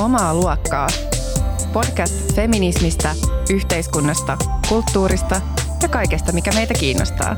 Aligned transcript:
Omaa 0.00 0.34
luokkaa. 0.34 0.86
Podcast 1.72 2.34
feminismistä, 2.34 3.14
yhteiskunnasta, 3.50 4.38
kulttuurista 4.68 5.40
ja 5.82 5.88
kaikesta, 5.88 6.32
mikä 6.32 6.50
meitä 6.54 6.74
kiinnostaa. 6.74 7.36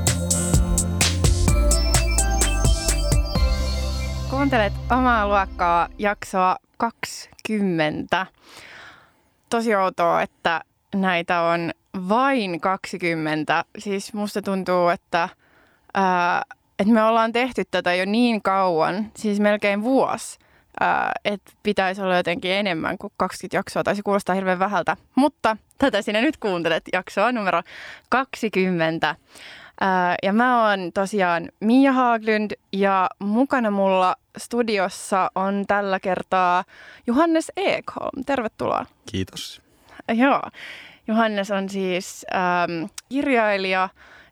Kuuntelet 4.30 4.72
Omaa 4.90 5.28
luokkaa 5.28 5.88
jaksoa 5.98 6.56
20. 6.76 8.26
Tosi 9.50 9.74
outoa, 9.74 10.22
että 10.22 10.60
näitä 10.94 11.42
on 11.42 11.70
vain 12.08 12.60
20. 12.60 13.64
Siis 13.78 14.14
musta 14.14 14.42
tuntuu, 14.42 14.88
että, 14.88 15.28
ää, 15.94 16.42
että 16.78 16.94
me 16.94 17.02
ollaan 17.02 17.32
tehty 17.32 17.64
tätä 17.70 17.94
jo 17.94 18.04
niin 18.04 18.42
kauan, 18.42 19.10
siis 19.16 19.40
melkein 19.40 19.82
vuosi, 19.82 20.38
että 21.24 21.52
pitäisi 21.62 22.02
olla 22.02 22.16
jotenkin 22.16 22.50
enemmän 22.50 22.98
kuin 22.98 23.12
20 23.16 23.56
jaksoa, 23.56 23.84
tai 23.84 23.96
se 23.96 24.02
kuulostaa 24.02 24.34
hirveän 24.34 24.58
vähältä. 24.58 24.96
Mutta 25.14 25.56
tätä 25.78 26.02
sinä 26.02 26.20
nyt 26.20 26.36
kuuntelet, 26.36 26.84
jaksoa 26.92 27.32
numero 27.32 27.62
20. 28.08 29.16
Ää, 29.80 30.14
ja 30.22 30.32
mä 30.32 30.68
oon 30.68 30.92
tosiaan 30.94 31.48
Mia 31.60 31.92
Haaglund 31.92 32.50
ja 32.72 33.10
mukana 33.18 33.70
mulla 33.70 34.16
studiossa 34.38 35.30
on 35.34 35.64
tällä 35.66 36.00
kertaa 36.00 36.64
Johannes 37.06 37.52
Ekholm. 37.56 38.24
Tervetuloa. 38.26 38.86
Kiitos. 39.12 39.62
Joo. 40.14 40.42
Johannes 41.08 41.50
on 41.50 41.68
siis 41.68 42.26
ähm, 42.34 42.84
kirjailija 43.08 43.88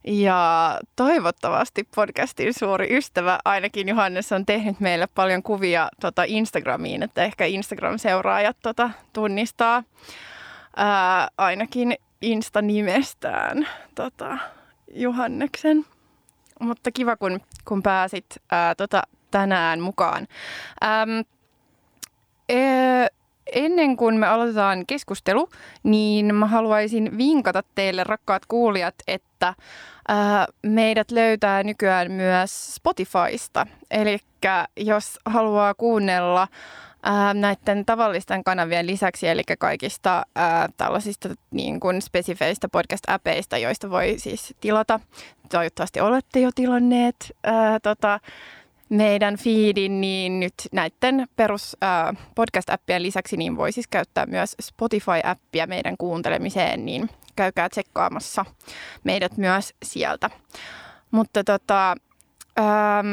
ja 0.06 0.78
toivottavasti 0.96 1.88
podcastin 1.94 2.54
suuri 2.54 2.96
ystävä. 2.96 3.38
Ainakin 3.44 3.88
Johannes 3.88 4.32
on 4.32 4.46
tehnyt 4.46 4.80
meille 4.80 5.06
paljon 5.14 5.42
kuvia 5.42 5.88
tota 6.00 6.24
Instagramiin, 6.26 7.02
että 7.02 7.24
ehkä 7.24 7.44
Instagram-seuraajat 7.44 8.56
tota, 8.62 8.90
tunnistaa 9.12 9.82
ää, 10.76 11.28
ainakin 11.38 11.94
Insta-nimestään 12.22 13.68
tota, 13.94 14.38
Johanneksen. 14.94 15.86
Mutta 16.60 16.90
kiva, 16.92 17.16
kun, 17.16 17.40
kun 17.64 17.82
pääsit 17.82 18.26
ää, 18.52 18.74
tota, 18.74 19.02
tänään 19.30 19.80
mukaan. 19.80 20.26
Ähm, 20.84 21.20
e, 22.48 22.58
ennen 23.52 23.96
kuin 23.96 24.16
me 24.16 24.26
aloitetaan 24.26 24.86
keskustelu, 24.86 25.48
niin 25.82 26.34
mä 26.34 26.46
haluaisin 26.46 27.18
vinkata 27.18 27.62
teille, 27.74 28.04
rakkaat 28.04 28.46
kuulijat, 28.46 28.94
että 29.06 29.54
ää, 30.08 30.46
meidät 30.62 31.10
löytää 31.10 31.62
nykyään 31.62 32.12
myös 32.12 32.74
Spotifysta. 32.74 33.66
Eli 33.90 34.18
jos 34.76 35.18
haluaa 35.24 35.74
kuunnella 35.74 36.48
ää, 37.02 37.34
näiden 37.34 37.84
tavallisten 37.84 38.44
kanavien 38.44 38.86
lisäksi, 38.86 39.28
eli 39.28 39.42
kaikista 39.58 40.26
ää, 40.36 40.68
tällaisista 40.76 41.28
niin 41.50 41.80
kuin 41.80 42.02
spesifeistä 42.02 42.68
podcast-äpeistä, 42.68 43.58
joista 43.58 43.90
voi 43.90 44.14
siis 44.18 44.54
tilata. 44.60 45.00
Toivottavasti 45.48 46.00
olette 46.00 46.40
jo 46.40 46.50
tilanneet 46.54 47.16
ää, 47.44 47.80
tota, 47.80 48.20
meidän 48.90 49.36
feedin, 49.36 50.00
niin 50.00 50.40
nyt 50.40 50.54
näiden 50.72 51.26
perus 51.36 51.76
äh, 51.84 52.16
podcast-appien 52.34 53.02
lisäksi 53.02 53.36
niin 53.36 53.56
voi 53.56 53.72
siis 53.72 53.88
käyttää 53.88 54.26
myös 54.26 54.56
Spotify-appia 54.62 55.66
meidän 55.66 55.96
kuuntelemiseen, 55.96 56.86
niin 56.86 57.10
käykää 57.36 57.68
tsekkaamassa 57.68 58.44
meidät 59.04 59.36
myös 59.36 59.74
sieltä. 59.82 60.30
Mutta 61.10 61.44
tota, 61.44 61.96
ähm, 62.58 63.06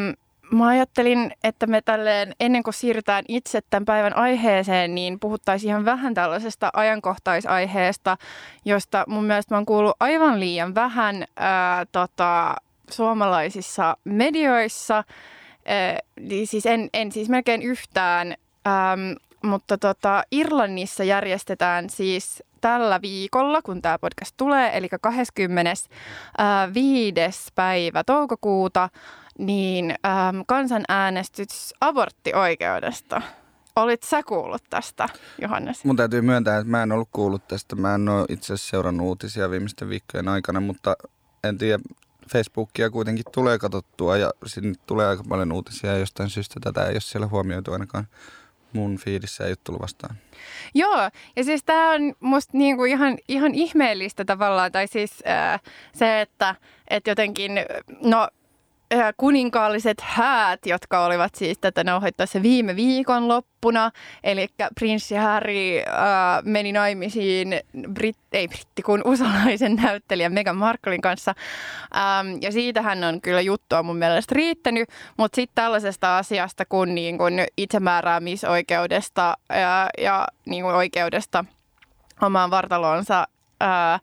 mä 0.51 0.67
ajattelin, 0.67 1.31
että 1.43 1.67
me 1.67 1.81
tälleen 1.81 2.35
ennen 2.39 2.63
kuin 2.63 2.73
siirrytään 2.73 3.25
itse 3.27 3.61
tämän 3.69 3.85
päivän 3.85 4.15
aiheeseen, 4.15 4.95
niin 4.95 5.19
puhuttaisiin 5.19 5.69
ihan 5.69 5.85
vähän 5.85 6.13
tällaisesta 6.13 6.69
ajankohtaisaiheesta, 6.73 8.17
josta 8.65 9.03
mun 9.07 9.23
mielestä 9.23 9.55
mä 9.55 9.57
oon 9.57 9.65
kuullut 9.65 9.95
aivan 9.99 10.39
liian 10.39 10.75
vähän 10.75 11.25
ää, 11.35 11.85
tota, 11.91 12.55
suomalaisissa 12.91 13.97
medioissa– 14.03 15.03
siis 16.45 16.65
en, 16.65 16.89
en 16.93 17.11
siis 17.11 17.29
melkein 17.29 17.61
yhtään, 17.61 18.35
ähm, 18.67 18.99
mutta 19.43 19.77
tota, 19.77 20.23
Irlannissa 20.31 21.03
järjestetään 21.03 21.89
siis 21.89 22.43
tällä 22.61 23.01
viikolla, 23.01 23.61
kun 23.61 23.81
tämä 23.81 23.99
podcast 23.99 24.33
tulee, 24.37 24.77
eli 24.77 24.89
25. 25.01 27.51
päivä 27.55 28.03
toukokuuta, 28.03 28.89
niin 29.37 29.95
ähm, 30.05 30.39
kansanäänestys 30.47 31.73
aborttioikeudesta. 31.81 33.21
Olit 33.75 34.03
sä 34.03 34.23
kuullut 34.23 34.63
tästä, 34.69 35.09
Johannes? 35.41 35.85
Mun 35.85 35.95
täytyy 35.95 36.21
myöntää, 36.21 36.57
että 36.57 36.71
mä 36.71 36.83
en 36.83 36.91
ollut 36.91 37.09
kuullut 37.11 37.47
tästä. 37.47 37.75
Mä 37.75 37.95
en 37.95 38.09
ole 38.09 38.25
itse 38.29 38.53
asiassa 38.53 38.69
seurannut 38.69 39.07
uutisia 39.07 39.49
viimeisten 39.49 39.89
viikkojen 39.89 40.27
aikana, 40.27 40.59
mutta 40.59 40.95
en 41.43 41.57
tiedä, 41.57 41.79
Facebookia 42.31 42.89
kuitenkin 42.89 43.25
tulee 43.31 43.57
katsottua 43.57 44.17
ja 44.17 44.31
sinne 44.45 44.73
tulee 44.85 45.07
aika 45.07 45.23
paljon 45.29 45.51
uutisia 45.51 45.91
ja 45.91 45.97
jostain 45.97 46.29
syystä 46.29 46.59
tätä 46.59 46.85
ei 46.85 46.93
ole 46.93 47.01
siellä 47.01 47.27
huomioitu 47.27 47.73
ainakaan 47.73 48.07
mun 48.73 48.97
fiidissä 48.97 49.43
ei 49.43 49.51
ole 49.51 49.57
tullut 49.63 49.81
vastaan. 49.81 50.15
Joo, 50.73 51.09
ja 51.35 51.43
siis 51.43 51.63
tämä 51.63 51.91
on 51.91 52.13
musta 52.19 52.57
niinku 52.57 52.85
ihan, 52.85 53.17
ihan 53.27 53.55
ihmeellistä 53.55 54.25
tavallaan, 54.25 54.71
tai 54.71 54.87
siis 54.87 55.23
äh, 55.27 55.61
se, 55.93 56.21
että 56.21 56.55
et 56.87 57.07
jotenkin, 57.07 57.51
no 58.01 58.27
kuninkaalliset 59.17 60.01
häät, 60.01 60.65
jotka 60.65 61.05
olivat 61.05 61.35
siis 61.35 61.57
tätä 61.57 61.83
nauhoittaessa 61.83 62.41
viime 62.41 62.75
viikon 62.75 63.27
loppuna. 63.27 63.91
Eli 64.23 64.47
prinssi 64.79 65.15
Harry 65.15 65.79
äh, 65.79 65.85
meni 66.43 66.71
naimisiin 66.71 67.59
Brit, 67.93 68.17
ei 68.31 68.47
britti, 68.47 68.81
kun 68.81 69.01
usalaisen 69.05 69.75
näyttelijän 69.75 70.33
Meghan 70.33 70.57
Marklein 70.57 71.01
kanssa. 71.01 71.33
Ähm, 71.95 72.37
ja 72.41 72.51
siitä 72.51 72.81
hän 72.81 73.03
on 73.03 73.21
kyllä 73.21 73.41
juttua 73.41 73.83
mun 73.83 73.97
mielestä 73.97 74.35
riittänyt, 74.35 74.89
mutta 75.17 75.35
sitten 75.35 75.55
tällaisesta 75.55 76.17
asiasta 76.17 76.65
kuin, 76.65 76.95
niin 76.95 77.17
kun 77.17 77.33
itsemääräämisoikeudesta 77.57 79.37
ja, 79.49 79.89
ja 79.97 80.27
niin 80.45 80.63
kuin 80.63 80.75
oikeudesta 80.75 81.45
omaan 82.21 82.51
vartaloonsa 82.51 83.27
ää, 83.59 83.99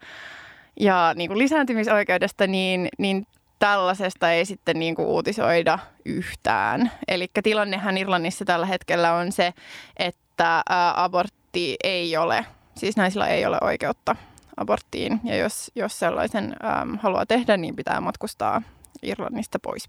ja 0.81 1.12
niin 1.16 1.39
lisääntymisoikeudesta, 1.39 2.47
niin, 2.47 2.89
niin 2.99 3.27
tällaisesta 3.65 4.33
ei 4.33 4.45
sitten 4.45 4.79
niin 4.79 4.95
kuin 4.95 5.09
uutisoida 5.09 5.79
yhtään. 6.05 6.91
Eli 7.09 7.29
tilannehan 7.43 7.99
Irlannissa 7.99 8.45
tällä 8.45 8.67
hetkellä 8.67 9.15
on 9.15 9.33
se, 9.33 9.55
että 9.97 10.63
abortti 10.97 11.77
ei 11.85 12.17
ole, 12.17 12.47
siis 12.77 12.97
naisilla 12.97 13.29
ei 13.29 13.47
ole 13.47 13.59
oikeutta 13.61 14.17
aborttiin. 14.57 15.21
Ja 15.25 15.37
jos, 15.37 15.71
jos 15.75 15.99
sellaisen 15.99 16.57
äm, 16.65 16.99
haluaa 16.99 17.27
tehdä, 17.27 17.57
niin 17.57 17.77
pitää 17.77 18.01
matkustaa 18.01 18.63
Irlannista 19.03 19.59
pois. 19.59 19.89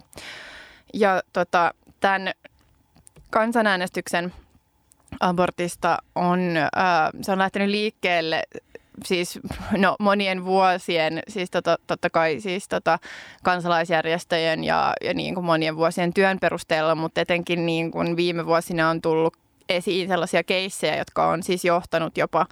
Ja 0.93 1.21
tota, 1.33 1.73
tämän 1.99 2.31
kansanäänestyksen 3.29 4.33
abortista 5.19 5.97
on, 6.15 6.39
äh, 6.57 7.09
se 7.21 7.31
on 7.31 7.37
lähtenyt 7.37 7.69
liikkeelle 7.69 8.43
siis 9.05 9.39
no, 9.77 9.95
monien 9.99 10.45
vuosien, 10.45 11.23
siis 11.27 11.51
tota, 11.51 11.77
totta 11.87 12.09
kai 12.09 12.39
siis 12.39 12.67
tota, 12.67 12.99
kansalaisjärjestöjen 13.43 14.63
ja, 14.63 14.93
ja 15.03 15.13
niin 15.13 15.33
kuin 15.33 15.45
monien 15.45 15.75
vuosien 15.75 16.13
työn 16.13 16.39
perusteella, 16.39 16.95
mutta 16.95 17.21
etenkin 17.21 17.65
niin 17.65 17.91
kuin 17.91 18.15
viime 18.15 18.45
vuosina 18.45 18.89
on 18.89 19.01
tullut 19.01 19.37
esiin 19.69 20.07
sellaisia 20.07 20.43
keissejä, 20.43 20.97
jotka 20.97 21.27
on 21.27 21.43
siis 21.43 21.65
johtanut 21.65 22.17
jopa 22.17 22.45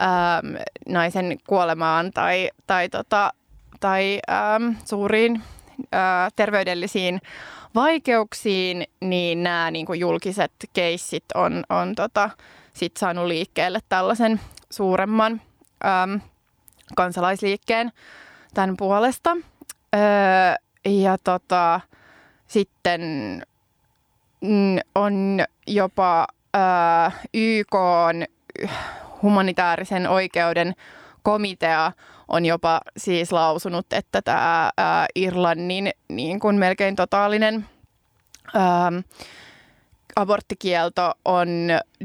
äm, 0.00 0.54
naisen 0.88 1.38
kuolemaan 1.46 2.10
tai, 2.14 2.50
tai, 2.66 2.88
tota, 2.88 3.32
tai 3.80 4.20
äm, 4.56 4.76
suuriin 4.84 5.42
ää, 5.92 6.28
terveydellisiin 6.36 7.20
vaikeuksiin, 7.74 8.84
niin 9.00 9.42
nämä 9.42 9.70
niin 9.70 9.86
kuin 9.86 10.00
julkiset 10.00 10.52
keissit 10.72 11.24
on, 11.34 11.64
on 11.68 11.94
tota, 11.94 12.30
sit 12.72 12.96
saanut 12.96 13.26
liikkeelle 13.26 13.80
tällaisen 13.88 14.40
suuremman 14.70 15.40
äm, 16.02 16.20
kansalaisliikkeen 16.96 17.92
tämän 18.54 18.76
puolesta. 18.76 19.36
Öö, 19.96 20.54
ja 20.84 21.18
tota, 21.24 21.80
sitten 22.46 23.00
mm, 24.40 24.78
on 24.94 25.44
jopa 25.66 26.26
öö, 26.56 26.62
YK 27.34 27.74
on 27.74 28.24
humanitaarisen 29.22 30.08
oikeuden 30.08 30.74
komitea 31.22 31.92
on 32.28 32.44
jopa 32.44 32.80
siis 32.96 33.32
lausunut, 33.32 33.92
että 33.92 34.22
tämä 34.22 34.70
ää, 34.76 35.06
Irlannin 35.14 35.90
niin 36.08 36.40
kuin 36.40 36.56
melkein 36.56 36.96
totaalinen 36.96 37.66
ää, 38.54 38.92
aborttikielto 40.16 41.12
on 41.24 41.48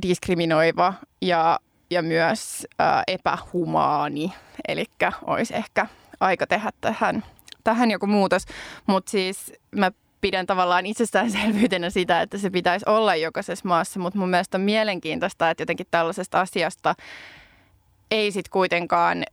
diskriminoiva 0.01 0.93
ja 1.21 1.59
ja 1.89 2.01
myös 2.01 2.67
ää, 2.79 3.03
epähumaani. 3.07 4.33
Eli 4.67 4.85
olisi 5.25 5.55
ehkä 5.55 5.87
aika 6.19 6.47
tehdä 6.47 6.71
tähän, 6.81 7.23
tähän 7.63 7.91
joku 7.91 8.07
muutos. 8.07 8.45
Mutta 8.87 9.11
siis 9.11 9.53
mä 9.71 9.91
pidän 10.21 10.45
tavallaan 10.45 10.85
itsestäänselvyytenä 10.85 11.89
sitä, 11.89 12.21
että 12.21 12.37
se 12.37 12.49
pitäisi 12.49 12.85
olla 12.89 13.15
jokaisessa 13.15 13.67
maassa, 13.67 13.99
mutta 13.99 14.19
mun 14.19 14.29
mielestä 14.29 14.57
on 14.57 14.61
mielenkiintoista, 14.61 15.49
että 15.49 15.61
jotenkin 15.61 15.87
tällaisesta 15.91 16.41
asiasta 16.41 16.95
ei 18.11 18.31
sitten 18.31 18.51
kuitenkaan 18.51 19.23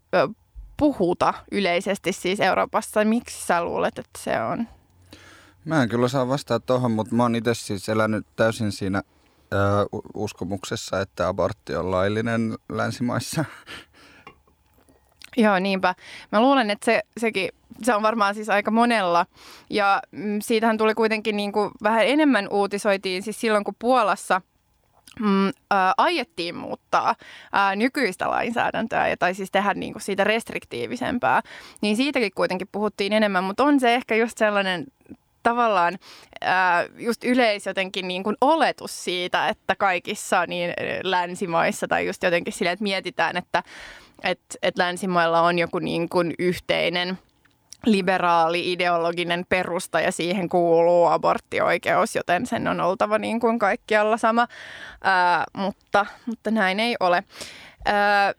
puhuta 0.76 1.34
yleisesti 1.52 2.12
siis 2.12 2.40
Euroopassa. 2.40 3.04
Miksi 3.04 3.46
sä 3.46 3.64
luulet, 3.64 3.98
että 3.98 4.18
se 4.18 4.40
on? 4.42 4.68
Mä 5.64 5.82
en 5.82 5.88
kyllä 5.88 6.08
saa 6.08 6.28
vastata 6.28 6.66
tuohon, 6.66 6.90
mutta 6.90 7.14
mä 7.14 7.22
oon 7.22 7.34
itse 7.34 7.54
siis 7.54 7.88
elänyt 7.88 8.26
täysin 8.36 8.72
siinä 8.72 8.98
ö, 8.98 9.15
uskomuksessa, 10.14 11.00
että 11.00 11.28
abortti 11.28 11.74
on 11.74 11.90
laillinen 11.90 12.54
länsimaissa. 12.68 13.44
Joo, 15.36 15.58
niinpä. 15.58 15.94
Mä 16.32 16.40
luulen, 16.40 16.70
että 16.70 16.84
se, 16.84 17.02
sekin, 17.20 17.48
se 17.82 17.94
on 17.94 18.02
varmaan 18.02 18.34
siis 18.34 18.48
aika 18.48 18.70
monella. 18.70 19.26
Ja 19.70 20.02
mm, 20.10 20.38
siitähän 20.42 20.78
tuli 20.78 20.94
kuitenkin 20.94 21.36
niin 21.36 21.52
kuin 21.52 21.70
vähän 21.82 22.06
enemmän 22.06 22.48
uutisoitiin 22.50 23.22
siis 23.22 23.40
silloin, 23.40 23.64
kun 23.64 23.74
Puolassa– 23.78 24.40
mm, 25.20 25.52
ää, 25.70 25.94
aiettiin 25.96 26.54
muuttaa 26.54 27.14
ää, 27.52 27.76
nykyistä 27.76 28.30
lainsäädäntöä 28.30 29.16
tai 29.16 29.34
siis 29.34 29.50
tehdä 29.50 29.74
niin 29.74 29.92
kuin 29.92 30.02
siitä 30.02 30.24
restriktiivisempää, 30.24 31.42
niin 31.80 31.96
siitäkin 31.96 32.32
kuitenkin 32.34 32.68
puhuttiin 32.72 33.12
enemmän, 33.12 33.44
mutta 33.44 33.64
on 33.64 33.80
se 33.80 33.94
ehkä 33.94 34.14
just 34.14 34.38
sellainen 34.38 34.86
tavallaan 35.46 35.98
ää, 36.40 36.86
just 36.98 37.24
yleis 37.24 37.66
jotenkin 37.66 38.08
niin 38.08 38.22
kuin 38.22 38.36
oletus 38.40 39.04
siitä, 39.04 39.48
että 39.48 39.76
kaikissa 39.76 40.46
niin 40.46 40.72
länsimaissa 41.02 41.88
tai 41.88 42.06
just 42.06 42.22
jotenkin 42.22 42.52
sille, 42.52 42.70
että 42.70 42.82
mietitään, 42.82 43.36
että 43.36 43.62
et, 44.24 44.40
et 44.62 44.78
länsimailla 44.78 45.40
on 45.40 45.58
joku 45.58 45.78
niin 45.78 46.08
kuin 46.08 46.34
yhteinen– 46.38 47.18
liberaali 47.86 48.72
ideologinen 48.72 49.46
perusta 49.48 50.00
ja 50.00 50.12
siihen 50.12 50.48
kuuluu 50.48 51.06
aborttioikeus, 51.06 52.14
joten 52.14 52.46
sen 52.46 52.68
on 52.68 52.80
oltava 52.80 53.18
niin 53.18 53.40
kuin 53.40 53.58
kaikkialla 53.58 54.16
sama, 54.16 54.48
ää, 55.04 55.44
mutta, 55.56 56.06
mutta 56.26 56.50
näin 56.50 56.80
ei 56.80 56.96
ole. 57.00 57.24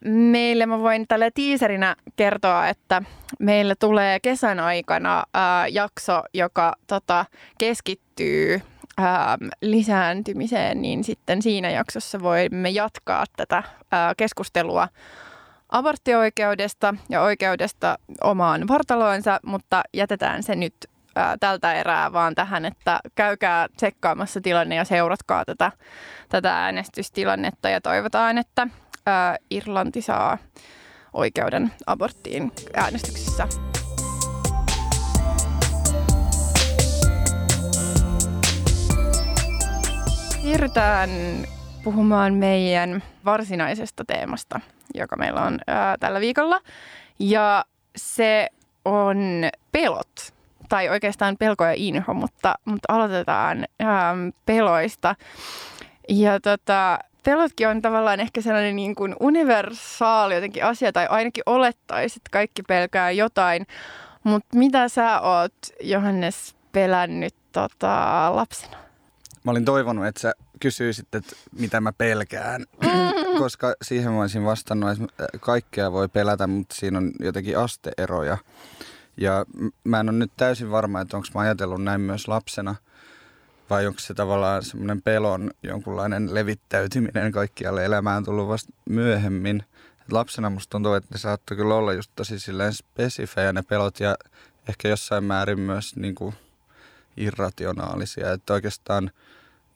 Meille 0.05 0.65
mä 0.65 0.79
voin 0.79 1.07
tällä 1.07 1.31
tiiserinä 1.33 1.95
kertoa, 2.15 2.67
että 2.67 3.01
meillä 3.39 3.75
tulee 3.79 4.19
kesän 4.19 4.59
aikana 4.59 5.23
jakso, 5.71 6.23
joka 6.33 6.73
tota, 6.87 7.25
keskittyy 7.57 8.61
ää, 8.97 9.37
lisääntymiseen, 9.61 10.81
niin 10.81 11.03
sitten 11.03 11.41
siinä 11.41 11.69
jaksossa 11.69 12.19
voimme 12.19 12.69
jatkaa 12.69 13.25
tätä 13.37 13.63
keskustelua 14.17 14.87
aborttioikeudesta 15.69 16.95
ja 17.09 17.21
oikeudesta 17.21 17.97
omaan 18.23 18.67
vartaloonsa, 18.67 19.39
mutta 19.45 19.83
jätetään 19.93 20.43
se 20.43 20.55
nyt 20.55 20.73
tältä 21.39 21.73
erää 21.73 22.13
vaan 22.13 22.35
tähän, 22.35 22.65
että 22.65 22.99
käykää 23.15 23.67
tsekkaamassa 23.75 24.41
tilanne 24.41 24.75
ja 24.75 24.85
seuratkaa 24.85 25.45
tätä, 25.45 25.71
tätä 26.29 26.63
äänestystilannetta 26.63 27.69
ja 27.69 27.81
toivotaan, 27.81 28.37
että 28.37 28.67
ää, 29.07 29.37
Irlanti 29.51 30.01
saa 30.01 30.37
oikeuden 31.13 31.71
aborttiin 31.85 32.51
äänestyksessä. 32.73 33.47
Siirrytään 40.41 41.09
puhumaan 41.83 42.33
meidän 42.33 43.03
varsinaisesta 43.25 44.05
teemasta, 44.05 44.59
joka 44.93 45.15
meillä 45.15 45.41
on 45.41 45.59
ää, 45.67 45.97
tällä 45.99 46.19
viikolla. 46.19 46.59
Ja 47.19 47.65
se 47.95 48.47
on 48.85 49.17
pelot, 49.71 50.33
tai 50.69 50.89
oikeastaan 50.89 51.37
pelko 51.37 51.63
ja 51.65 51.73
inho, 51.75 52.13
mutta, 52.13 52.55
mutta 52.65 52.93
aloitetaan 52.93 53.65
ää, 53.79 54.15
peloista. 54.45 55.15
Ja 56.09 56.39
tota, 56.39 56.99
pelotkin 57.27 57.67
on 57.67 57.81
tavallaan 57.81 58.19
ehkä 58.19 58.41
sellainen 58.41 58.75
niin 58.75 58.95
kuin 58.95 59.15
universaali 59.19 60.35
jotenkin 60.35 60.65
asia, 60.65 60.91
tai 60.91 61.07
ainakin 61.09 61.43
olettaisi, 61.45 62.19
että 62.19 62.29
kaikki 62.31 62.63
pelkää 62.63 63.11
jotain. 63.11 63.67
Mutta 64.23 64.57
mitä 64.57 64.89
sä 64.89 65.21
oot, 65.21 65.53
Johannes, 65.81 66.55
pelännyt 66.71 67.35
tota, 67.51 68.35
lapsena? 68.35 68.77
Mä 69.43 69.51
olin 69.51 69.65
toivonut, 69.65 70.05
että 70.05 70.21
sä 70.21 70.33
kysyisit, 70.59 71.15
että 71.15 71.35
mitä 71.51 71.81
mä 71.81 71.93
pelkään, 71.93 72.65
koska 73.39 73.73
siihen 73.81 74.11
mä 74.11 74.21
olisin 74.21 74.45
vastannut, 74.45 74.89
että 74.89 75.39
kaikkea 75.39 75.91
voi 75.91 76.07
pelätä, 76.07 76.47
mutta 76.47 76.75
siinä 76.75 76.97
on 76.97 77.11
jotenkin 77.19 77.57
asteeroja. 77.57 78.37
Ja 79.17 79.45
mä 79.83 79.99
en 79.99 80.09
ole 80.09 80.17
nyt 80.17 80.31
täysin 80.37 80.71
varma, 80.71 81.01
että 81.01 81.17
onko 81.17 81.27
mä 81.33 81.41
ajatellut 81.41 81.83
näin 81.83 82.01
myös 82.01 82.27
lapsena, 82.27 82.75
vai 83.69 83.87
onko 83.87 83.99
se 83.99 84.13
tavallaan 84.13 84.63
semmoinen 84.63 85.01
pelon 85.01 85.51
jonkunlainen 85.63 86.33
levittäytyminen 86.33 87.31
kaikkialle 87.31 87.85
elämään 87.85 88.25
tullut 88.25 88.47
vasta 88.47 88.73
myöhemmin. 88.89 89.63
Et 90.01 90.11
lapsena 90.11 90.49
musta 90.49 90.71
tuntuu, 90.71 90.93
että 90.93 91.15
ne 91.15 91.17
saattoi 91.17 91.57
kyllä 91.57 91.75
olla 91.75 91.93
just 91.93 92.11
tosi 92.15 92.39
silleen 92.39 92.73
spesifejä 92.73 93.53
ne 93.53 93.61
pelot 93.61 93.99
ja 93.99 94.17
ehkä 94.69 94.87
jossain 94.87 95.23
määrin 95.23 95.59
myös 95.59 95.95
niin 95.95 96.15
kuin 96.15 96.35
irrationaalisia. 97.17 98.31
Että 98.31 98.53
oikeastaan– 98.53 99.11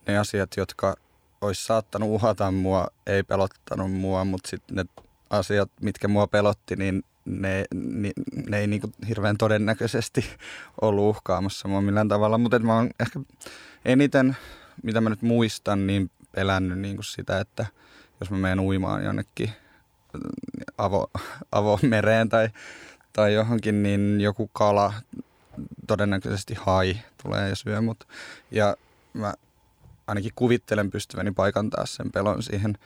ne 0.07 0.17
asiat, 0.17 0.57
jotka 0.57 0.95
olisi 1.41 1.65
saattanut 1.65 2.09
uhata 2.09 2.51
mua, 2.51 2.87
ei 3.07 3.23
pelottanut 3.23 3.91
mua, 3.91 4.25
mutta 4.25 4.49
sitten 4.49 4.75
ne 4.75 4.85
asiat, 5.29 5.71
mitkä 5.81 6.07
mua 6.07 6.27
pelotti, 6.27 6.75
niin 6.75 7.03
ne, 7.25 7.65
ne, 7.73 8.11
ne 8.47 8.59
ei 8.59 8.67
niin 8.67 8.81
hirveän 9.07 9.37
todennäköisesti 9.37 10.25
ollut 10.81 11.09
uhkaamassa 11.09 11.67
mua 11.67 11.81
millään 11.81 12.07
tavalla. 12.07 12.37
Mutta 12.37 12.59
mä 12.59 12.75
oon 12.75 12.89
ehkä 12.99 13.19
eniten, 13.85 14.37
mitä 14.83 15.01
mä 15.01 15.09
nyt 15.09 15.21
muistan, 15.21 15.87
niin 15.87 16.11
pelännyt 16.31 16.79
niin 16.79 16.97
sitä, 17.03 17.39
että 17.39 17.65
jos 18.19 18.31
mä 18.31 18.37
menen 18.37 18.59
uimaan 18.59 19.03
jonnekin 19.03 19.51
avo, 20.77 21.11
avomereen 21.51 22.29
tai, 22.29 22.49
tai 23.13 23.33
johonkin, 23.33 23.83
niin 23.83 24.21
joku 24.21 24.47
kala, 24.53 24.93
todennäköisesti 25.87 26.53
hai, 26.59 26.97
tulee 27.23 27.49
ja 27.49 27.55
syö 27.55 27.81
mut. 27.81 28.07
Ja 28.51 28.75
mä 29.13 29.33
ainakin 30.07 30.31
kuvittelen 30.35 30.91
pystyväni 30.91 31.31
paikantaa 31.31 31.85
sen 31.85 32.11
pelon 32.11 32.43
siihen 32.43 32.77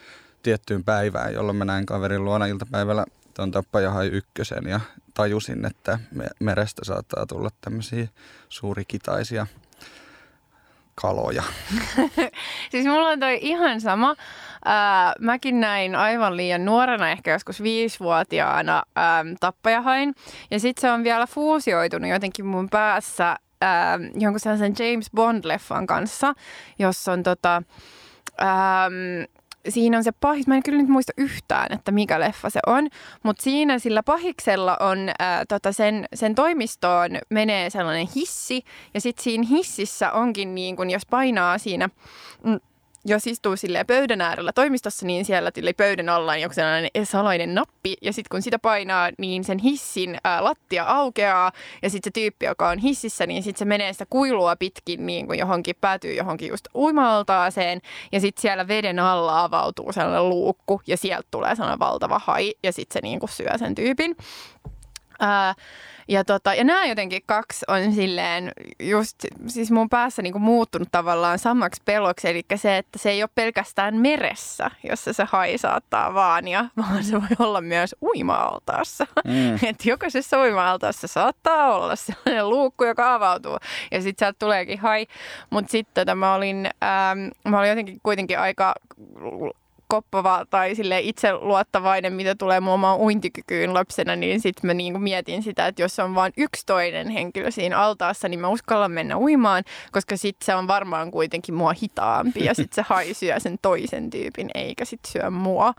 tiettyyn 0.43 0.83
päivään, 0.83 1.33
jolloin 1.33 1.57
mä 1.57 1.65
näin 1.65 1.85
kaverin 1.85 2.25
luona 2.25 2.45
iltapäivällä 2.45 3.05
tuon 3.35 3.51
tappajahai 3.51 4.07
ykkösen 4.07 4.63
ja 4.67 4.79
tajusin, 5.13 5.65
että 5.65 5.99
merestä 6.39 6.85
saattaa 6.85 7.25
tulla 7.25 7.49
tämmöisiä 7.61 8.07
suurikitaisia 8.49 9.47
kaloja. 10.95 11.43
siis 12.71 12.85
mulla 12.85 13.07
on 13.07 13.19
toi 13.19 13.39
ihan 13.41 13.81
sama. 13.81 14.15
Ää, 14.65 15.13
mäkin 15.19 15.59
näin 15.59 15.95
aivan 15.95 16.37
liian 16.37 16.65
nuorena, 16.65 17.09
ehkä 17.09 17.31
joskus 17.31 17.63
viisivuotiaana 17.63 18.83
ää, 18.95 19.25
tappajahain. 19.39 20.15
Ja 20.51 20.59
sitten 20.59 20.81
se 20.81 20.91
on 20.91 21.03
vielä 21.03 21.27
fuusioitunut 21.27 22.09
jotenkin 22.09 22.45
mun 22.45 22.69
päässä 22.69 23.35
ähm, 23.63 24.03
jonkun 24.19 24.39
sellaisen 24.39 24.75
James 24.79 25.09
Bond-leffan 25.15 25.85
kanssa, 25.85 26.33
jossa 26.79 27.11
on 27.11 27.23
tota, 27.23 27.61
ähm, 28.41 29.34
siinä 29.69 29.97
on 29.97 30.03
se 30.03 30.11
pahis, 30.11 30.47
mä 30.47 30.55
en 30.55 30.63
kyllä 30.63 30.81
nyt 30.81 30.89
muista 30.89 31.13
yhtään, 31.17 31.67
että 31.73 31.91
mikä 31.91 32.19
leffa 32.19 32.49
se 32.49 32.59
on, 32.67 32.87
mutta 33.23 33.43
siinä 33.43 33.79
sillä 33.79 34.03
pahiksella 34.03 34.77
on 34.79 35.09
ää, 35.19 35.45
tota 35.45 35.71
sen, 35.71 36.05
sen 36.13 36.35
toimistoon 36.35 37.11
menee 37.29 37.69
sellainen 37.69 38.07
hissi 38.15 38.63
ja 38.93 39.01
sitten 39.01 39.23
siinä 39.23 39.47
hississä 39.49 40.11
onkin 40.11 40.55
niin 40.55 40.75
kun, 40.75 40.89
jos 40.89 41.05
painaa 41.05 41.57
siinä... 41.57 41.89
Mm, 42.43 42.59
jos 43.05 43.27
istuu 43.27 43.55
sille 43.55 43.83
pöydän 43.83 44.21
äärellä 44.21 44.51
toimistossa, 44.51 45.05
niin 45.05 45.25
siellä 45.25 45.51
tuli 45.51 45.73
pöydän 45.73 46.09
alla 46.09 46.31
on 46.31 46.41
joku 46.41 46.53
sellainen 46.53 46.89
salainen 47.03 47.55
nappi. 47.55 47.97
Ja 48.01 48.13
sitten 48.13 48.29
kun 48.31 48.41
sitä 48.41 48.59
painaa, 48.59 49.09
niin 49.17 49.43
sen 49.43 49.59
hissin 49.59 50.17
ää, 50.23 50.43
lattia 50.43 50.83
aukeaa. 50.83 51.51
Ja 51.81 51.89
sitten 51.89 52.09
se 52.09 52.21
tyyppi, 52.21 52.45
joka 52.45 52.69
on 52.69 52.77
hississä, 52.77 53.27
niin 53.27 53.43
sitten 53.43 53.59
se 53.59 53.65
menee 53.65 53.93
sitä 53.93 54.05
kuilua 54.09 54.55
pitkin 54.55 55.05
niin 55.05 55.27
kuin 55.27 55.39
johonkin, 55.39 55.75
päätyy 55.81 56.13
johonkin 56.13 56.49
just 56.49 56.67
uimaltaaseen. 56.75 57.81
Ja 58.11 58.19
sitten 58.19 58.41
siellä 58.41 58.67
veden 58.67 58.99
alla 58.99 59.43
avautuu 59.43 59.91
sellainen 59.91 60.29
luukku 60.29 60.81
ja 60.87 60.97
sieltä 60.97 61.27
tulee 61.31 61.55
sellainen 61.55 61.79
valtava 61.79 62.21
hai. 62.25 62.53
Ja 62.63 62.73
sitten 62.73 62.93
se 62.93 62.99
niin 63.01 63.19
kuin 63.19 63.29
syö 63.29 63.57
sen 63.57 63.75
tyypin. 63.75 64.15
Ää, 65.19 65.55
ja, 66.07 66.23
tota, 66.23 66.53
ja 66.53 66.63
nämä 66.63 66.85
jotenkin 66.85 67.21
kaksi 67.25 67.65
on 67.67 67.93
silleen 67.93 68.51
just 68.79 69.25
siis 69.47 69.71
mun 69.71 69.89
päässä 69.89 70.21
niinku 70.21 70.39
muuttunut 70.39 70.87
tavallaan 70.91 71.39
samaksi 71.39 71.81
peloksi. 71.85 72.29
Eli 72.29 72.45
se, 72.55 72.77
että 72.77 72.99
se 72.99 73.09
ei 73.09 73.23
ole 73.23 73.29
pelkästään 73.35 73.95
meressä, 73.95 74.71
jossa 74.89 75.13
se 75.13 75.27
hai 75.31 75.57
saattaa 75.57 76.13
vaania, 76.13 76.65
vaan 76.77 77.03
se 77.03 77.21
voi 77.21 77.47
olla 77.47 77.61
myös 77.61 77.95
uima-altaassa. 78.01 79.07
Mm. 79.25 79.55
että 79.69 79.89
jokaisessa 79.89 80.41
uima-altaassa 80.41 81.07
saattaa 81.07 81.75
olla 81.75 81.95
sellainen 81.95 82.49
luukku, 82.49 82.83
joka 82.83 83.13
avautuu. 83.13 83.57
Ja 83.91 84.01
sitten 84.01 84.25
sieltä 84.25 84.39
tuleekin 84.39 84.79
hai. 84.79 85.07
Mutta 85.49 85.71
sitten 85.71 86.05
tota, 86.05 86.15
mä 86.15 86.33
olin, 86.33 86.69
ähm, 86.83 87.51
mä 87.51 87.59
olin 87.59 87.69
jotenkin 87.69 87.99
kuitenkin 88.03 88.39
aika 88.39 88.75
koppava 89.95 90.45
tai 90.49 90.75
sille 90.75 90.99
itseluottavainen, 90.99 92.13
mitä 92.13 92.35
tulee 92.35 92.59
mun 92.59 92.73
omaan 92.73 92.99
uintikykyyn 92.99 93.73
lapsena, 93.73 94.15
niin 94.15 94.41
sitten 94.41 94.67
mä 94.67 94.73
niinku 94.73 94.99
mietin 94.99 95.43
sitä, 95.43 95.67
että 95.67 95.81
jos 95.81 95.99
on 95.99 96.15
vain 96.15 96.33
yksi 96.37 96.65
toinen 96.65 97.09
henkilö 97.09 97.51
siinä 97.51 97.79
altaassa, 97.79 98.29
niin 98.29 98.39
mä 98.39 98.47
uskallan 98.47 98.91
mennä 98.91 99.17
uimaan, 99.17 99.63
koska 99.91 100.17
sitten 100.17 100.45
se 100.45 100.55
on 100.55 100.67
varmaan 100.67 101.11
kuitenkin 101.11 101.55
mua 101.55 101.73
hitaampi 101.81 102.45
ja 102.45 102.53
sitten 102.53 102.75
se 102.75 102.81
hai 102.93 103.13
syö 103.13 103.39
sen 103.39 103.57
toisen 103.61 104.09
tyypin 104.09 104.49
eikä 104.55 104.85
sitten 104.85 105.11
syö 105.11 105.29
mua. 105.29 105.73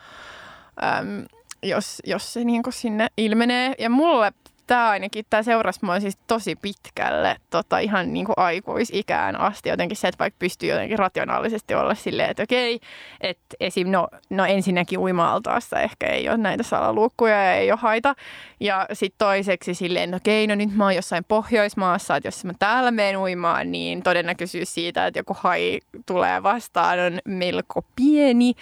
Öm, 1.00 1.24
jos, 1.62 2.02
jos 2.04 2.32
se 2.32 2.44
niin 2.44 2.62
sinne 2.70 3.06
ilmenee. 3.16 3.74
Ja 3.78 3.90
mulle 3.90 4.32
tämä 4.66 4.88
ainakin, 4.88 5.24
tämä 5.30 5.42
seurasi 5.42 5.80
mua 5.82 6.00
siis 6.00 6.18
tosi 6.26 6.56
pitkälle 6.56 7.36
tota, 7.50 7.78
ihan 7.78 8.12
niin 8.12 8.26
kuin 8.26 8.34
aikuisikään 8.36 9.40
asti. 9.40 9.68
Jotenkin 9.68 9.96
se, 9.96 10.08
että 10.08 10.18
vaikka 10.18 10.36
pystyy 10.38 10.68
jotenkin 10.68 10.98
rationaalisesti 10.98 11.74
olla 11.74 11.94
silleen, 11.94 12.30
että 12.30 12.42
okei, 12.42 12.80
että 13.20 13.56
esim. 13.60 13.88
No, 13.88 14.08
no 14.30 14.44
ensinnäkin 14.44 14.98
uima-altaassa 14.98 15.80
ehkä 15.80 16.06
ei 16.06 16.28
ole 16.28 16.36
näitä 16.36 16.62
salaluukkuja 16.62 17.44
ja 17.44 17.54
ei 17.54 17.70
ole 17.70 17.78
haita. 17.82 18.14
Ja 18.60 18.86
sitten 18.92 19.18
toiseksi 19.18 19.74
silleen, 19.74 20.10
no 20.10 20.16
okei, 20.16 20.46
no 20.46 20.54
nyt 20.54 20.74
mä 20.74 20.84
oon 20.84 20.94
jossain 20.94 21.24
Pohjoismaassa, 21.24 22.16
että 22.16 22.26
jos 22.26 22.44
mä 22.44 22.52
täällä 22.58 22.90
menen 22.90 23.16
uimaan, 23.16 23.72
niin 23.72 24.02
todennäköisyys 24.02 24.74
siitä, 24.74 25.06
että 25.06 25.18
joku 25.18 25.36
hai 25.42 25.80
tulee 26.06 26.42
vastaan 26.42 26.98
on 26.98 27.18
melko 27.24 27.82
pieni. 27.96 28.54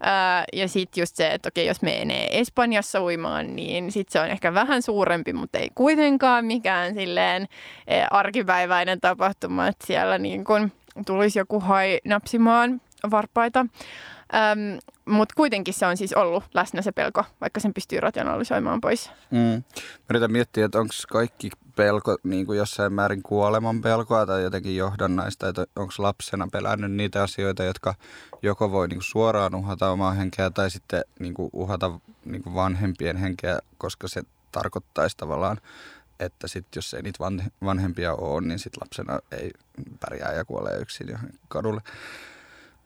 Ää, 0.00 0.44
ja 0.52 0.68
sitten 0.68 1.02
just 1.02 1.16
se, 1.16 1.30
että 1.30 1.48
okei, 1.48 1.66
jos 1.66 1.82
menee 1.82 2.40
Espanjassa 2.40 3.02
uimaan, 3.02 3.56
niin 3.56 3.92
sitten 3.92 4.12
se 4.12 4.20
on 4.20 4.30
ehkä 4.30 4.54
vähän 4.54 4.82
suurempi, 4.82 5.32
mutta 5.46 5.58
ei 5.58 5.70
kuitenkaan 5.74 6.44
mikään 6.44 6.94
silleen 6.94 7.48
e, 7.86 8.02
arkipäiväinen 8.10 9.00
tapahtuma, 9.00 9.68
että 9.68 9.86
siellä 9.86 10.18
niin 10.18 10.44
kun 10.44 10.72
tulisi 11.06 11.38
joku 11.38 11.60
hai 11.60 12.00
napsimaan 12.04 12.80
varpaita. 13.10 13.66
Ähm, 14.34 14.78
Mutta 15.04 15.34
kuitenkin 15.36 15.74
se 15.74 15.86
on 15.86 15.96
siis 15.96 16.12
ollut 16.12 16.44
läsnä 16.54 16.82
se 16.82 16.92
pelko, 16.92 17.24
vaikka 17.40 17.60
sen 17.60 17.74
pystyy 17.74 18.00
rationalisoimaan 18.00 18.80
pois. 18.80 19.10
Mm. 19.30 19.62
Yritän 20.10 20.32
miettiä, 20.32 20.64
että 20.64 20.78
onko 20.78 20.94
kaikki 21.08 21.50
pelko 21.76 22.16
niin 22.22 22.46
kuin 22.46 22.58
jossain 22.58 22.92
määrin 22.92 23.22
kuoleman 23.22 23.82
pelkoa 23.82 24.26
tai 24.26 24.42
jotenkin 24.42 24.76
johdannaista, 24.76 25.48
että 25.48 25.66
onko 25.76 25.92
lapsena 25.98 26.48
pelännyt 26.52 26.92
niitä 26.92 27.22
asioita, 27.22 27.64
jotka 27.64 27.94
joko 28.42 28.70
voi 28.70 28.88
niin 28.88 28.98
kuin 28.98 29.04
suoraan 29.04 29.54
uhata 29.54 29.90
omaa 29.90 30.12
henkeä 30.12 30.50
tai 30.50 30.70
sitten 30.70 31.04
niin 31.18 31.34
kuin 31.34 31.50
uhata 31.52 31.90
niin 32.24 32.42
kuin 32.42 32.54
vanhempien 32.54 33.16
henkeä, 33.16 33.58
koska 33.78 34.08
se 34.08 34.22
tarkoittaisi 34.56 35.16
tavallaan, 35.16 35.60
että 36.20 36.48
sit 36.48 36.66
jos 36.76 36.94
ei 36.94 37.02
niitä 37.02 37.18
vanhempia 37.64 38.14
ole, 38.14 38.46
niin 38.46 38.58
sit 38.58 38.76
lapsena 38.80 39.18
ei 39.32 39.50
pärjää 40.00 40.32
ja 40.32 40.44
kuolee 40.44 40.78
yksin 40.78 41.08
johonkin 41.08 41.40
kadulle. 41.48 41.80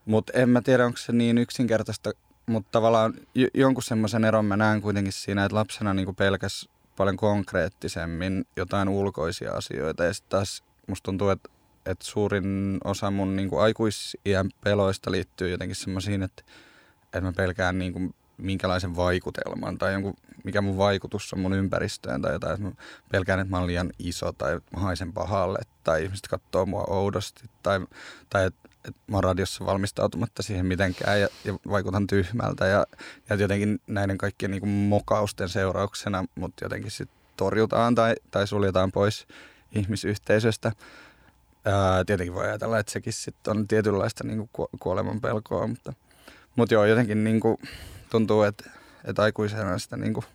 Mutta 0.05 0.33
en 0.33 0.49
mä 0.49 0.63
tiedä, 0.63 0.87
onko 0.87 0.97
se 0.97 1.13
niin 1.13 1.39
yksinkertaista, 1.39 2.13
mutta 2.47 2.69
tavallaan 2.73 3.15
jonkun 3.55 3.83
semmoisen 3.83 4.25
eron 4.25 4.45
mä 4.45 4.57
näen 4.57 4.83
kuitenkin 4.83 5.13
siinä, 5.13 5.45
että 5.45 5.57
lapsena 5.57 5.95
niin 5.95 6.17
pelkäs 6.17 6.69
paljon 6.97 7.17
konkreettisemmin 7.17 8.45
jotain 8.57 8.89
ulkoisia 8.89 9.53
asioita. 9.53 10.05
Ja 10.05 10.15
sitten 10.15 10.31
taas 10.31 10.65
musta 10.87 11.05
tuntuu, 11.05 11.29
että, 11.29 11.51
että 11.87 12.05
suurin 12.05 12.79
osa 12.85 13.11
mun 13.11 13.37
niin 13.37 13.51
aikuisiän 13.59 14.51
peloista 14.65 15.11
liittyy 15.11 15.51
jotenkin 15.51 15.77
semmoisiin, 15.77 16.23
että, 16.23 16.43
että 17.05 17.21
mä 17.21 17.33
pelkään 17.33 17.79
niin 17.79 17.93
kuin 17.93 18.15
minkälaisen 18.37 18.97
vaikutelman 18.97 19.79
tai 19.79 19.93
jonkun, 19.93 20.15
mikä 20.45 20.61
mun 20.61 20.77
vaikutus 20.77 21.33
on 21.33 21.41
mun 21.41 21.53
ympäristöön 21.53 22.23
tai 22.23 22.33
jotain. 22.33 22.55
Että 22.55 22.67
mä 22.67 22.73
pelkään, 23.13 23.41
että 23.41 23.51
mä 23.51 23.57
olen 23.57 23.67
liian 23.67 23.91
iso 23.99 24.33
tai 24.33 24.61
mä 24.73 24.81
haisen 24.81 25.13
pahalle 25.13 25.59
tai 25.85 26.05
ihmiset 26.05 26.29
katsoo 26.29 26.67
mua 26.67 26.85
oudosti 26.89 27.51
tai, 27.63 27.81
tai 28.31 28.47
että 28.47 28.71
et 28.89 28.97
mä 29.07 29.17
oon 29.17 29.25
radiossa 29.25 29.67
valmistautumatta 29.67 30.43
siihen 30.43 30.67
mitenkään 30.67 31.21
ja, 31.21 31.29
ja 31.45 31.55
vaikutan 31.71 32.07
tyhmältä 32.07 32.67
ja, 32.67 32.87
ja 33.29 33.37
jotenkin 33.37 33.81
näiden 33.87 34.19
kaikkien 34.19 34.51
niin 34.51 34.69
mokausten 34.69 35.49
seurauksena 35.49 36.25
mut 36.35 36.53
jotenkin 36.63 36.91
sit 36.91 37.11
torjutaan 37.37 37.95
tai, 37.95 38.15
tai 38.31 38.47
suljetaan 38.47 38.93
pois 38.93 39.27
ihmisyhteisöstä. 39.73 40.73
Ää, 41.65 42.05
tietenkin 42.05 42.35
voi 42.35 42.45
ajatella, 42.45 42.79
että 42.79 42.93
sekin 42.93 43.13
sit 43.13 43.49
on 43.49 43.69
tietynlaista 43.69 44.25
niin 44.25 44.51
kuoleman 44.81 45.21
pelkoa, 45.21 45.67
mutta, 45.67 45.93
mutta 46.57 46.75
joo, 46.75 46.85
jotenkin 46.85 47.25
niin 47.25 47.41
kuin, 47.41 47.57
tuntuu, 48.11 48.43
että, 48.43 48.71
että 49.05 49.23
aikuisena 49.23 49.79
sitä 49.79 49.97
niin 49.97 50.15
kuin 50.15 50.27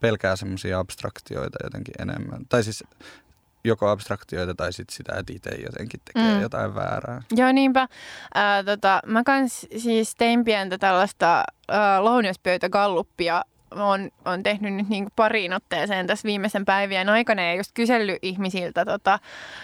pelkää 0.00 0.36
semmoisia 0.36 0.78
abstraktioita 0.78 1.58
jotenkin 1.64 1.94
enemmän. 1.98 2.46
Tai 2.48 2.64
siis 2.64 2.84
joko 3.64 3.88
abstraktioita 3.88 4.54
tai 4.54 4.72
sit 4.72 4.90
sitä, 4.90 5.12
että 5.18 5.32
itse 5.32 5.50
jotenkin 5.50 6.00
tekee 6.04 6.34
mm. 6.34 6.42
jotain 6.42 6.74
väärää. 6.74 7.22
Joo, 7.36 7.52
niinpä. 7.52 7.88
Ää, 8.34 8.64
tota, 8.64 9.00
mä 9.06 9.24
kans 9.24 9.66
siis 9.76 10.14
tein 10.14 10.44
pientä 10.44 10.78
tällaista 10.78 11.44
lounaspöytägalluppia 12.00 13.44
on, 13.76 14.10
on 14.24 14.42
tehnyt 14.42 14.74
nyt 14.74 14.88
niin 14.88 15.06
pariin 15.16 15.52
otteeseen 15.52 16.06
tässä 16.06 16.26
viimeisen 16.26 16.64
päivien 16.64 17.08
aikana 17.08 17.42
ja 17.42 17.54
just 17.54 17.70
kysellyt 17.74 18.18
ihmisiltä, 18.22 18.84
tota, 18.84 19.18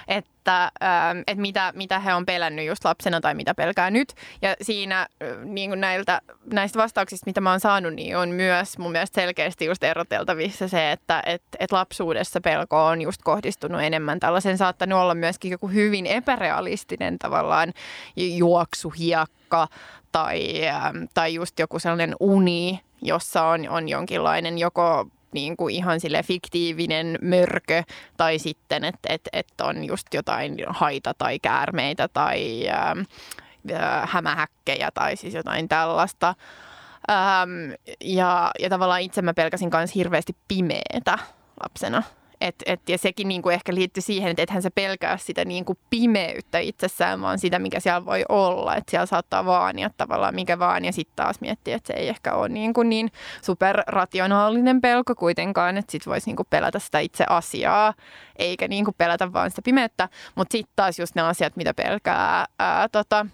että, 0.08 0.72
ähm, 0.82 1.18
että 1.18 1.40
mitä, 1.40 1.72
mitä 1.76 1.98
he 1.98 2.14
on 2.14 2.26
pelännyt 2.26 2.66
just 2.66 2.84
lapsena 2.84 3.20
tai 3.20 3.34
mitä 3.34 3.54
pelkää 3.54 3.90
nyt. 3.90 4.14
Ja 4.42 4.56
siinä 4.62 5.06
niin 5.44 5.70
kuin 5.70 5.80
näiltä, 5.80 6.20
näistä 6.52 6.78
vastauksista, 6.78 7.26
mitä 7.26 7.40
mä 7.40 7.50
oon 7.50 7.60
saanut, 7.60 7.94
niin 7.94 8.16
on 8.16 8.28
myös 8.28 8.78
mun 8.78 8.92
mielestä 8.92 9.20
selkeästi 9.20 9.64
just 9.64 9.84
eroteltavissa 9.84 10.68
se, 10.68 10.92
että 10.92 11.22
et, 11.26 11.42
et 11.58 11.72
lapsuudessa 11.72 12.40
pelko 12.40 12.86
on 12.86 13.02
just 13.02 13.22
kohdistunut 13.22 13.82
enemmän. 13.82 14.20
Tällaisen 14.20 14.58
saattanut 14.58 14.98
olla 14.98 15.14
myöskin 15.14 15.50
joku 15.50 15.68
hyvin 15.68 16.06
epärealistinen 16.06 17.18
tavallaan 17.18 17.72
juoksuhiekka 18.16 19.68
tai, 20.12 20.68
ähm, 20.68 21.04
tai 21.14 21.34
just 21.34 21.58
joku 21.58 21.78
sellainen 21.78 22.16
uni, 22.20 22.80
jossa 23.02 23.44
on, 23.44 23.68
on 23.68 23.88
jonkinlainen 23.88 24.58
joko 24.58 25.06
niin 25.32 25.56
kuin 25.56 25.74
ihan 25.74 26.00
sille 26.00 26.22
fiktiivinen 26.22 27.18
mörkö 27.22 27.82
tai 28.16 28.38
sitten, 28.38 28.84
että 28.84 29.08
et, 29.12 29.28
et 29.32 29.60
on 29.62 29.84
just 29.84 30.06
jotain 30.14 30.56
haita 30.68 31.14
tai 31.14 31.38
käärmeitä 31.38 32.08
tai 32.08 32.68
ää, 32.68 32.90
ähm, 32.90 33.00
äh, 33.72 34.08
hämähäkkejä 34.10 34.90
tai 34.94 35.16
siis 35.16 35.34
jotain 35.34 35.68
tällaista. 35.68 36.34
Ähm, 37.10 37.72
ja, 38.00 38.50
ja 38.58 38.68
tavallaan 38.70 39.00
itse 39.00 39.22
mä 39.22 39.34
pelkäsin 39.34 39.70
myös 39.72 39.94
hirveästi 39.94 40.36
pimeätä 40.48 41.18
lapsena. 41.62 42.02
Et, 42.40 42.54
et, 42.66 42.88
ja 42.88 42.98
sekin 42.98 43.28
niin 43.28 43.42
kuin 43.42 43.54
ehkä 43.54 43.74
liittyy 43.74 44.00
siihen, 44.00 44.30
että 44.30 44.42
ethän 44.42 44.62
se 44.62 44.70
pelkää 44.70 45.16
sitä 45.16 45.44
niin 45.44 45.64
kuin 45.64 45.78
pimeyttä 45.90 46.58
itsessään, 46.58 47.20
vaan 47.20 47.38
sitä, 47.38 47.58
mikä 47.58 47.80
siellä 47.80 48.06
voi 48.06 48.24
olla. 48.28 48.76
Että 48.76 48.90
siellä 48.90 49.06
saattaa 49.06 49.44
vaania 49.44 49.90
tavallaan 49.96 50.34
mikä 50.34 50.58
vaan, 50.58 50.84
ja 50.84 50.92
sitten 50.92 51.16
taas 51.16 51.40
miettiä, 51.40 51.76
että 51.76 51.86
se 51.86 51.92
ei 51.92 52.08
ehkä 52.08 52.34
ole 52.34 52.48
niin, 52.48 52.72
kuin 52.72 52.88
niin 52.88 53.12
superrationaalinen 53.42 54.80
pelko 54.80 55.14
kuitenkaan, 55.14 55.76
että 55.76 55.92
sitten 55.92 56.10
voisi 56.10 56.26
niin 56.26 56.36
kuin 56.36 56.46
pelätä 56.50 56.78
sitä 56.78 56.98
itse 56.98 57.24
asiaa, 57.28 57.94
eikä 58.36 58.68
niin 58.68 58.84
kuin 58.84 58.94
pelätä 58.98 59.32
vaan 59.32 59.50
sitä 59.50 59.62
pimeyttä. 59.62 60.08
Mutta 60.34 60.52
sitten 60.52 60.72
taas 60.76 60.98
just 60.98 61.14
ne 61.14 61.22
asiat, 61.22 61.56
mitä 61.56 61.74
pelkää 61.74 62.46
ää, 62.58 62.88
tota, 62.88 63.26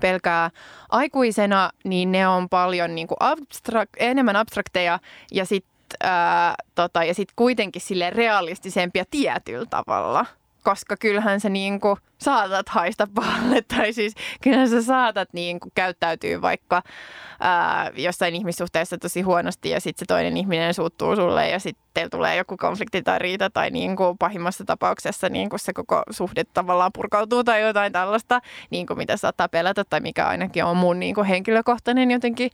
pelkää 0.00 0.50
aikuisena, 0.88 1.70
niin 1.84 2.12
ne 2.12 2.28
on 2.28 2.48
paljon 2.48 2.94
niin 2.94 3.06
kuin 3.06 3.18
abstrak- 3.22 3.96
enemmän 3.98 4.36
abstrakteja 4.36 4.98
ja 5.32 5.44
sitten 5.44 5.77
ää, 6.02 6.54
tota, 6.74 7.04
ja 7.04 7.14
sitten 7.14 7.34
kuitenkin 7.36 7.82
sille 7.82 8.10
realistisempia 8.10 9.04
tietyllä 9.10 9.66
tavalla. 9.70 10.26
Koska 10.62 10.96
kyllähän 10.96 11.40
sä 11.40 11.48
niinku 11.48 11.98
saatat 12.18 12.68
haista 12.68 13.06
pahalle, 13.14 13.62
tai 13.76 13.92
siis 13.92 14.14
kyllähän 14.42 14.68
sä 14.68 14.82
saatat 14.82 15.28
niinku 15.32 15.68
käyttäytyä 15.74 16.42
vaikka 16.42 16.82
ää, 17.40 17.90
jossain 17.96 18.34
ihmissuhteessa 18.34 18.98
tosi 18.98 19.22
huonosti, 19.22 19.70
ja 19.70 19.80
sitten 19.80 19.98
se 19.98 20.06
toinen 20.06 20.36
ihminen 20.36 20.74
suuttuu 20.74 21.16
sulle, 21.16 21.48
ja 21.48 21.58
sitten 21.58 21.84
teillä 21.94 22.10
tulee 22.10 22.36
joku 22.36 22.56
konflikti 22.56 23.02
tai 23.02 23.18
riita, 23.18 23.50
tai 23.50 23.70
niinku 23.70 24.16
pahimmassa 24.18 24.64
tapauksessa 24.64 25.28
niinku 25.28 25.58
se 25.58 25.72
koko 25.72 26.02
suhde 26.10 26.44
tavallaan 26.44 26.92
purkautuu, 26.94 27.44
tai 27.44 27.62
jotain 27.62 27.92
tällaista, 27.92 28.40
niinku 28.70 28.94
mitä 28.94 29.16
saattaa 29.16 29.48
pelätä, 29.48 29.84
tai 29.84 30.00
mikä 30.00 30.26
ainakin 30.26 30.64
on 30.64 30.76
mun 30.76 31.00
niinku 31.00 31.24
henkilökohtainen 31.24 32.10
jotenkin 32.10 32.50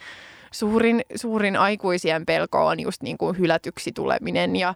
suurin, 0.55 1.03
suurin 1.15 1.57
aikuisien 1.57 2.27
pelko 2.27 2.67
on 2.67 2.81
just 2.81 3.03
niin 3.03 3.19
kuin 3.19 3.39
hylätyksi 3.39 3.93
tuleminen 3.93 4.57
ja 4.57 4.75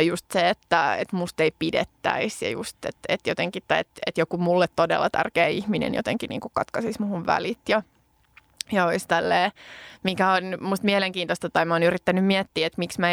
just 0.00 0.26
se, 0.32 0.48
että, 0.48 0.96
että 0.96 1.16
musta 1.16 1.42
ei 1.42 1.52
pidettäisi 1.58 2.44
ja 2.44 2.50
just, 2.50 2.84
että, 2.84 3.00
että 3.08 3.30
jotenkin, 3.30 3.62
että, 3.62 3.84
että 4.06 4.20
joku 4.20 4.38
mulle 4.38 4.66
todella 4.76 5.10
tärkeä 5.10 5.46
ihminen 5.46 5.94
jotenkin 5.94 6.28
niin 6.28 6.40
kuin 6.40 6.52
katkaisisi 6.54 7.02
muhun 7.02 7.26
välit 7.26 7.68
ja 7.68 7.82
ja 8.72 8.86
olisi 8.86 9.08
tälleen, 9.08 9.52
mikä 10.02 10.30
on 10.30 10.42
musta 10.60 10.84
mielenkiintoista, 10.84 11.50
tai 11.50 11.64
mä 11.64 11.74
oon 11.74 11.82
yrittänyt 11.82 12.24
miettiä, 12.24 12.66
että 12.66 12.78
miksi 12.78 13.00
mä 13.00 13.08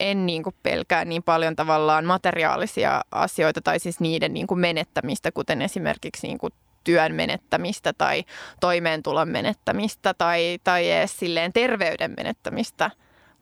en 0.00 0.26
niin 0.26 0.42
kuin 0.42 0.54
pelkää 0.62 1.04
niin 1.04 1.22
paljon 1.22 1.56
tavallaan 1.56 2.04
materiaalisia 2.04 3.00
asioita, 3.10 3.60
tai 3.60 3.78
siis 3.78 4.00
niiden 4.00 4.34
niin 4.34 4.46
kuin 4.46 4.60
menettämistä, 4.60 5.32
kuten 5.32 5.62
esimerkiksi 5.62 6.26
niin 6.26 6.38
kuin 6.38 6.52
työn 6.88 7.14
menettämistä 7.14 7.92
tai 7.92 8.24
toimeentulon 8.60 9.28
menettämistä 9.28 10.14
tai, 10.14 10.58
tai 10.64 10.90
edes 10.90 11.18
silleen 11.18 11.52
terveyden 11.52 12.14
menettämistä, 12.16 12.90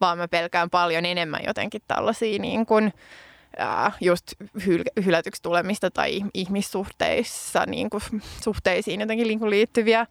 vaan 0.00 0.18
mä 0.18 0.28
pelkään 0.28 0.70
paljon 0.70 1.04
enemmän 1.04 1.40
jotenkin 1.46 1.82
tällaisia 1.88 2.38
niin 2.38 2.66
kuin, 2.66 2.92
ää, 3.56 3.92
just 4.00 4.32
hyl- 4.58 5.04
hylätyksi 5.04 5.42
tulemista 5.42 5.90
tai 5.90 6.20
ihmissuhteissa 6.34 7.64
niin 7.66 7.90
kuin, 7.90 8.02
suhteisiin 8.44 9.00
jotenkin 9.00 9.28
niin 9.28 9.38
kuin 9.38 9.50
liittyviä, 9.50 10.06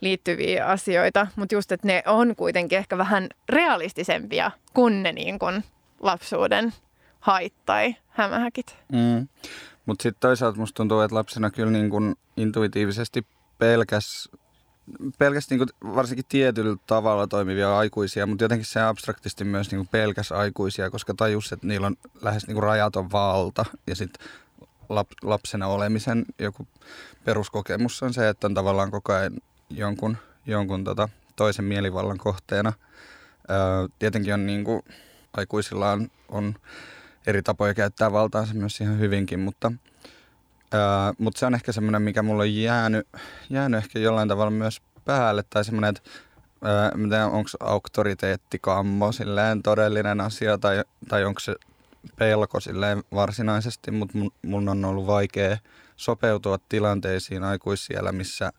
liittyviä 0.00 0.66
asioita. 0.66 1.26
Mutta 1.36 1.54
just, 1.54 1.72
että 1.72 1.86
ne 1.86 2.02
on 2.06 2.36
kuitenkin 2.36 2.78
ehkä 2.78 2.98
vähän 2.98 3.28
realistisempia 3.48 4.50
kuin 4.74 5.02
ne 5.02 5.12
niin 5.12 5.38
kuin, 5.38 5.64
lapsuuden 6.00 6.72
hait 7.20 7.54
tai 7.66 7.94
hämähäkit. 8.08 8.76
Mm. 8.92 9.28
Mutta 9.90 10.02
sitten 10.02 10.20
toisaalta 10.20 10.58
musta 10.58 10.76
tuntuu, 10.76 11.00
että 11.00 11.14
lapsena 11.14 11.50
kyllä 11.50 11.70
niin 11.70 11.90
kun 11.90 12.16
intuitiivisesti 12.36 13.26
pelkäs, 13.58 14.28
pelkäs 15.18 15.50
niin 15.50 15.58
kun 15.58 15.94
varsinkin 15.94 16.24
tietyllä 16.28 16.76
tavalla 16.86 17.26
toimivia 17.26 17.78
aikuisia, 17.78 18.26
mutta 18.26 18.44
jotenkin 18.44 18.66
se 18.66 18.80
abstraktisti 18.80 19.44
myös 19.44 19.70
niin 19.70 19.88
pelkäs 19.88 20.32
aikuisia, 20.32 20.90
koska 20.90 21.14
tajus, 21.14 21.52
että 21.52 21.66
niillä 21.66 21.86
on 21.86 21.96
lähes 22.22 22.46
niin 22.46 22.62
rajaton 22.62 23.12
valta 23.12 23.64
ja 23.86 23.96
sitten 23.96 24.28
lap, 24.88 25.08
lapsena 25.22 25.66
olemisen 25.66 26.26
joku 26.38 26.66
peruskokemus 27.24 28.02
on 28.02 28.14
se, 28.14 28.28
että 28.28 28.46
on 28.46 28.54
tavallaan 28.54 28.90
koko 28.90 29.12
ajan 29.12 29.32
jonkun, 29.70 30.16
jonkun 30.46 30.84
tota, 30.84 31.08
toisen 31.36 31.64
mielivallan 31.64 32.18
kohteena. 32.18 32.72
Öö, 33.50 33.88
tietenkin 33.98 34.34
on 34.34 34.46
niin 34.46 34.64
kuin, 34.64 34.82
aikuisilla 35.36 35.92
on, 35.92 36.10
on 36.28 36.54
eri 37.30 37.42
tapoja 37.42 37.74
käyttää 37.74 38.12
valtaansa 38.12 38.54
myös 38.54 38.80
ihan 38.80 38.98
hyvinkin, 38.98 39.40
mutta, 39.40 39.72
ää, 40.72 41.12
mutta 41.18 41.38
se 41.38 41.46
on 41.46 41.54
ehkä 41.54 41.72
semmoinen, 41.72 42.02
mikä 42.02 42.22
mulla 42.22 42.42
on 42.42 42.54
jäänyt, 42.54 43.08
jäänyt 43.50 43.78
ehkä 43.78 43.98
jollain 43.98 44.28
tavalla 44.28 44.50
myös 44.50 44.82
päälle, 45.04 45.44
tai 45.50 45.64
semmoinen, 45.64 45.88
että 45.88 46.10
onko 47.26 47.50
auktoriteettikammo 47.60 49.12
silleen 49.12 49.62
todellinen 49.62 50.20
asia, 50.20 50.58
tai, 50.58 50.84
tai 51.08 51.24
onko 51.24 51.40
se 51.40 51.54
pelko 52.16 52.60
silleen 52.60 53.02
varsinaisesti, 53.14 53.90
mutta 53.90 54.18
mun, 54.18 54.30
mun 54.42 54.68
on 54.68 54.84
ollut 54.84 55.06
vaikea 55.06 55.56
sopeutua 55.96 56.58
tilanteisiin 56.68 57.44
aikuisiellä, 57.44 58.12
missä 58.12 58.52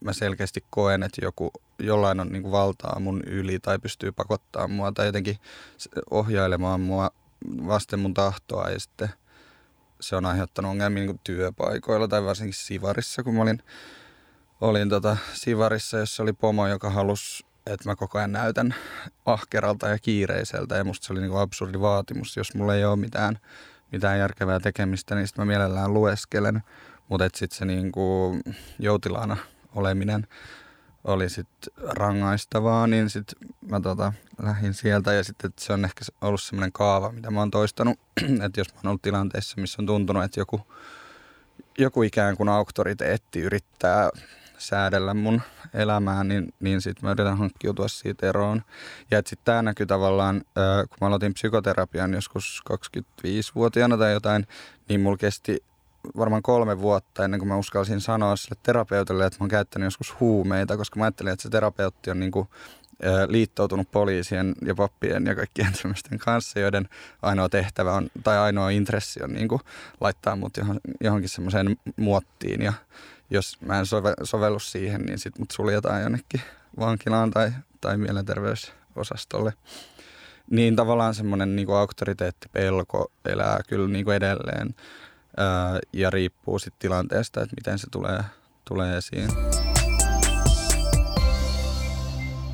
mä 0.00 0.12
selkeästi 0.12 0.64
koen, 0.70 1.02
että 1.02 1.24
joku, 1.24 1.50
jollain 1.78 2.20
on 2.20 2.28
niin 2.28 2.42
kuin 2.42 2.52
valtaa 2.52 3.00
mun 3.00 3.22
yli 3.26 3.58
tai 3.58 3.78
pystyy 3.78 4.12
pakottaa 4.12 4.68
mua 4.68 4.92
tai 4.92 5.06
jotenkin 5.06 5.36
ohjailemaan 6.10 6.80
mua 6.80 7.10
vasten 7.66 8.00
mun 8.00 8.14
tahtoa 8.14 8.70
ja 8.70 8.80
sitten 8.80 9.08
se 10.00 10.16
on 10.16 10.26
aiheuttanut 10.26 10.70
ongelmia 10.70 11.04
niin 11.04 11.20
työpaikoilla 11.24 12.08
tai 12.08 12.24
varsinkin 12.24 12.54
Sivarissa, 12.54 13.22
kun 13.22 13.34
mä 13.34 13.42
olin, 13.42 13.62
olin 14.60 14.88
tota 14.88 15.16
Sivarissa, 15.32 15.98
jossa 15.98 16.22
oli 16.22 16.32
pomo, 16.32 16.68
joka 16.68 16.90
halusi, 16.90 17.46
että 17.66 17.88
mä 17.88 17.96
koko 17.96 18.18
ajan 18.18 18.32
näytän 18.32 18.74
ahkeralta 19.26 19.88
ja 19.88 19.98
kiireiseltä. 19.98 20.76
Ja 20.76 20.84
musta 20.84 21.06
se 21.06 21.12
oli 21.12 21.20
niin 21.20 21.36
absurdi 21.36 21.80
vaatimus, 21.80 22.36
jos 22.36 22.54
mulla 22.54 22.74
ei 22.74 22.84
ole 22.84 22.96
mitään, 22.96 23.38
mitään 23.92 24.18
järkevää 24.18 24.60
tekemistä, 24.60 25.14
niin 25.14 25.26
sitten 25.26 25.42
mä 25.42 25.46
mielellään 25.52 25.94
lueskelen, 25.94 26.62
mutta 27.08 27.28
sitten 27.34 27.58
se 27.58 27.64
niin 27.64 27.92
kuin 27.92 28.42
joutilaana 28.78 29.36
oleminen 29.74 30.26
oli 31.04 31.28
sitten 31.30 31.74
rangaistavaa, 31.88 32.86
niin 32.86 33.10
sitten 33.10 33.48
mä 33.70 33.80
tota, 33.80 34.12
lähdin 34.42 34.74
sieltä 34.74 35.12
ja 35.12 35.24
sitten 35.24 35.52
se 35.58 35.72
on 35.72 35.84
ehkä 35.84 36.04
ollut 36.20 36.42
semmoinen 36.42 36.72
kaava, 36.72 37.12
mitä 37.12 37.30
mä 37.30 37.40
oon 37.40 37.50
toistanut, 37.50 37.98
että 38.46 38.60
jos 38.60 38.74
mä 38.74 38.78
oon 38.78 38.88
ollut 38.88 39.02
tilanteessa, 39.02 39.60
missä 39.60 39.82
on 39.82 39.86
tuntunut, 39.86 40.24
että 40.24 40.40
joku, 40.40 40.60
joku 41.78 42.02
ikään 42.02 42.36
kuin 42.36 42.48
auktoriteetti 42.48 43.40
yrittää 43.40 44.10
säädellä 44.58 45.14
mun 45.14 45.42
elämää, 45.74 46.24
niin, 46.24 46.54
niin 46.60 46.80
sitten 46.80 47.04
mä 47.04 47.12
yritän 47.12 47.38
hankkiutua 47.38 47.88
siitä 47.88 48.28
eroon. 48.28 48.62
Ja 49.10 49.18
sitten 49.18 49.44
tämä 49.44 49.62
näkyy 49.62 49.86
tavallaan, 49.86 50.42
kun 50.88 50.96
mä 51.00 51.06
aloitin 51.06 51.34
psykoterapian 51.34 52.14
joskus 52.14 52.62
25-vuotiaana 52.72 53.98
tai 53.98 54.12
jotain, 54.12 54.46
niin 54.88 55.00
mulla 55.00 55.16
kesti 55.16 55.64
varmaan 56.16 56.42
kolme 56.42 56.80
vuotta 56.80 57.24
ennen 57.24 57.40
kuin 57.40 57.48
mä 57.48 57.56
uskalsin 57.56 58.00
sanoa 58.00 58.36
sille 58.36 58.56
terapeutille, 58.62 59.26
että 59.26 59.36
mä 59.40 59.44
oon 59.44 59.50
käyttänyt 59.50 59.86
joskus 59.86 60.20
huumeita, 60.20 60.76
koska 60.76 60.98
mä 60.98 61.04
ajattelin, 61.04 61.32
että 61.32 61.42
se 61.42 61.50
terapeutti 61.50 62.10
on 62.10 62.20
niin 62.20 62.32
kuin, 62.32 62.48
liittoutunut 63.28 63.90
poliisien 63.90 64.54
ja 64.66 64.74
pappien 64.74 65.26
ja 65.26 65.34
kaikkien 65.34 65.74
sellaisten 65.74 66.18
kanssa, 66.18 66.60
joiden 66.60 66.88
ainoa 67.22 67.48
tehtävä 67.48 67.92
on, 67.92 68.08
tai 68.24 68.38
ainoa 68.38 68.70
intressi 68.70 69.22
on 69.22 69.32
niin 69.32 69.48
kuin, 69.48 69.60
laittaa 70.00 70.36
mut 70.36 70.56
johon, 70.56 70.80
johonkin 71.00 71.28
semmoiseen 71.28 71.76
muottiin 71.96 72.62
ja 72.62 72.72
jos 73.30 73.60
mä 73.60 73.78
en 73.78 73.86
sove, 73.86 74.14
sovellu 74.22 74.58
siihen, 74.58 75.02
niin 75.02 75.18
sit 75.18 75.38
mut 75.38 75.50
suljetaan 75.50 76.02
jonnekin 76.02 76.40
vankilaan 76.78 77.30
tai, 77.30 77.52
tai 77.80 77.96
mielenterveysosastolle. 77.96 79.52
Niin 80.50 80.76
tavallaan 80.76 81.14
semmoinen 81.14 81.56
niin 81.56 81.70
auktoriteettipelko 81.70 83.12
elää 83.24 83.60
kyllä 83.68 83.88
niin 83.88 84.04
kuin 84.04 84.16
edelleen 84.16 84.74
ja 85.92 86.10
riippuu 86.10 86.58
sitten 86.58 86.78
tilanteesta, 86.78 87.42
että 87.42 87.56
miten 87.56 87.78
se 87.78 87.86
tulee, 87.90 88.20
tulee 88.64 88.96
esiin. 88.96 89.28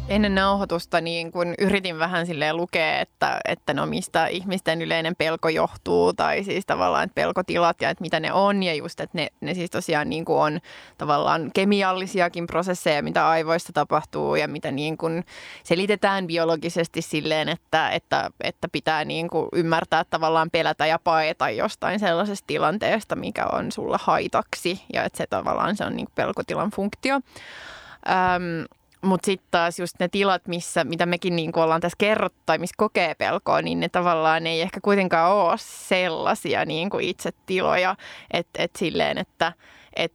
Ennen 0.09 0.35
nauhoitusta 0.35 1.01
niin 1.01 1.33
kun 1.33 1.55
yritin 1.59 1.99
vähän 1.99 2.27
silleen 2.27 2.57
lukea, 2.57 3.01
että, 3.01 3.41
että 3.45 3.75
no 3.75 3.87
mistä 3.87 4.27
ihmisten 4.27 4.83
yleinen 4.83 5.17
pelko 5.17 5.49
johtuu 5.49 6.13
tai 6.13 6.45
siis 6.45 6.67
tavallaan 6.67 7.05
että 7.05 7.15
pelkotilat 7.15 7.81
ja 7.81 7.91
että 7.91 8.03
mitä 8.03 8.21
ne 8.21 8.33
on 8.33 8.63
ja 8.63 8.75
just, 8.75 9.01
että 9.01 9.19
ne, 9.19 9.29
ne 9.41 9.55
siis 9.55 9.71
tosiaan 9.71 10.11
niin 10.11 10.25
kuin 10.25 10.39
on 10.39 10.61
tavallaan 10.99 11.51
kemiallisiakin 11.55 12.47
prosesseja, 12.47 13.03
mitä 13.03 13.29
aivoissa 13.29 13.73
tapahtuu 13.73 14.35
ja 14.35 14.49
mitä 14.49 14.71
niin 14.71 14.97
kuin 14.97 15.25
selitetään 15.63 16.27
biologisesti 16.27 17.03
silleen, 17.03 17.49
että, 17.49 17.91
että, 17.91 18.31
että 18.41 18.69
pitää 18.73 19.05
niin 19.05 19.29
kuin 19.29 19.49
ymmärtää 19.53 20.05
tavallaan 20.11 20.51
pelätä 20.51 20.87
ja 20.87 20.99
paeta 21.05 21.51
jostain 21.51 22.01
sellaisesta 22.01 22.47
tilanteesta, 22.47 23.17
mikä 23.17 23.47
on 23.47 23.73
sulla 23.73 23.99
haitaksi 24.03 24.83
ja 24.93 25.05
että 25.05 25.17
se 25.17 25.27
tavallaan 25.27 25.77
se 25.77 25.85
on 25.85 25.97
niin 25.97 26.09
pelkotilan 26.15 26.71
funktio. 26.71 27.15
Öm, 27.15 28.65
mutta 29.03 29.27
sitten 29.27 29.49
taas 29.51 29.79
just 29.79 29.95
ne 30.01 30.09
tilat, 30.09 30.47
missä, 30.47 30.85
mitä 30.85 31.07
mekin 31.07 31.37
niin 31.37 31.59
ollaan 31.59 31.81
tässä 31.81 31.97
kerrottu 31.99 32.39
tai 32.47 32.59
missä 32.59 32.75
kokee 32.77 33.15
pelkoa, 33.15 33.63
niin 33.63 33.81
ne 33.81 33.89
tavallaan 33.89 34.47
ei 34.47 34.61
ehkä 34.61 34.81
kuitenkaan 34.81 35.33
ole 35.33 35.57
sellaisia 35.59 36.65
niin 36.65 36.91
kuin 36.91 37.05
itse 37.05 37.31
tiloja. 37.47 37.97
Että 38.31 38.63
et 38.63 38.77
silleen, 38.77 39.19
että 39.19 39.53
et 39.97 40.13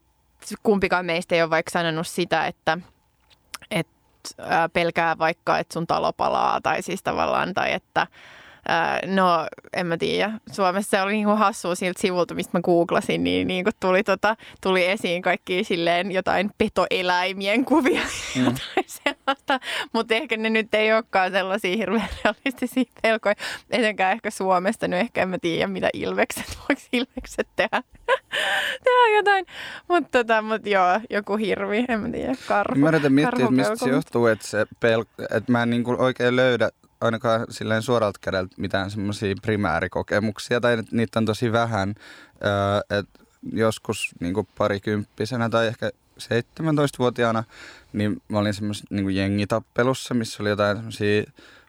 kumpikaan 0.64 1.06
meistä 1.06 1.36
ei 1.36 1.42
ole 1.42 1.50
vaikka 1.50 1.72
sanonut 1.72 2.08
sitä, 2.08 2.48
että 2.48 2.78
et, 3.72 3.88
pelkää 4.74 5.18
vaikka, 5.18 5.60
että 5.60 5.74
sun 5.74 5.88
talo 5.88 6.14
palaa 6.14 6.62
tai 6.62 6.82
siis 6.82 7.04
tavallaan, 7.04 7.54
tai 7.54 7.74
että 7.74 8.08
no, 9.06 9.48
en 9.74 9.88
mä 9.88 9.98
tiedä. 9.98 10.32
Suomessa 10.52 10.90
se 10.90 11.02
oli 11.02 11.12
niinku 11.12 11.36
hassua 11.36 11.76
siltä 11.76 12.02
sivulta, 12.02 12.36
mistä 12.36 12.58
mä 12.58 12.62
googlasin, 12.62 13.24
niin 13.24 13.48
niinku 13.48 13.72
tuli, 13.80 14.04
tota, 14.04 14.36
tuli 14.62 14.86
esiin 14.86 15.22
kaikki 15.22 15.64
silleen 15.64 16.12
jotain 16.12 16.52
petoeläimien 16.58 17.66
kuvia 17.66 18.02
mm. 18.36 18.44
jotain 18.44 18.86
sellaista. 18.86 19.60
Mutta 19.94 20.14
ehkä 20.16 20.38
ne 20.38 20.50
nyt 20.50 20.74
ei 20.74 20.94
olekaan 20.94 21.32
sellaisia 21.32 21.78
hirveän 21.78 22.10
realistisia 22.24 22.84
pelkoja. 23.02 23.36
Etenkään 23.70 24.12
ehkä 24.12 24.32
Suomesta, 24.32 24.88
nyt 24.88 25.00
ehkä 25.00 25.22
en 25.22 25.30
mä 25.30 25.38
tiedä, 25.42 25.68
mitä 25.68 25.90
ilvekset, 25.94 26.46
voiko 26.60 26.82
ilvekset 26.94 27.48
tehdä. 27.56 27.84
tehdä 28.84 29.16
jotain. 29.16 29.46
Mutta 29.88 30.10
tota, 30.20 30.42
mut 30.42 30.66
joo, 30.66 31.00
joku 31.10 31.36
hirvi, 31.36 31.86
en 31.90 32.00
mä 32.00 32.10
tiedä, 32.10 32.34
karhu. 32.48 32.80
Mä 32.80 32.88
yritän 32.88 33.14
miettiä, 33.14 33.46
että 33.46 33.56
mistä 33.56 33.76
se 33.76 33.90
johtuu, 33.90 34.28
että, 34.28 34.48
se 34.48 34.64
pel- 34.64 35.26
että 35.38 35.52
mä 35.52 35.64
en 35.64 35.70
niinku 35.70 35.96
oikein 36.00 36.36
löydä 36.36 36.70
ainakaan 37.04 37.46
silleen 37.50 37.82
suoralta 37.82 38.20
kädeltä 38.22 38.56
mitään 38.58 38.92
semmoisia 38.92 39.36
primäärikokemuksia, 39.42 40.62
tai 40.62 40.78
niitä 40.92 41.20
on 41.20 41.26
tosi 41.26 41.52
vähän. 41.52 41.96
Öö, 42.46 43.00
et 43.00 43.06
joskus 43.52 44.12
niin 44.20 44.48
parikymppisenä 44.58 45.50
tai 45.50 45.68
ehkä 45.68 45.92
17-vuotiaana, 46.20 47.44
niin 47.94 48.22
mä 48.28 48.40
olin 48.40 48.54
semmoisessa 48.54 48.88
niin 48.90 49.16
jengitappelussa, 49.16 50.14
missä 50.14 50.44
oli 50.44 50.50
jotain 50.50 50.78
semmoisia 50.78 51.24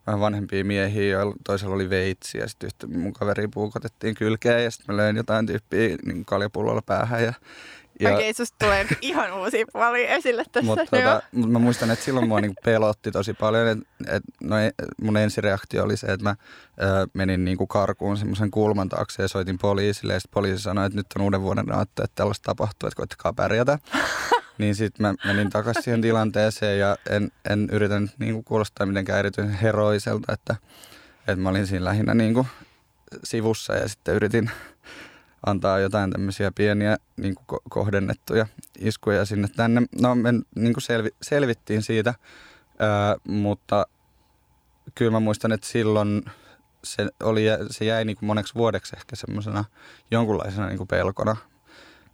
vähän 0.06 0.20
vanhempia 0.20 0.64
miehiä, 0.64 1.04
joilla 1.04 1.34
toisella 1.44 1.74
oli 1.74 1.90
veitsi 1.90 2.38
ja 2.38 2.48
sitten 2.48 2.98
mun 2.98 3.12
kaveri 3.12 3.48
puukotettiin 3.48 4.14
kylkeen 4.14 4.64
ja 4.64 4.70
sitten 4.70 4.94
mä 4.94 5.02
löin 5.02 5.16
jotain 5.16 5.46
tyyppiä 5.46 5.96
niin 6.04 6.24
kaljapullolla 6.24 6.82
päähän 6.82 7.24
ja 7.24 7.32
ja, 8.00 8.14
Okei, 8.14 8.34
susta 8.34 8.56
tulee 8.58 8.86
ihan 9.00 9.32
uusi 9.32 9.64
puoli 9.72 10.10
esille 10.10 10.44
tässä. 10.52 10.66
Mutta 10.66 10.86
tota, 10.86 11.22
mut 11.32 11.50
mä 11.50 11.58
muistan, 11.58 11.90
että 11.90 12.04
silloin 12.04 12.28
mua 12.28 12.40
niinku 12.40 12.60
pelotti 12.64 13.10
tosi 13.10 13.34
paljon. 13.34 13.68
Et, 13.68 13.78
et, 14.06 14.22
no, 14.42 14.56
mun 15.02 15.16
ensireaktio 15.16 15.84
oli 15.84 15.96
se, 15.96 16.06
että 16.06 16.24
mä 16.24 16.36
ö, 16.82 17.06
menin 17.14 17.44
niinku 17.44 17.66
karkuun 17.66 18.16
semmoisen 18.16 18.50
kulman 18.50 18.88
taakse 18.88 19.22
ja 19.22 19.28
soitin 19.28 19.58
poliisille. 19.58 20.12
Ja 20.12 20.20
sitten 20.20 20.34
poliisi 20.34 20.62
sanoi, 20.62 20.86
että 20.86 20.96
nyt 20.96 21.06
on 21.16 21.22
uuden 21.22 21.42
vuoden 21.42 21.66
naatto, 21.66 22.04
että 22.04 22.14
tällaista 22.14 22.44
tapahtuu, 22.44 22.86
että 22.86 22.96
koittakaa 22.96 23.32
pärjätä. 23.32 23.78
niin 24.58 24.74
sitten 24.74 25.06
mä 25.06 25.14
menin 25.24 25.50
takaisin 25.50 25.82
siihen 25.82 26.02
tilanteeseen 26.02 26.78
ja 26.78 26.96
en, 27.10 27.32
en 27.50 27.68
yritänyt 27.72 28.10
niinku 28.18 28.42
kuulostaa 28.42 28.86
mitenkään 28.86 29.18
erityisen 29.18 29.54
heroiselta, 29.54 30.32
että, 30.32 30.56
että 31.18 31.36
mä 31.36 31.48
olin 31.48 31.66
siinä 31.66 31.84
lähinnä 31.84 32.14
niinku 32.14 32.46
sivussa 33.24 33.74
ja 33.74 33.88
sitten 33.88 34.14
yritin 34.14 34.50
antaa 35.46 35.78
jotain 35.78 36.10
tämmöisiä 36.10 36.52
pieniä 36.54 36.96
niin 37.16 37.34
kuin 37.46 37.60
kohdennettuja 37.70 38.46
iskuja 38.78 39.24
sinne 39.24 39.48
tänne. 39.56 39.82
No 40.00 40.14
me 40.14 40.32
niin 40.54 40.74
kuin 40.74 40.82
selvi, 40.82 41.08
selvittiin 41.22 41.82
siitä, 41.82 42.14
ää, 42.78 43.16
mutta 43.28 43.86
kyllä 44.94 45.10
mä 45.10 45.20
muistan, 45.20 45.52
että 45.52 45.66
silloin 45.66 46.24
se, 46.84 47.08
oli, 47.22 47.44
se 47.70 47.84
jäi 47.84 48.04
niin 48.04 48.16
kuin 48.16 48.26
moneksi 48.26 48.54
vuodeksi 48.54 48.96
ehkä 48.96 49.16
semmoisena 49.16 49.64
jonkunlaisena 50.10 50.66
niin 50.66 50.78
kuin 50.78 50.88
pelkona. 50.88 51.36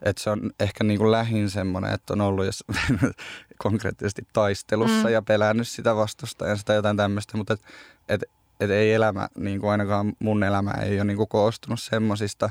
Että 0.02 0.22
se 0.22 0.30
on 0.30 0.50
ehkä 0.60 0.84
niin 0.84 0.98
kuin 0.98 1.10
lähin 1.10 1.50
semmoinen, 1.50 1.92
että 1.92 2.12
on 2.12 2.20
ollut 2.20 2.46
jos 2.46 2.64
konkreettisesti 3.58 4.26
taistelussa 4.32 5.06
mm. 5.08 5.12
ja 5.12 5.22
pelännyt 5.22 5.68
sitä 5.68 5.96
vastusta 5.96 6.46
ja 6.46 6.56
sitä 6.56 6.74
jotain 6.74 6.96
tämmöistä, 6.96 7.36
mutta 7.36 7.54
et, 7.54 7.60
et, 8.08 8.22
et 8.60 8.70
ei 8.70 8.92
elämä, 8.92 9.28
niin 9.38 9.60
kuin 9.60 9.70
ainakaan 9.70 10.12
mun 10.18 10.42
elämä 10.42 10.70
ei 10.70 10.96
ole 10.96 11.04
niin 11.04 11.16
kuin 11.16 11.28
koostunut 11.28 11.80
semmoisista, 11.80 12.50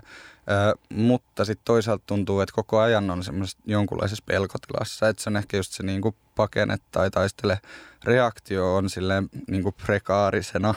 mutta 0.90 1.46
sitten 1.46 1.66
toisaalta 1.66 2.04
tuntuu, 2.08 2.42
että 2.42 2.56
koko 2.56 2.80
ajan 2.80 3.10
on 3.12 3.24
semmoisessa 3.24 3.58
jonkunlaisessa 3.66 4.24
pelkotilassa, 4.28 5.10
että 5.10 5.24
se 5.24 5.30
on 5.30 5.38
ehkä 5.38 5.58
just 5.58 5.72
se 5.72 5.84
niin 5.84 6.02
kuin 6.02 6.16
pakene 6.36 6.78
tai 6.92 7.12
taistele 7.12 7.60
reaktio 8.04 8.76
on 8.76 8.90
silleen 8.90 9.30
niin 9.48 9.64
kuin 9.64 9.76
prekaarisena 9.86 10.74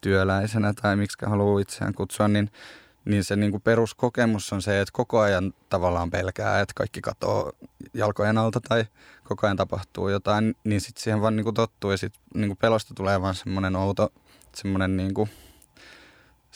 työläisenä 0.00 0.72
tai 0.82 0.96
miksi 0.96 1.26
haluaa 1.26 1.60
itseään 1.60 1.94
kutsua, 1.94 2.28
niin, 2.28 2.50
niin 3.04 3.24
se 3.24 3.36
niin 3.36 3.50
kuin 3.50 3.62
peruskokemus 3.62 4.52
on 4.52 4.62
se, 4.62 4.80
että 4.80 4.92
koko 4.92 5.20
ajan 5.20 5.54
tavallaan 5.68 6.10
pelkää, 6.10 6.60
että 6.60 6.74
kaikki 6.76 7.00
katoo 7.00 7.52
jalkojen 7.94 8.38
alta 8.38 8.60
tai 8.68 8.84
koko 9.24 9.46
ajan 9.46 9.56
tapahtuu 9.56 10.08
jotain, 10.08 10.56
niin 10.64 10.80
sitten 10.80 11.02
siihen 11.02 11.20
vaan 11.20 11.36
niin 11.36 11.44
kuin 11.44 11.54
tottuu 11.54 11.90
ja 11.90 11.96
sitten 11.96 12.22
niin 12.34 12.56
pelosta 12.56 12.94
tulee 12.94 13.22
vaan 13.22 13.34
semmoinen 13.34 13.76
outo, 13.76 14.12
semmoinen 14.56 14.96
niin 14.96 15.14
kuin– 15.14 15.30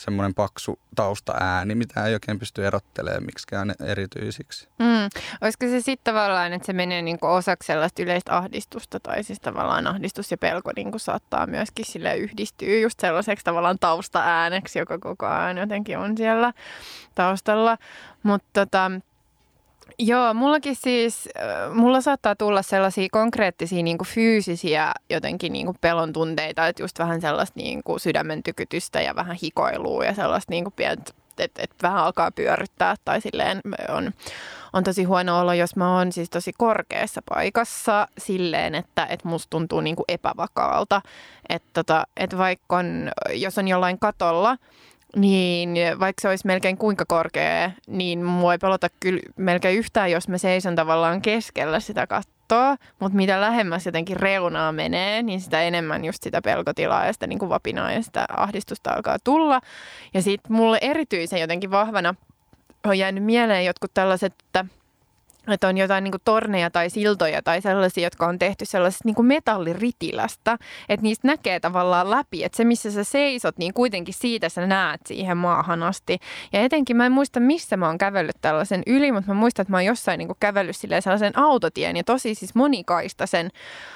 semmoinen 0.01 0.33
paksu 0.33 0.79
taustaääni, 0.95 1.75
mitä 1.75 2.05
ei 2.05 2.13
oikein 2.13 2.39
pysty 2.39 2.65
erottelemaan 2.67 3.25
miksikään 3.25 3.73
erityisiksi. 3.85 4.67
Mm. 4.79 5.09
Olisiko 5.41 5.65
se 5.65 5.81
sitten 5.81 6.13
tavallaan, 6.13 6.53
että 6.53 6.65
se 6.65 6.73
menee 6.73 7.01
niinku 7.01 7.27
osaksi 7.27 7.67
sellaista 7.67 8.03
yleistä 8.03 8.37
ahdistusta, 8.37 8.99
tai 8.99 9.23
siis 9.23 9.39
tavallaan 9.39 9.87
ahdistus 9.87 10.31
ja 10.31 10.37
pelko 10.37 10.71
niinku 10.75 10.99
saattaa 10.99 11.47
myöskin 11.47 11.85
sille 11.85 12.15
yhdistyä 12.15 12.79
just 12.79 12.99
sellaiseksi 12.99 13.45
tavallaan 13.45 13.79
taustaääneksi, 13.79 14.79
joka 14.79 14.99
koko 14.99 15.25
ajan 15.25 15.57
jotenkin 15.57 15.97
on 15.97 16.17
siellä 16.17 16.53
taustalla. 17.15 17.77
Mutta 18.23 18.47
tota, 18.53 18.91
Joo, 19.99 20.33
mullakin 20.33 20.75
siis, 20.75 21.29
mulla 21.73 22.01
saattaa 22.01 22.35
tulla 22.35 22.61
sellaisia 22.61 23.07
konkreettisia 23.11 23.83
niin 23.83 23.97
kuin 23.97 24.07
fyysisiä 24.07 24.91
jotenkin 25.09 25.53
niin 25.53 25.65
kuin 25.65 25.77
pelon 25.81 26.13
tunteita, 26.13 26.67
että 26.67 26.83
just 26.83 26.99
vähän 26.99 27.21
sellaista 27.21 27.59
niin 27.59 27.83
kuin 27.83 27.99
sydämen 27.99 28.43
tykytystä 28.43 29.01
ja 29.01 29.15
vähän 29.15 29.37
hikoilua 29.43 30.05
ja 30.05 30.13
sellaista 30.13 30.51
niin 30.51 30.63
kuin 30.63 30.73
pientä 30.73 31.13
että 31.43 31.61
et 31.63 31.71
vähän 31.83 31.97
alkaa 31.97 32.31
pyörryttää 32.31 32.95
tai 33.05 33.21
silleen 33.21 33.61
on, 33.89 34.11
on 34.73 34.83
tosi 34.83 35.03
huono 35.03 35.39
olo, 35.39 35.53
jos 35.53 35.75
mä 35.75 35.97
oon 35.97 36.11
siis 36.11 36.29
tosi 36.29 36.53
korkeassa 36.57 37.21
paikassa 37.29 38.07
silleen, 38.17 38.75
että 38.75 39.05
et 39.09 39.23
musta 39.23 39.49
tuntuu 39.49 39.81
niinku 39.81 40.03
epävakaalta. 40.07 41.01
Että 41.49 41.69
tota, 41.73 42.07
et 42.17 42.37
vaikka 42.37 42.77
on, 42.77 43.11
jos 43.33 43.57
on 43.57 43.67
jollain 43.67 43.99
katolla, 43.99 44.57
niin 45.15 45.99
vaikka 45.99 46.21
se 46.21 46.29
olisi 46.29 46.47
melkein 46.47 46.77
kuinka 46.77 47.05
korkea, 47.07 47.71
niin 47.87 48.23
mua 48.23 48.51
ei 48.53 48.57
pelota 48.57 48.87
kyllä 48.99 49.21
melkein 49.37 49.77
yhtään, 49.77 50.11
jos 50.11 50.27
mä 50.27 50.37
seison 50.37 50.75
tavallaan 50.75 51.21
keskellä 51.21 51.79
sitä 51.79 52.07
kattoa. 52.07 52.75
Mutta 52.99 53.15
mitä 53.15 53.41
lähemmäs 53.41 53.85
jotenkin 53.85 54.17
reunaa 54.17 54.71
menee, 54.71 55.23
niin 55.23 55.41
sitä 55.41 55.61
enemmän 55.61 56.05
just 56.05 56.23
sitä 56.23 56.41
pelkotilaa 56.41 57.05
ja 57.05 57.13
sitä 57.13 57.27
niin 57.27 57.39
kuin 57.39 57.49
vapinaa 57.49 57.91
ja 57.91 58.01
sitä 58.01 58.25
ahdistusta 58.37 58.91
alkaa 58.91 59.17
tulla. 59.23 59.61
Ja 60.13 60.21
sitten 60.21 60.53
mulle 60.53 60.77
erityisen 60.81 61.41
jotenkin 61.41 61.71
vahvana 61.71 62.15
on 62.83 62.97
jäänyt 62.97 63.23
mieleen 63.23 63.65
jotkut 63.65 63.91
tällaiset, 63.93 64.33
että– 64.47 64.65
että 65.47 65.67
on 65.67 65.77
jotain 65.77 66.03
niin 66.03 66.11
kuin 66.11 66.21
torneja 66.25 66.71
tai 66.71 66.89
siltoja 66.89 67.41
tai 67.41 67.61
sellaisia, 67.61 68.03
jotka 68.03 68.27
on 68.27 68.39
tehty 68.39 68.65
sellaisesta 68.65 69.01
niin 69.05 69.15
kuin 69.15 69.25
metalliritilästä, 69.25 70.57
että 70.89 71.03
niistä 71.03 71.27
näkee 71.27 71.59
tavallaan 71.59 72.09
läpi, 72.09 72.43
että 72.43 72.55
se 72.55 72.63
missä 72.63 72.91
sä 72.91 73.03
seisot, 73.03 73.57
niin 73.57 73.73
kuitenkin 73.73 74.13
siitä 74.13 74.49
sä 74.49 74.67
näet 74.67 75.01
siihen 75.05 75.37
maahan 75.37 75.83
asti. 75.83 76.17
Ja 76.53 76.61
etenkin 76.61 76.97
mä 76.97 77.05
en 77.05 77.11
muista, 77.11 77.39
missä 77.39 77.77
mä 77.77 77.87
oon 77.87 77.97
kävellyt 77.97 78.37
tällaisen 78.41 78.83
yli, 78.87 79.11
mutta 79.11 79.33
mä 79.33 79.39
muistan, 79.39 79.63
että 79.63 79.71
mä 79.71 79.77
oon 79.77 79.85
jossain 79.85 80.17
niin 80.17 80.27
kuin 80.27 80.37
kävellyt 80.39 80.75
sellaisen 80.75 81.37
autotien 81.37 81.97
ja 81.97 82.03
tosi 82.03 82.35
siis 82.35 82.55
monikaista 82.55 83.25
sen 83.25 83.49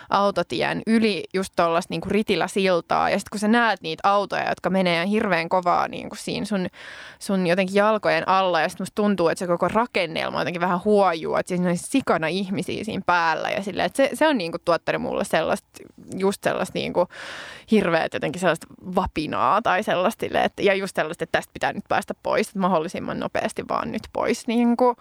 autotien 0.10 0.82
yli 0.88 1.24
just 1.34 1.54
tuollaista 1.56 1.94
niin 1.94 2.02
ritiläsiltaa. 2.08 3.10
Ja 3.10 3.20
sitten 3.20 3.30
kun 3.32 3.40
sä 3.40 3.48
näet 3.48 3.82
niitä 3.82 4.10
autoja, 4.10 4.50
jotka 4.50 4.70
menee 4.70 5.08
hirveän 5.08 5.50
kovaa 5.50 5.88
niin 5.88 6.10
kuin 6.10 6.20
siinä 6.20 6.46
sun, 6.46 6.68
sun 7.20 7.48
jotenkin 7.48 7.76
jalkojen 7.76 8.28
alla 8.28 8.62
ja 8.62 8.70
sitten 8.70 8.82
musta 8.84 8.96
tuntuu, 8.96 9.28
että 9.28 9.40
se 9.40 9.48
koko 9.48 9.68
rakennelma 9.68 10.42
jotenkin 10.42 10.62
vähän 10.62 10.84
huojuu 10.86 11.35
että 11.40 11.48
siinä 11.48 11.68
olisi 11.68 11.88
sikana 11.88 12.28
ihmisiä 12.28 12.84
siinä 12.84 13.04
päällä 13.06 13.50
ja 13.50 13.64
silleen, 13.64 13.86
että 13.86 13.98
se, 13.98 14.10
se 14.14 14.28
on 14.28 14.38
niinku 14.38 14.58
tuottanut 14.66 15.02
mulle 15.02 15.24
sellaista, 15.24 15.70
just 16.18 16.44
sellaista 16.44 16.80
niinku 16.80 17.08
hirveät 17.72 18.14
jotenkin 18.14 18.40
sellaista 18.40 18.68
vapinaa 18.96 19.62
tai 19.62 19.84
sellaista, 19.84 20.26
että, 20.44 20.62
ja 20.62 20.74
just 20.74 20.96
sellaista, 20.96 21.24
että 21.24 21.38
tästä 21.38 21.54
pitää 21.54 21.74
nyt 21.74 21.84
päästä 21.90 22.14
pois, 22.24 22.48
että 22.48 22.60
mahdollisimman 22.60 23.20
nopeasti 23.20 23.64
vaan 23.70 23.92
nyt 23.92 24.04
pois 24.14 24.48
niinku 24.48 24.96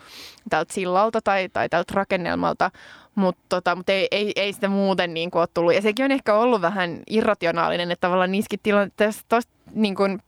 tältä 0.50 0.74
sillalta 0.74 1.20
tai, 1.22 1.48
tai 1.52 1.68
tältä 1.68 1.92
rakennelmalta, 1.96 2.70
mutta 3.14 3.42
tota, 3.48 3.76
mut 3.76 3.88
ei, 3.88 4.08
ei, 4.10 4.32
ei 4.36 4.52
sitä 4.52 4.68
muuten 4.68 5.14
niin 5.14 5.30
kuin 5.30 5.40
ole 5.40 5.48
tullut. 5.54 5.74
Ja 5.74 5.82
sekin 5.82 6.04
on 6.04 6.12
ehkä 6.12 6.34
ollut 6.34 6.60
vähän 6.60 7.02
irrationaalinen, 7.10 7.90
että 7.90 8.06
tavallaan 8.06 8.32
niissäkin 8.32 8.60
tilanteissa, 8.62 9.40
niin 9.74 9.94
kuin 9.94 10.22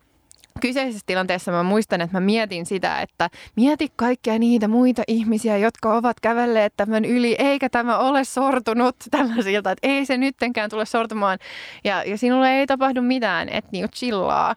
kyseisessä 0.61 1.05
tilanteessa 1.07 1.53
mä 1.53 1.63
muistan, 1.63 2.01
että 2.01 2.17
mä 2.17 2.21
mietin 2.21 2.67
sitä, 2.67 3.01
että 3.01 3.31
mieti 3.57 3.93
kaikkia 3.97 4.39
niitä 4.39 4.69
muita 4.69 5.03
ihmisiä, 5.09 5.57
jotka 5.57 5.95
ovat 5.95 6.21
kävelleet 6.21 6.73
tämän 6.77 7.05
yli, 7.05 7.37
eikä 7.39 7.69
tämä 7.69 7.99
ole 7.99 8.25
sortunut 8.25 8.97
tällaisilta, 9.11 9.71
että 9.71 9.89
ei 9.89 10.07
se 10.07 10.17
nyttenkään 10.17 10.71
tule 10.71 10.87
sortumaan. 10.87 11.39
Ja, 11.85 12.05
ja 12.05 12.19
sinulle 12.19 12.51
ei 12.51 12.67
tapahdu 12.67 13.03
mitään, 13.03 13.49
että 13.49 13.69
niinku 13.73 13.89
chillaa. 13.97 14.57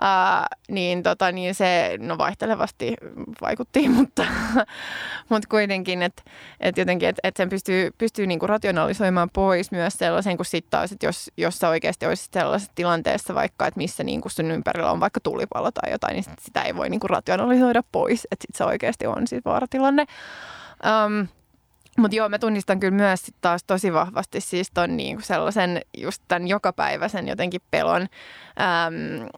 Ää, 0.00 0.46
niin, 0.68 1.02
tota, 1.02 1.32
niin 1.32 1.54
se 1.54 1.96
no 2.00 2.18
vaihtelevasti 2.18 2.94
vaikutti, 3.40 3.88
mutta, 3.98 4.24
mutta 5.28 5.48
kuitenkin, 5.48 6.02
että 6.02 6.22
et 6.60 6.78
jotenkin, 6.78 7.08
että 7.08 7.20
et 7.24 7.36
sen 7.36 7.48
pystyy, 7.48 7.90
pystyy 7.98 8.26
niinku 8.26 8.46
rationalisoimaan 8.46 9.30
pois 9.30 9.70
myös 9.70 9.94
sellaisen, 9.94 10.36
kun 10.36 10.46
sitten 10.46 10.70
taas, 10.70 10.92
että 10.92 11.06
jos, 11.06 11.30
jos 11.36 11.58
sä 11.58 11.68
oikeasti 11.68 12.06
olisit 12.06 12.32
sellaisessa 12.32 12.72
tilanteessa 12.74 13.34
vaikka, 13.34 13.66
että 13.66 13.78
missä 13.78 14.04
niinku 14.04 14.28
sun 14.28 14.50
ympärillä 14.50 14.90
on 14.90 15.00
vaikka 15.00 15.20
tulipalo 15.20 15.70
tai 15.70 15.92
jotain, 15.92 16.14
niin 16.14 16.24
sit 16.24 16.38
sitä 16.38 16.62
ei 16.62 16.76
voi 16.76 16.90
niinku 16.90 17.08
rationalisoida 17.08 17.82
pois, 17.92 18.26
että 18.30 18.42
sitten 18.42 18.58
se 18.58 18.64
oikeasti 18.64 19.06
on 19.06 19.26
siis 19.26 19.44
vaaratilanne. 19.44 20.06
Um, 21.06 21.28
mutta 21.98 22.16
joo, 22.16 22.28
mä 22.28 22.38
tunnistan 22.38 22.80
kyllä 22.80 22.96
myös 22.96 23.22
sit 23.26 23.34
taas 23.40 23.64
tosi 23.64 23.92
vahvasti 23.92 24.40
siis 24.40 24.70
ton 24.74 24.96
niinku 24.96 25.22
sellaisen 25.22 25.80
just 25.98 26.22
tämän 26.28 26.48
jokapäiväisen 26.48 27.28
jotenkin 27.28 27.60
pelon, 27.70 28.02
äm, 28.02 29.28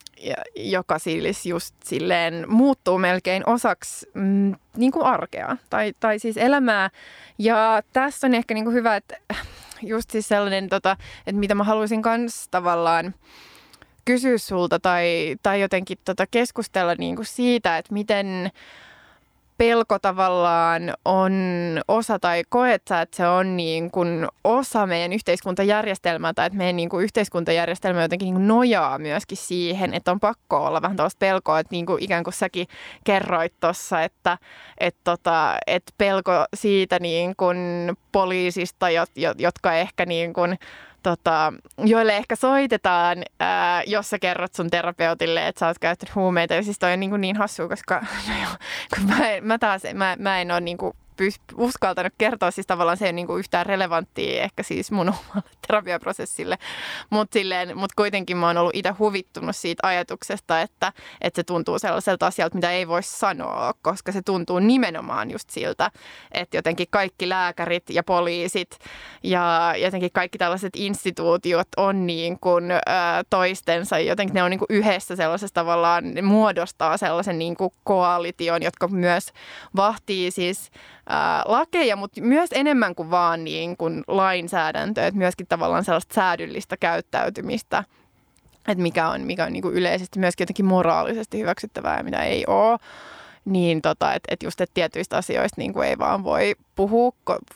joka 0.56 0.98
siis 0.98 1.46
just 1.46 1.74
silleen 1.84 2.44
muuttuu 2.48 2.98
melkein 2.98 3.48
osaksi 3.48 4.10
mm, 4.14 4.54
niinku 4.76 5.04
arkea 5.04 5.56
tai, 5.70 5.92
tai 6.00 6.18
siis 6.18 6.36
elämää. 6.36 6.90
Ja 7.38 7.82
tässä 7.92 8.26
on 8.26 8.34
ehkä 8.34 8.54
niinku 8.54 8.70
hyvä, 8.70 8.96
että 8.96 9.16
just 9.82 10.10
siis 10.10 10.28
sellainen, 10.28 10.68
tota, 10.68 10.96
että 11.26 11.40
mitä 11.40 11.54
mä 11.54 11.64
haluaisin 11.64 12.02
kans 12.02 12.48
tavallaan 12.50 13.14
kysyä 14.04 14.38
sulta 14.38 14.80
tai, 14.80 15.36
tai 15.42 15.60
jotenkin 15.60 15.98
tota 16.04 16.26
keskustella 16.30 16.94
niinku 16.94 17.24
siitä, 17.24 17.78
että 17.78 17.94
miten 17.94 18.50
pelko 19.60 19.98
tavallaan 19.98 20.94
on 21.04 21.32
osa 21.88 22.18
tai 22.18 22.42
koet 22.48 22.82
sä, 22.88 23.00
että 23.00 23.16
se 23.16 23.26
on 23.26 23.56
niin 23.56 23.90
kuin 23.90 24.28
osa 24.44 24.86
meidän 24.86 25.12
yhteiskuntajärjestelmää 25.12 26.34
tai 26.34 26.46
että 26.46 26.56
meidän 26.56 26.76
niin 26.76 26.88
kuin 26.88 27.04
yhteiskuntajärjestelmä 27.04 28.02
jotenkin 28.02 28.34
niin 28.34 28.48
nojaa 28.48 28.98
myöskin 28.98 29.38
siihen, 29.38 29.94
että 29.94 30.10
on 30.10 30.20
pakko 30.20 30.56
olla 30.66 30.82
vähän 30.82 30.96
tuosta 30.96 31.18
pelkoa, 31.18 31.58
että 31.58 31.74
niin 31.74 31.86
kuin 31.86 32.02
ikään 32.02 32.24
kuin 32.24 32.34
säkin 32.34 32.66
kerroit 33.04 33.52
tuossa, 33.60 34.02
että, 34.02 34.38
että, 34.78 35.00
tota, 35.04 35.56
että 35.66 35.92
pelko 35.98 36.44
siitä 36.54 36.98
niin 36.98 37.34
kuin 37.36 37.58
poliisista, 38.12 38.86
jotka 39.38 39.72
ehkä 39.72 40.06
niin 40.06 40.32
kuin 40.32 40.58
tota, 41.02 41.52
joille 41.78 42.16
ehkä 42.16 42.36
soitetaan, 42.36 43.18
ää, 43.40 43.82
jos 43.82 44.10
sä 44.10 44.18
kerrot 44.18 44.54
sun 44.54 44.70
terapeutille, 44.70 45.48
että 45.48 45.58
sä 45.58 45.66
oot 45.66 45.78
käyttänyt 45.78 46.14
huumeita. 46.14 46.54
Ja 46.54 46.62
siis 46.62 46.78
toi 46.78 46.92
on 46.92 47.00
niin, 47.00 47.10
kuin 47.10 47.20
niin 47.20 47.36
hassua, 47.36 47.68
koska 47.68 48.00
no 48.28 48.34
joo, 48.42 48.56
kun 48.94 49.04
mä, 49.06 49.16
mä 49.42 49.58
taas, 49.58 49.82
mä, 49.94 50.16
mä 50.18 50.40
en 50.40 50.50
ole 50.50 50.60
niin 50.60 50.78
kuin 50.78 50.96
uskaltanut 51.56 52.12
kertoa, 52.18 52.50
siis 52.50 52.66
tavallaan 52.66 52.96
se 52.96 53.06
ei 53.06 53.12
niin 53.12 53.26
kuin 53.26 53.38
yhtään 53.38 53.66
relevanttia 53.66 54.42
ehkä 54.42 54.62
siis 54.62 54.90
mun 54.90 55.08
omalle 55.14 55.50
terapiaprosessille, 55.66 56.58
mutta 57.10 57.38
mut 57.74 57.92
kuitenkin 57.96 58.36
mä 58.36 58.46
oon 58.46 58.56
ollut 58.56 58.74
itse 58.76 58.90
huvittunut 58.98 59.56
siitä 59.56 59.86
ajatuksesta, 59.86 60.60
että, 60.60 60.92
että 61.20 61.38
se 61.38 61.44
tuntuu 61.44 61.78
sellaiselta 61.78 62.26
asialta, 62.26 62.54
mitä 62.54 62.70
ei 62.70 62.88
voi 62.88 63.02
sanoa, 63.02 63.74
koska 63.82 64.12
se 64.12 64.22
tuntuu 64.22 64.58
nimenomaan 64.58 65.30
just 65.30 65.50
siltä, 65.50 65.90
että 66.32 66.56
jotenkin 66.56 66.86
kaikki 66.90 67.28
lääkärit 67.28 67.90
ja 67.90 68.02
poliisit 68.02 68.78
ja 69.22 69.74
jotenkin 69.76 70.10
kaikki 70.12 70.38
tällaiset 70.38 70.72
instituutiot 70.76 71.68
on 71.76 72.06
niin 72.06 72.38
kuin, 72.40 72.70
ä, 72.70 72.78
toistensa, 73.30 73.98
jotenkin 73.98 74.34
ne 74.34 74.42
on 74.42 74.50
niin 74.50 74.58
kuin 74.58 74.66
yhdessä 74.70 75.16
sellaisessa 75.16 75.54
tavallaan, 75.54 76.04
muodostaa 76.22 76.96
sellaisen 76.96 77.38
niin 77.38 77.56
kuin 77.56 77.72
koalition, 77.84 78.62
jotka 78.62 78.88
myös 78.88 79.32
vahtii 79.76 80.30
siis 80.30 80.70
lakeja, 81.44 81.96
mutta 81.96 82.20
myös 82.20 82.50
enemmän 82.52 82.94
kuin 82.94 83.10
vaan 83.10 83.44
niin 83.44 83.76
kuin 83.76 84.04
lainsäädäntöä, 84.06 85.06
että 85.06 85.18
myöskin 85.18 85.46
tavallaan 85.46 85.84
sellaista 85.84 86.14
säädyllistä 86.14 86.76
käyttäytymistä 86.76 87.84
että 88.68 88.82
mikä 88.82 89.08
on, 89.08 89.20
mikä 89.20 89.44
on 89.44 89.52
niin 89.52 89.62
kuin 89.62 89.74
yleisesti 89.74 90.18
myöskin 90.18 90.42
jotenkin 90.42 90.64
moraalisesti 90.64 91.38
hyväksyttävää 91.38 91.96
ja 91.96 92.04
mitä 92.04 92.22
ei 92.22 92.44
ole 92.46 92.78
niin 93.50 93.82
tota, 93.82 94.14
että 94.14 94.34
et 94.34 94.42
just, 94.42 94.60
että 94.60 94.74
tietyistä 94.74 95.16
asioista 95.16 95.60
niin 95.60 95.72
kuin 95.72 95.88
ei 95.88 95.98
vaan 95.98 96.24
voi 96.24 96.54
puhua, 96.74 97.12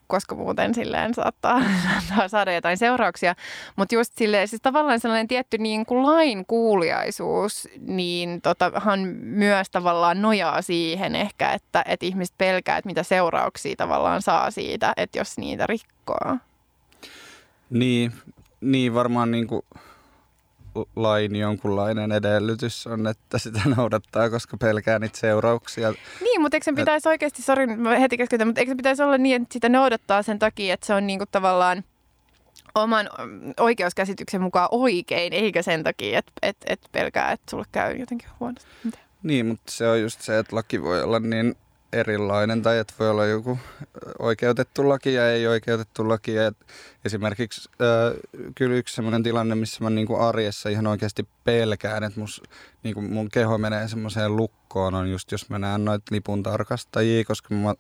koska 0.07 0.35
muuten 0.35 0.75
silleen 0.75 1.15
saattaa, 1.15 1.61
saattaa 1.89 2.29
saada 2.29 2.53
jotain 2.53 2.79
seurauksia. 2.79 3.35
Mutta 3.77 3.95
just 3.95 4.13
silleen, 4.17 4.49
siis 4.49 4.63
tavallaan 4.63 5.01
sellainen 5.01 5.29
tietty 5.29 5.59
niin 5.59 5.87
kuin 5.87 6.07
lain 6.07 6.47
kuuliaisuus, 6.47 7.69
niin 7.87 8.41
totahan 8.43 9.01
myös 9.23 9.71
tavallaan 9.71 10.23
nojaa 10.23 10.63
siihen 10.63 11.15
ehkä, 11.17 11.53
että, 11.53 11.85
että 11.87 12.07
ihmiset 12.07 12.35
pelkää, 12.39 12.77
että 12.79 12.89
mitä 12.89 13.03
seurauksia 13.03 13.77
tavallaan 13.77 14.23
saa 14.23 14.51
siitä, 14.51 14.93
että 14.97 15.19
jos 15.19 15.39
niitä 15.39 15.67
rikkoo. 15.67 16.37
Niin, 17.71 18.13
niin 18.61 18.95
varmaan 18.95 19.31
niin 19.31 19.47
kuin 19.47 19.63
lain 20.97 21.37
jonkunlainen 21.37 22.13
edellytys 22.13 22.87
on, 22.87 23.07
että 23.07 23.39
sitä 23.39 23.61
noudattaa, 23.77 24.31
koska 24.31 24.57
pelkää 24.57 24.99
niitä 24.99 25.19
seurauksia. 25.19 25.95
Niin, 26.21 26.41
mutta 26.41 26.57
eikö 26.57 26.65
sen 26.65 26.75
pitäisi 26.75 27.09
oikeasti, 27.09 27.43
sori, 27.43 27.67
mä 27.67 27.99
heti 27.99 28.17
keskeytän, 28.17 28.49
mutta 28.49 28.61
eikö 28.61 28.71
se 28.73 28.77
pitäisi 28.77 29.03
olla 29.03 29.19
niin, 29.19 29.43
että 29.43 29.53
sitä 29.53 29.69
noudattaa 29.69 30.23
sen 30.23 30.39
takia, 30.39 30.75
että 30.75 30.87
se 30.87 30.95
on 30.95 31.07
niinku 31.07 31.25
tavallaan 31.31 31.85
oman 32.75 33.11
oikeuskäsityksen 33.61 34.43
mukaan 34.43 34.69
oikein, 34.71 35.33
eikä 35.33 35.63
sen 35.63 35.85
takia, 35.85 36.19
että 36.19 36.33
et, 36.43 36.57
et 36.67 36.81
pelkää, 36.93 37.33
että 37.33 37.51
sulle 37.51 37.65
käy 37.73 37.97
jotenkin 37.97 38.29
huonosti. 38.41 38.69
Niin, 39.23 39.47
mutta 39.47 39.73
se 39.73 39.89
on 39.89 40.01
just 40.01 40.21
se, 40.21 40.39
että 40.39 40.57
laki 40.57 40.83
voi 40.83 41.03
olla 41.03 41.21
niin 41.21 41.57
erilainen 41.95 42.63
tai 42.63 42.79
että 42.79 42.95
voi 42.99 43.11
olla 43.11 43.27
joku 43.27 43.59
oikeutettu 44.19 44.89
laki 44.89 45.15
ja 45.15 45.31
ei 45.31 45.47
oikeutettu 45.47 46.09
laki. 46.09 46.35
Ja 46.35 46.53
esimerkiksi 47.05 47.69
äh, 47.73 48.21
kyllä 48.55 48.77
yksi 48.77 48.95
sellainen 48.95 49.23
tilanne, 49.23 49.55
missä 49.55 49.85
mä 49.85 49.91
niin 49.91 50.07
kuin 50.07 50.21
arjessa 50.21 50.69
ihan 50.69 50.87
oikeasti 50.87 51.29
pelkään, 51.45 52.05
että 52.05 52.21
mus, 52.21 52.43
niin 52.83 52.95
kuin 52.95 53.13
mun 53.13 53.29
keho 53.31 53.59
menee 53.59 53.89
semmoiseen 53.89 54.37
lukkoon, 54.37 54.95
on 54.95 55.11
just 55.11 55.33
jos 55.33 55.51
mä 55.51 55.59
näen 55.59 55.85
noita 55.85 56.05
lipun 56.11 56.43
tarkastajia, 56.43 57.25
koska 57.25 57.55
mä, 57.55 57.61
mä 57.61 57.75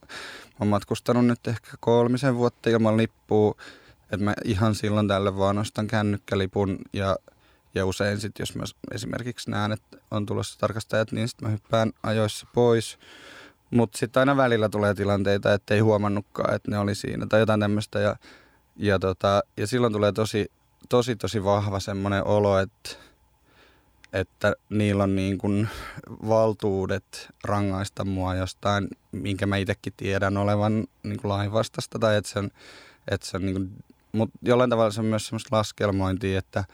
oon 0.61 0.69
matkustanut 0.69 1.27
nyt 1.27 1.47
ehkä 1.47 1.71
kolmisen 1.81 2.37
vuotta 2.37 2.71
ilman 2.71 2.97
lippua, 2.97 3.55
että 4.03 4.25
mä 4.25 4.35
ihan 4.45 4.75
silloin 4.75 5.09
tälle 5.09 5.37
vaan 5.37 5.59
ostan 5.59 5.87
kännykkälipun 5.87 6.79
ja 6.93 7.17
ja 7.75 7.87
usein 7.87 8.21
sitten, 8.21 8.43
jos 8.43 8.55
mä 8.55 8.65
esimerkiksi 8.93 9.51
näen, 9.51 9.73
että 9.73 9.99
on 10.11 10.27
tulossa 10.27 10.59
tarkastajat, 10.59 11.13
niin 11.13 11.29
sitten 11.29 11.49
mä 11.49 11.53
hyppään 11.53 11.93
ajoissa 12.03 12.47
pois. 12.55 12.99
Mutta 13.75 13.99
sitten 13.99 14.21
aina 14.21 14.37
välillä 14.37 14.69
tulee 14.69 14.95
tilanteita, 14.95 15.55
että 15.55 15.75
ei 15.75 15.81
huomannutkaan, 15.81 16.55
että 16.55 16.71
ne 16.71 16.79
oli 16.79 16.95
siinä 16.95 17.27
tai 17.27 17.41
jotain 17.41 17.61
tämmöistä. 17.61 17.99
Ja, 17.99 18.17
ja, 18.77 18.99
tota, 18.99 19.43
ja 19.57 19.67
silloin 19.67 19.93
tulee 19.93 20.13
tosi, 20.13 20.51
tosi, 20.89 21.17
tosi 21.17 21.45
vahva 21.45 21.81
semmoinen 21.81 22.27
olo, 22.27 22.59
että, 22.59 22.91
että 24.13 24.55
niillä 24.71 25.03
on 25.03 25.17
niin 25.17 25.39
kuin 25.39 25.69
valtuudet 26.29 27.29
rangaista 27.45 28.05
mua 28.05 28.35
jostain, 28.35 28.89
minkä 29.13 29.47
mä 29.47 29.57
itsekin 29.57 29.93
tiedän 29.97 30.37
olevan 30.37 30.87
niin 31.03 31.21
kuin 31.21 31.29
lainvastasta. 31.29 31.99
Tai 31.99 32.17
että 32.17 32.31
se 32.31 32.39
on, 32.39 32.51
että 33.11 33.27
se 33.27 33.37
on 33.37 33.47
niin 33.47 33.55
kuin, 33.55 33.85
mutta 34.13 34.39
jollain 34.43 34.71
tavalla 34.71 34.91
se 34.91 35.01
on 35.01 35.07
myös 35.07 35.27
semmoista 35.27 35.57
laskelmointia, 35.57 36.39
että, 36.39 36.65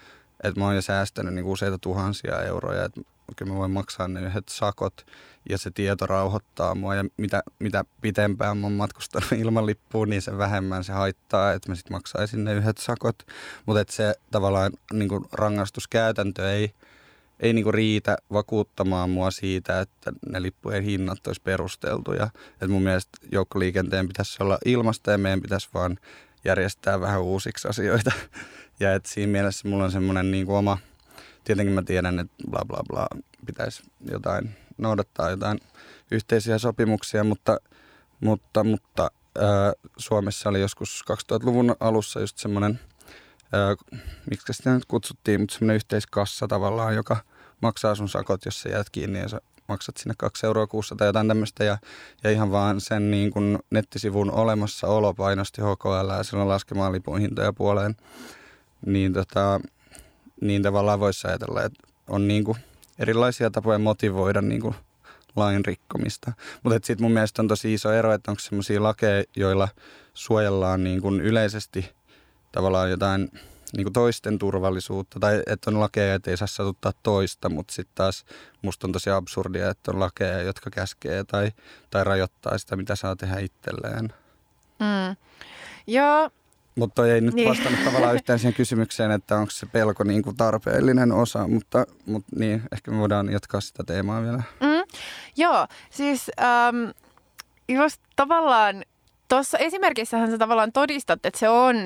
että 0.43 0.61
mä 0.61 0.67
oon 0.67 0.75
jo 0.75 0.83
säästänyt 0.83 1.35
niin 1.35 1.45
kuin 1.45 1.53
useita 1.53 1.79
tuhansia 1.79 2.43
euroja. 2.43 2.85
Että 2.85 3.01
kyllä 3.37 3.53
mä 3.53 3.59
voin 3.59 3.71
maksaa 3.71 4.09
ne 4.09 4.21
yhdet 4.21 4.49
sakot 4.49 5.07
ja 5.49 5.59
se 5.59 5.71
tieto 5.71 6.07
rauhoittaa 6.07 6.75
mua 6.75 6.95
ja 6.95 7.05
mitä, 7.17 7.43
mitä 7.59 7.85
pitempään 8.01 8.57
mä 8.59 8.67
oon 8.67 8.73
matkustanut 8.73 9.33
ilman 9.43 9.67
lippua, 9.67 10.07
niin 10.07 10.23
se 10.23 10.39
vähemmän 10.39 10.85
se 10.85 10.93
haittaa, 10.93 11.53
että 11.53 11.69
mä 11.69 11.75
sitten 11.75 11.93
maksaisin 11.93 12.45
ne 12.45 12.55
yhdet 12.55 12.79
sakot. 12.79 13.27
Mutta 13.67 13.81
että 13.81 13.95
se 13.95 14.15
tavallaan 14.31 14.73
niin 14.93 15.09
kuin 15.09 15.25
rangaistuskäytäntö 15.33 16.53
ei, 16.53 16.73
ei 17.41 17.53
niin 17.53 17.65
kuin 17.65 17.75
riitä 17.75 18.17
vakuuttamaan 18.33 19.11
mua 19.11 19.31
siitä, 19.31 19.81
että 19.81 20.13
ne 20.33 20.43
lippujen 20.43 20.85
hinnat 20.85 21.27
olisi 21.27 21.43
perusteltuja. 21.43 22.31
Että 22.53 22.69
mun 22.69 22.83
mielestä 22.83 23.19
joukkoliikenteen 23.33 24.09
pitäisi 24.09 24.43
olla 24.43 24.59
ilmasta 24.65 25.11
ja 25.11 25.19
meidän 25.19 25.41
pitäisi 25.41 25.69
vaan 25.75 25.99
järjestää 26.45 27.01
vähän 27.01 27.23
uusiksi 27.23 27.69
asioita. 27.69 28.13
Ja 28.83 28.95
että 28.95 29.09
siinä 29.09 29.33
mielessä 29.33 29.69
mulla 29.69 29.85
on 29.85 29.93
semmoinen 29.93 30.31
niin 30.31 30.49
oma– 30.49 30.79
tietenkin 31.45 31.75
mä 31.75 31.83
tiedän, 31.83 32.19
että 32.19 32.35
bla 32.51 32.65
bla 32.67 32.83
bla 32.89 33.07
pitäisi 33.47 33.83
jotain 34.11 34.51
noudattaa 34.79 35.31
jotain 35.31 35.61
yhteisiä 36.11 36.59
sopimuksia, 36.59 37.25
mutta, 37.25 37.59
mutta, 38.21 38.65
mutta 38.65 39.11
ää, 39.39 39.73
Suomessa 39.97 40.49
oli 40.49 40.61
joskus 40.61 41.05
2000-luvun 41.33 41.77
alussa 41.81 42.21
just 42.21 42.39
semmoinen, 42.39 42.81
miksi 44.31 44.53
sitä 44.53 44.75
nyt 44.75 44.85
kutsuttiin, 44.85 45.41
mutta 45.41 45.55
semmoinen 45.55 45.77
yhteiskassa 45.77 46.49
tavallaan, 46.49 46.95
joka 46.95 47.17
maksaa 47.63 47.95
sun 47.95 48.09
sakot, 48.09 48.45
jos 48.45 48.61
sä 48.63 48.69
jäät 48.69 48.91
kiinni 48.91 49.19
ja 49.19 49.29
sä 49.29 49.41
maksat 49.69 49.97
sinne 49.97 50.15
kaksi 50.19 50.47
euroa 50.47 50.67
kuussa 50.67 50.97
tai 50.97 51.09
jotain 51.09 51.29
tämmöistä 51.29 51.65
ja, 51.65 51.79
ja 52.25 52.31
ihan 52.31 52.51
vaan 52.51 52.81
sen 52.81 53.11
niin 53.11 53.31
kuin 53.31 53.59
nettisivun 53.71 54.31
olemassaolo 54.31 55.15
painosti 55.15 55.63
HKL 55.63 56.11
ja 56.17 56.23
silloin 56.23 56.49
laskemaan 56.49 56.93
lipun 56.93 57.21
hintoja 57.21 57.53
puoleen. 57.53 57.97
Niin 58.87 59.13
tota, 59.13 59.61
niin 60.41 60.63
tavallaan 60.63 61.01
voisi 61.01 61.29
ajatella, 61.29 61.63
että 61.63 61.89
on 62.09 62.29
niin 62.29 62.45
kuin 62.45 62.59
erilaisia 62.99 63.51
tapoja 63.51 63.79
motivoida 63.79 64.43
niin 64.43 64.61
kuin 64.61 64.75
lain 65.37 65.65
rikkomista. 65.65 66.33
Mutta 66.63 66.87
sitten 66.87 67.05
mun 67.05 67.13
mielestä 67.13 67.43
on 67.43 67.49
tosi 67.49 67.75
iso 67.75 67.93
ero, 67.93 68.13
että 68.13 68.31
onko 68.31 68.41
sellaisia 68.41 68.83
lakeja, 68.83 69.25
joilla 69.37 69.69
suojellaan 70.15 70.85
niin 70.85 71.01
kuin 71.01 71.21
yleisesti 71.21 71.91
tavallaan 72.53 72.91
jotain 72.91 73.31
niin 73.77 73.85
kuin 73.85 73.93
toisten 73.93 74.39
turvallisuutta, 74.39 75.21
tai 75.21 75.43
että 75.47 75.71
on 75.71 75.81
lakeja, 75.81 76.15
että 76.15 76.31
ei 76.31 76.37
saa 76.37 76.47
satuttaa 76.47 76.93
toista, 77.03 77.49
mutta 77.49 77.75
sitten 77.75 77.95
taas 77.95 78.25
musta 78.63 78.87
on 78.87 78.93
tosi 78.93 79.11
absurdia, 79.11 79.71
että 79.71 79.91
on 79.91 80.01
lakeja, 80.01 80.43
jotka 80.43 80.71
käskee 80.71 81.25
tai, 81.25 81.53
tai 81.91 82.05
rajoittaa 82.05 82.59
sitä, 82.59 82.77
mitä 82.77 82.97
saa 82.97 83.17
tehdä 83.17 83.39
itselleen. 83.39 84.15
Mm. 84.79 85.17
Joo, 85.87 86.31
mutta 86.81 87.07
ei 87.07 87.21
nyt 87.21 87.35
niin. 87.35 87.49
vastannut 87.49 87.85
tavallaan 87.85 88.15
yhtään 88.15 88.39
siihen 88.39 88.55
kysymykseen, 88.55 89.11
että 89.11 89.37
onko 89.37 89.51
se 89.51 89.67
pelko 89.67 90.05
niin 90.05 90.23
kuin 90.23 90.37
tarpeellinen 90.37 91.13
osa, 91.13 91.49
mutta, 91.49 91.87
mutta 92.07 92.37
niin, 92.37 92.63
ehkä 92.73 92.91
me 92.91 92.99
voidaan 92.99 93.33
jatkaa 93.33 93.61
sitä 93.61 93.85
teemaa 93.85 94.23
vielä. 94.23 94.43
Mm, 94.61 94.99
joo, 95.37 95.67
siis 95.91 96.31
ähm, 96.41 96.91
just 97.69 98.01
tavallaan 98.17 98.83
tuossa 99.29 99.59
esimerkissähän 99.59 100.31
sä 100.31 100.39
tavallaan 100.39 100.73
todistat, 100.73 101.27
että 101.27 101.39
se 101.39 101.49
on 101.49 101.77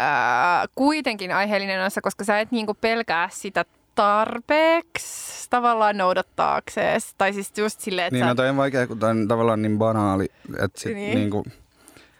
äh, 0.00 0.68
kuitenkin 0.74 1.32
aiheellinen 1.32 1.84
osa, 1.84 2.00
koska 2.00 2.24
sä 2.24 2.40
et 2.40 2.50
niinku 2.50 2.74
pelkää 2.74 3.28
sitä 3.32 3.64
tarpeeksi 3.94 5.50
tavallaan 5.50 5.96
noudattaakseen. 5.96 7.00
Tai 7.18 7.32
siis 7.32 7.52
just 7.56 7.80
silleen, 7.80 8.06
että 8.06 8.14
Niin, 8.14 8.24
sä... 8.24 8.28
no 8.28 8.34
toi 8.34 8.48
on 8.48 8.56
vaikea, 8.56 8.86
kun 8.86 8.98
toi 8.98 9.10
on 9.10 9.28
tavallaan 9.28 9.62
niin 9.62 9.78
banaali, 9.78 10.26
että 10.64 10.80
sit 10.80 10.94
niin. 10.94 11.14
niinku, 11.14 11.44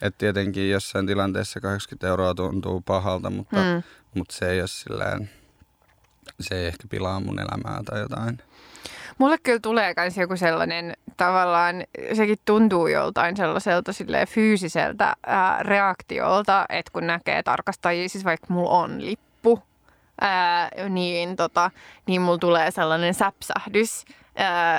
että 0.05 0.19
tietenkin 0.19 0.71
jossain 0.71 1.07
tilanteessa 1.07 1.61
80 1.61 2.09
euroa 2.09 2.35
tuntuu 2.35 2.81
pahalta, 2.81 3.31
mutta, 3.31 3.57
mm. 3.57 3.83
mutta 4.15 4.35
se 4.35 4.51
ei 4.51 4.61
ole 4.61 4.69
sillään, 4.69 5.29
se 6.41 6.55
ei 6.55 6.67
ehkä 6.67 6.89
pilaa 6.91 7.21
mun 7.21 7.41
elämää 7.41 7.81
tai 7.85 8.01
jotain. 8.01 8.39
Mulle 9.19 9.39
kyllä 9.39 9.61
tulee 9.63 9.95
myös 9.97 10.17
joku 10.17 10.37
sellainen 10.37 10.93
tavallaan, 11.17 11.85
sekin 12.13 12.39
tuntuu 12.45 12.87
joltain 12.87 13.37
sellaiselta 13.37 13.93
fyysiseltä 14.29 15.17
ää, 15.27 15.63
reaktiolta, 15.63 16.67
että 16.69 16.91
kun 16.93 17.07
näkee 17.07 17.43
tarkastajia, 17.43 18.09
siis 18.09 18.25
vaikka 18.25 18.47
mulla 18.55 18.71
on 18.71 19.07
lippu, 19.07 19.34
ää, 20.21 20.71
niin, 20.89 21.37
tota, 21.37 21.71
niin 22.07 22.23
mulla 22.23 22.39
tulee 22.39 22.71
sellainen 22.71 23.15
säpsähdys 23.15 24.05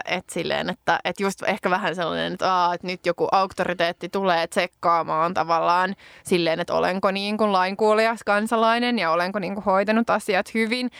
että 0.05 0.33
silleen, 0.33 0.69
että, 0.69 0.99
että 1.03 1.23
just 1.23 1.43
ehkä 1.43 1.69
vähän 1.69 1.95
sellainen, 1.95 2.33
että, 2.33 2.53
aa, 2.53 2.73
että 2.73 2.87
nyt 2.87 3.05
joku 3.05 3.27
auktoriteetti 3.31 4.09
tulee 4.09 4.47
tsekkaamaan 4.47 5.33
tavallaan 5.33 5.95
silleen, 6.23 6.59
että 6.59 6.73
olenko 6.73 7.11
niin 7.11 7.37
kuin 7.37 7.51
lainkuulias 7.51 8.23
kansalainen 8.25 8.99
ja 8.99 9.11
olenko 9.11 9.39
niin 9.39 9.53
kuin 9.53 9.63
hoitanut 9.63 10.09
asiat 10.09 10.53
hyvin. 10.53 10.91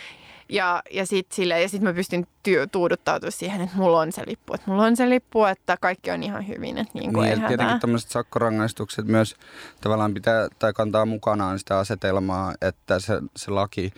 Ja, 0.50 0.84
ja 0.92 1.06
sitten 1.06 1.50
ja 1.50 1.70
sit 1.70 1.82
mä 1.82 1.94
pystyn 1.94 2.28
työ, 2.44 2.68
tuuduttautumaan 2.68 3.32
siihen, 3.32 3.62
että 3.62 3.78
mulla 3.78 4.00
on 4.00 4.12
se 4.12 4.24
lippu, 4.28 4.54
että 4.54 4.72
mulla 4.72 4.84
on 4.84 4.96
se 4.96 5.10
lippu, 5.10 5.46
että 5.46 5.78
kaikki 5.82 6.12
on 6.12 6.24
ihan 6.24 6.48
hyvin. 6.48 6.78
Että 6.78 7.00
niin 7.00 7.14
kuin 7.14 7.30
niin, 7.30 7.48
tietenkin 7.48 7.80
tämmöiset 7.80 8.10
sakkorangaistukset 8.10 9.06
myös 9.06 9.36
tavallaan 9.82 10.14
pitää 10.14 10.48
tai 10.60 10.74
kantaa 10.74 11.06
mukanaan 11.06 11.60
sitä 11.60 11.78
asetelmaa, 11.78 12.54
että 12.62 13.00
se, 13.00 13.22
se 13.36 13.52
laki 13.52 13.92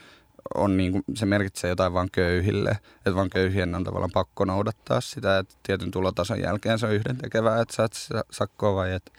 on 0.55 0.77
niin 0.77 0.91
kuin, 0.91 1.03
se 1.15 1.25
merkitsee 1.25 1.69
jotain 1.69 1.93
vain 1.93 2.09
köyhille, 2.11 2.71
että 2.97 3.15
vaan 3.15 3.29
köyhien 3.29 3.75
on 3.75 3.83
tavallaan 3.83 4.11
pakko 4.13 4.45
noudattaa 4.45 5.01
sitä, 5.01 5.37
että 5.37 5.55
tietyn 5.63 5.91
tulotason 5.91 6.41
jälkeen 6.41 6.79
se 6.79 6.85
on 6.85 6.93
yhdentekevää, 6.93 7.61
että 7.61 7.75
saat 7.75 7.93
sakkoa 8.31 8.75
vai 8.75 8.93
että, 8.93 9.11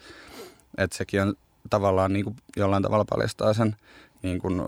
että 0.78 0.96
sekin 0.96 1.22
on 1.22 1.34
tavallaan 1.70 2.12
niin 2.12 2.24
kuin 2.24 2.36
jollain 2.56 2.82
tavalla 2.82 3.04
paljastaa 3.04 3.54
sen 3.54 3.76
niin 4.22 4.38
kuin 4.38 4.62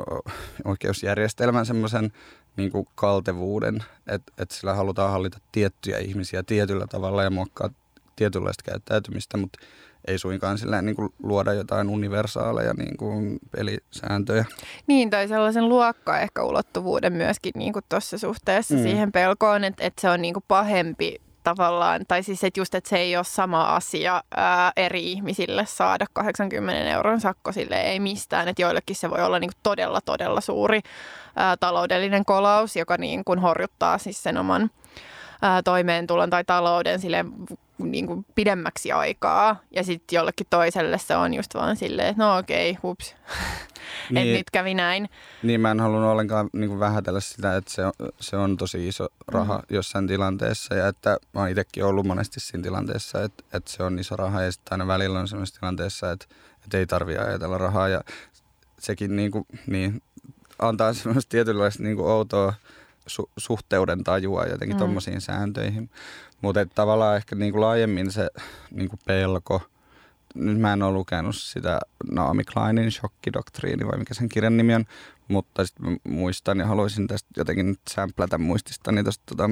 oikeusjärjestelmän 0.64 1.66
semmoisen 1.66 2.12
niin 2.56 2.72
kuin 2.72 2.88
kaltevuuden, 2.94 3.84
että, 4.06 4.32
että 4.38 4.54
sillä 4.54 4.74
halutaan 4.74 5.10
hallita 5.10 5.38
tiettyjä 5.52 5.98
ihmisiä 5.98 6.42
tietyllä 6.42 6.86
tavalla 6.86 7.22
ja 7.22 7.30
muokkaa 7.30 7.70
tietynlaista 8.16 8.64
käyttäytymistä, 8.64 9.36
mutta 9.36 9.58
ei 10.06 10.18
suinkaan 10.18 10.58
sillä 10.58 10.82
niin 10.82 10.96
kuin 10.96 11.08
luoda 11.22 11.52
jotain 11.52 11.88
universaaleja 11.88 12.74
niin 12.74 12.96
kuin 12.96 13.38
pelisääntöjä. 13.50 14.44
Niin, 14.86 15.10
tai 15.10 15.28
sellaisen 15.28 15.68
luokka 15.68 16.18
ehkä 16.18 16.42
ulottuvuuden 16.42 17.12
myöskin 17.12 17.52
niin 17.56 17.72
tuossa 17.88 18.18
suhteessa 18.18 18.74
mm. 18.74 18.82
siihen 18.82 19.12
pelkoon, 19.12 19.64
että, 19.64 19.84
että 19.84 20.00
se 20.00 20.10
on 20.10 20.22
niin 20.22 20.34
kuin 20.34 20.44
pahempi 20.48 21.20
tavallaan, 21.42 22.00
tai 22.08 22.22
siis 22.22 22.44
että 22.44 22.60
just, 22.60 22.74
että 22.74 22.90
se 22.90 22.96
ei 22.96 23.16
ole 23.16 23.24
sama 23.24 23.76
asia 23.76 24.22
ää, 24.36 24.72
eri 24.76 25.12
ihmisille 25.12 25.66
saada 25.66 26.06
80 26.12 26.90
euron 26.90 27.20
sakko 27.20 27.52
sille 27.52 27.80
ei 27.80 28.00
mistään, 28.00 28.48
että 28.48 28.62
joillekin 28.62 28.96
se 28.96 29.10
voi 29.10 29.22
olla 29.22 29.38
niin 29.38 29.50
kuin 29.50 29.60
todella, 29.62 30.00
todella 30.00 30.40
suuri 30.40 30.80
ää, 31.36 31.56
taloudellinen 31.56 32.24
kolaus, 32.24 32.76
joka 32.76 32.96
niin 32.96 33.24
kuin 33.24 33.38
horjuttaa 33.38 33.98
siis 33.98 34.22
sen 34.22 34.38
oman 34.38 34.70
ää, 35.42 35.62
toimeentulon 35.62 36.30
tai 36.30 36.44
talouden 36.44 37.00
sille 37.00 37.24
niin 37.84 38.06
kuin 38.06 38.26
pidemmäksi 38.34 38.92
aikaa. 38.92 39.60
Ja 39.70 39.84
sitten 39.84 40.16
jollekin 40.16 40.46
toiselle 40.50 40.98
se 40.98 41.16
on 41.16 41.34
just 41.34 41.54
vaan 41.54 41.76
silleen, 41.76 42.08
että 42.08 42.22
no 42.22 42.38
okei, 42.38 42.70
okay, 42.70 42.80
hups, 42.82 43.14
niin, 44.10 44.26
että 44.26 44.38
nyt 44.38 44.50
kävi 44.50 44.74
näin. 44.74 45.08
Niin 45.42 45.60
mä 45.60 45.70
en 45.70 45.80
halunnut 45.80 46.10
ollenkaan 46.10 46.50
niin 46.52 46.68
kuin 46.68 46.80
vähätellä 46.80 47.20
sitä, 47.20 47.56
että 47.56 47.70
se 47.70 47.84
on, 47.84 47.92
se 48.20 48.36
on 48.36 48.56
tosi 48.56 48.88
iso 48.88 49.08
raha 49.28 49.56
mm. 49.56 49.76
jossain 49.76 50.06
tilanteessa. 50.06 50.74
Ja 50.74 50.88
että 50.88 51.18
mä 51.34 51.40
oon 51.40 51.50
itsekin 51.50 51.84
ollut 51.84 52.06
monesti 52.06 52.40
siinä 52.40 52.62
tilanteessa, 52.62 53.22
että, 53.22 53.44
että 53.52 53.70
se 53.70 53.82
on 53.82 53.98
iso 53.98 54.16
raha. 54.16 54.42
Ja 54.42 54.52
sitten 54.52 54.72
aina 54.72 54.86
välillä 54.86 55.20
on 55.20 55.28
sellaisessa 55.28 55.60
tilanteessa, 55.60 56.12
että, 56.12 56.26
että 56.64 56.78
ei 56.78 56.86
tarvitse 56.86 57.22
ajatella 57.22 57.58
rahaa. 57.58 57.88
Ja 57.88 58.00
sekin 58.78 59.16
niin 59.16 59.30
kuin, 59.30 59.44
niin, 59.66 60.02
antaa 60.58 60.94
semmoista 60.94 61.30
tietynlaista 61.30 61.82
niin 61.82 61.96
kuin 61.96 62.08
outoa 62.08 62.54
su- 63.10 63.30
suhteuden 63.36 64.04
tajua 64.04 64.46
jotenkin 64.46 64.76
mm. 64.76 64.78
tuommoisiin 64.78 65.20
sääntöihin. 65.20 65.90
Mutta 66.40 66.66
tavallaan 66.66 67.16
ehkä 67.16 67.36
niinku 67.36 67.60
laajemmin 67.60 68.12
se 68.12 68.30
niinku 68.70 68.98
pelko, 69.06 69.62
nyt 70.34 70.58
mä 70.58 70.72
en 70.72 70.82
ole 70.82 70.92
lukenut 70.92 71.36
sitä 71.36 71.80
Naomi 72.10 72.44
Kleinin 72.44 72.90
shokkidoktriini 72.90 73.86
vai 73.86 73.98
mikä 73.98 74.14
sen 74.14 74.28
kirjan 74.28 74.56
nimi 74.56 74.74
on, 74.74 74.84
mutta 75.28 75.66
sitten 75.66 76.00
muistan 76.04 76.58
ja 76.58 76.66
haluaisin 76.66 77.06
tästä 77.06 77.28
jotenkin 77.36 77.66
nyt 77.66 77.80
sämplätä 77.90 78.38
muististani 78.38 79.02
tuosta 79.02 79.24
tota, 79.26 79.50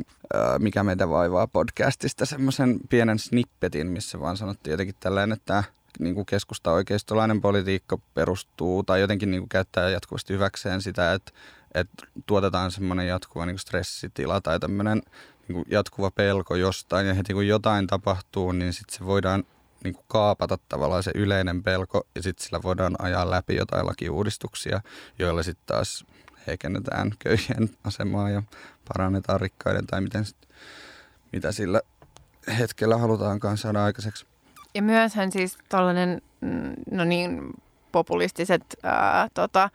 Mikä 0.59 0.85
meitä 0.85 1.09
vaivaa 1.09 1.47
podcastista 1.47 2.27
semmoisen 2.27 2.81
pienen 2.89 3.19
snippetin, 3.19 3.87
missä 3.87 4.21
vaan 4.21 4.37
sanottiin 4.37 4.73
jotenkin 4.73 4.95
tällainen, 5.01 5.37
että 5.37 5.65
niin 5.99 6.15
kuin 6.15 6.27
keskusta 6.27 6.73
oikeistolainen 6.73 7.41
politiikka 7.41 7.99
perustuu 8.15 8.83
tai 8.83 9.01
jotenkin 9.01 9.31
niin 9.31 9.41
kuin 9.41 9.49
käyttää 9.49 9.91
jatkuvasti 9.91 10.35
hyväkseen 10.35 10.83
sitä, 10.83 11.13
että, 11.13 11.33
että 11.81 12.07
tuotetaan 12.27 12.71
semmoinen 12.71 13.07
jatkuva 13.07 13.47
niin 13.47 13.59
stressitila 13.59 14.41
tai 14.41 14.61
tämmöinen 14.61 15.03
niin 15.49 15.65
jatkuva 15.69 16.11
pelko 16.11 16.55
jostain 16.55 17.07
ja 17.07 17.15
heti 17.15 17.33
kun 17.33 17.47
jotain 17.47 17.87
tapahtuu, 17.87 18.53
niin 18.53 18.73
sitten 18.73 18.99
se 18.99 19.07
voidaan 19.07 19.45
niin 19.85 19.95
kuin 19.95 20.05
kaapata 20.09 20.59
tavallaan 20.69 21.03
se 21.03 21.11
yleinen 21.15 21.63
pelko 21.63 22.07
ja 22.15 22.23
sitten 22.23 22.45
sillä 22.45 22.63
voidaan 22.63 22.97
ajaa 22.99 23.31
läpi 23.31 23.57
jotain 23.57 23.87
lakiuudistuksia, 23.87 24.81
joilla 25.19 25.43
sitten 25.43 25.67
taas 25.67 26.05
heikennetään 26.47 27.13
köyhien 27.19 27.71
asemaa 27.85 28.31
ja 28.31 28.43
parannetaan 28.89 29.41
rikkaiden 29.41 29.87
tai 29.87 30.01
miten 30.01 30.25
sit, 30.25 30.49
mitä 31.33 31.53
sillä 31.53 31.81
hetkellä 32.59 32.97
halutaankaan 32.97 33.57
saada 33.57 33.85
aikaiseksi. 33.85 34.27
Ja 34.75 34.83
myöshän 34.83 35.33
siis 35.33 35.59
tällainen, 35.69 36.23
mm, 36.41 36.75
no 36.91 37.05
niin, 37.05 37.51
populistiset 37.93 38.63
ää, 38.83 39.29
tota, 39.35 39.71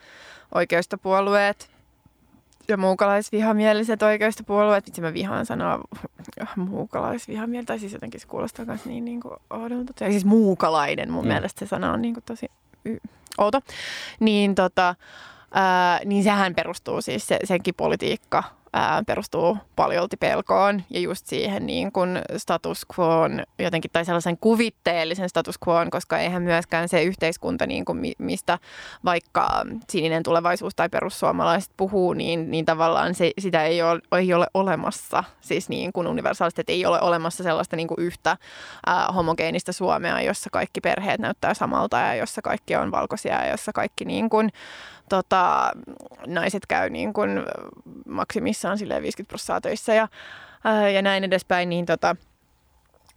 oikeistopuolueet 0.56 1.73
ja 2.68 2.78
muukalaisvihamieliset 2.78 4.02
oikeistopuolueet, 4.02 4.88
itse 4.88 5.02
mä 5.02 5.14
vihaan 5.14 5.46
sanoa 5.46 5.80
muukalaisvihamieltä, 6.56 7.66
tai 7.66 7.80
siis 7.80 7.94
jotenkin 7.94 8.20
se 8.20 8.28
kuulostaa 8.28 8.66
myös 8.66 8.86
niin, 8.86 9.06
niin 9.06 9.22
kuin 9.22 9.34
oudolta. 9.50 9.94
Tai 9.94 10.12
siis 10.12 10.26
muukalainen, 10.26 11.12
mun 11.12 11.26
mm. 11.26 11.28
mielestä 11.28 11.60
se 11.60 11.70
sana 11.70 11.94
on 11.94 12.02
niin 12.02 12.14
kuin 12.14 12.24
tosi 12.24 12.52
y- 12.86 12.98
outo. 13.38 13.62
Niin, 14.20 14.56
tota, 14.56 14.96
ää, 15.52 16.00
niin 16.06 16.24
sehän 16.24 16.56
perustuu 16.56 17.02
siis, 17.02 17.28
se, 17.28 17.40
senkin 17.44 17.76
politiikka 17.76 18.44
ää, 18.74 19.04
perustuu 19.08 19.58
paljolti 19.76 20.18
pelkoon 20.18 20.84
ja 20.90 21.00
just 21.00 21.28
siihen 21.28 21.66
niin 21.66 21.92
kuin 21.92 22.22
status 22.38 22.86
quoon 23.00 23.44
jotenkin 23.60 23.92
tai 23.92 24.06
sellaisen 24.06 24.38
kuvitteellisen 24.38 25.30
status 25.30 25.56
quoon, 25.68 25.90
koska 25.90 26.18
eihän 26.18 26.44
myöskään 26.44 26.90
se 26.90 27.04
yhteiskunta, 27.04 27.66
niin 27.66 27.86
kuin 27.86 28.14
mistä 28.18 28.60
vaikka 29.06 29.64
sininen 29.90 30.24
tulevaisuus 30.24 30.76
tai 30.76 30.90
perussuomalaiset 30.90 31.72
puhuu, 31.78 32.14
niin, 32.14 32.52
niin 32.52 32.66
tavallaan 32.66 33.16
se, 33.16 33.32
sitä 33.40 33.64
ei 33.64 33.82
ole, 33.82 34.02
ei 34.20 34.34
ole 34.34 34.48
olemassa, 34.54 35.24
siis 35.42 35.70
niin 35.70 35.94
kuin 35.94 36.08
universaalisesti, 36.08 36.62
että 36.62 36.74
ei 36.74 36.86
ole 36.86 37.02
olemassa 37.02 37.44
sellaista 37.44 37.76
niin 37.76 37.88
kuin 37.88 38.00
yhtä 38.00 38.38
ää, 38.86 39.08
homogeenista 39.16 39.74
Suomea, 39.74 40.22
jossa 40.22 40.50
kaikki 40.50 40.82
perheet 40.82 41.20
näyttää 41.20 41.54
samalta 41.54 41.98
ja 41.98 42.16
jossa 42.16 42.42
kaikki 42.42 42.76
on 42.76 42.92
valkoisia 42.92 43.46
ja 43.46 43.52
jossa 43.52 43.74
kaikki 43.74 44.06
niin 44.06 44.30
kuin, 44.30 44.50
tota, 45.10 45.72
naiset 46.28 46.66
käy 46.66 46.90
niin 46.90 47.14
kuin 47.14 47.30
maksimissaan 48.08 48.78
50 48.80 49.30
prosenttia 49.30 49.62
töissä 49.62 49.94
ja, 49.94 50.08
ää, 50.64 50.90
ja 50.90 51.02
näin 51.02 51.24
edespäin, 51.24 51.70
niin 51.70 51.86
tota, 51.86 52.16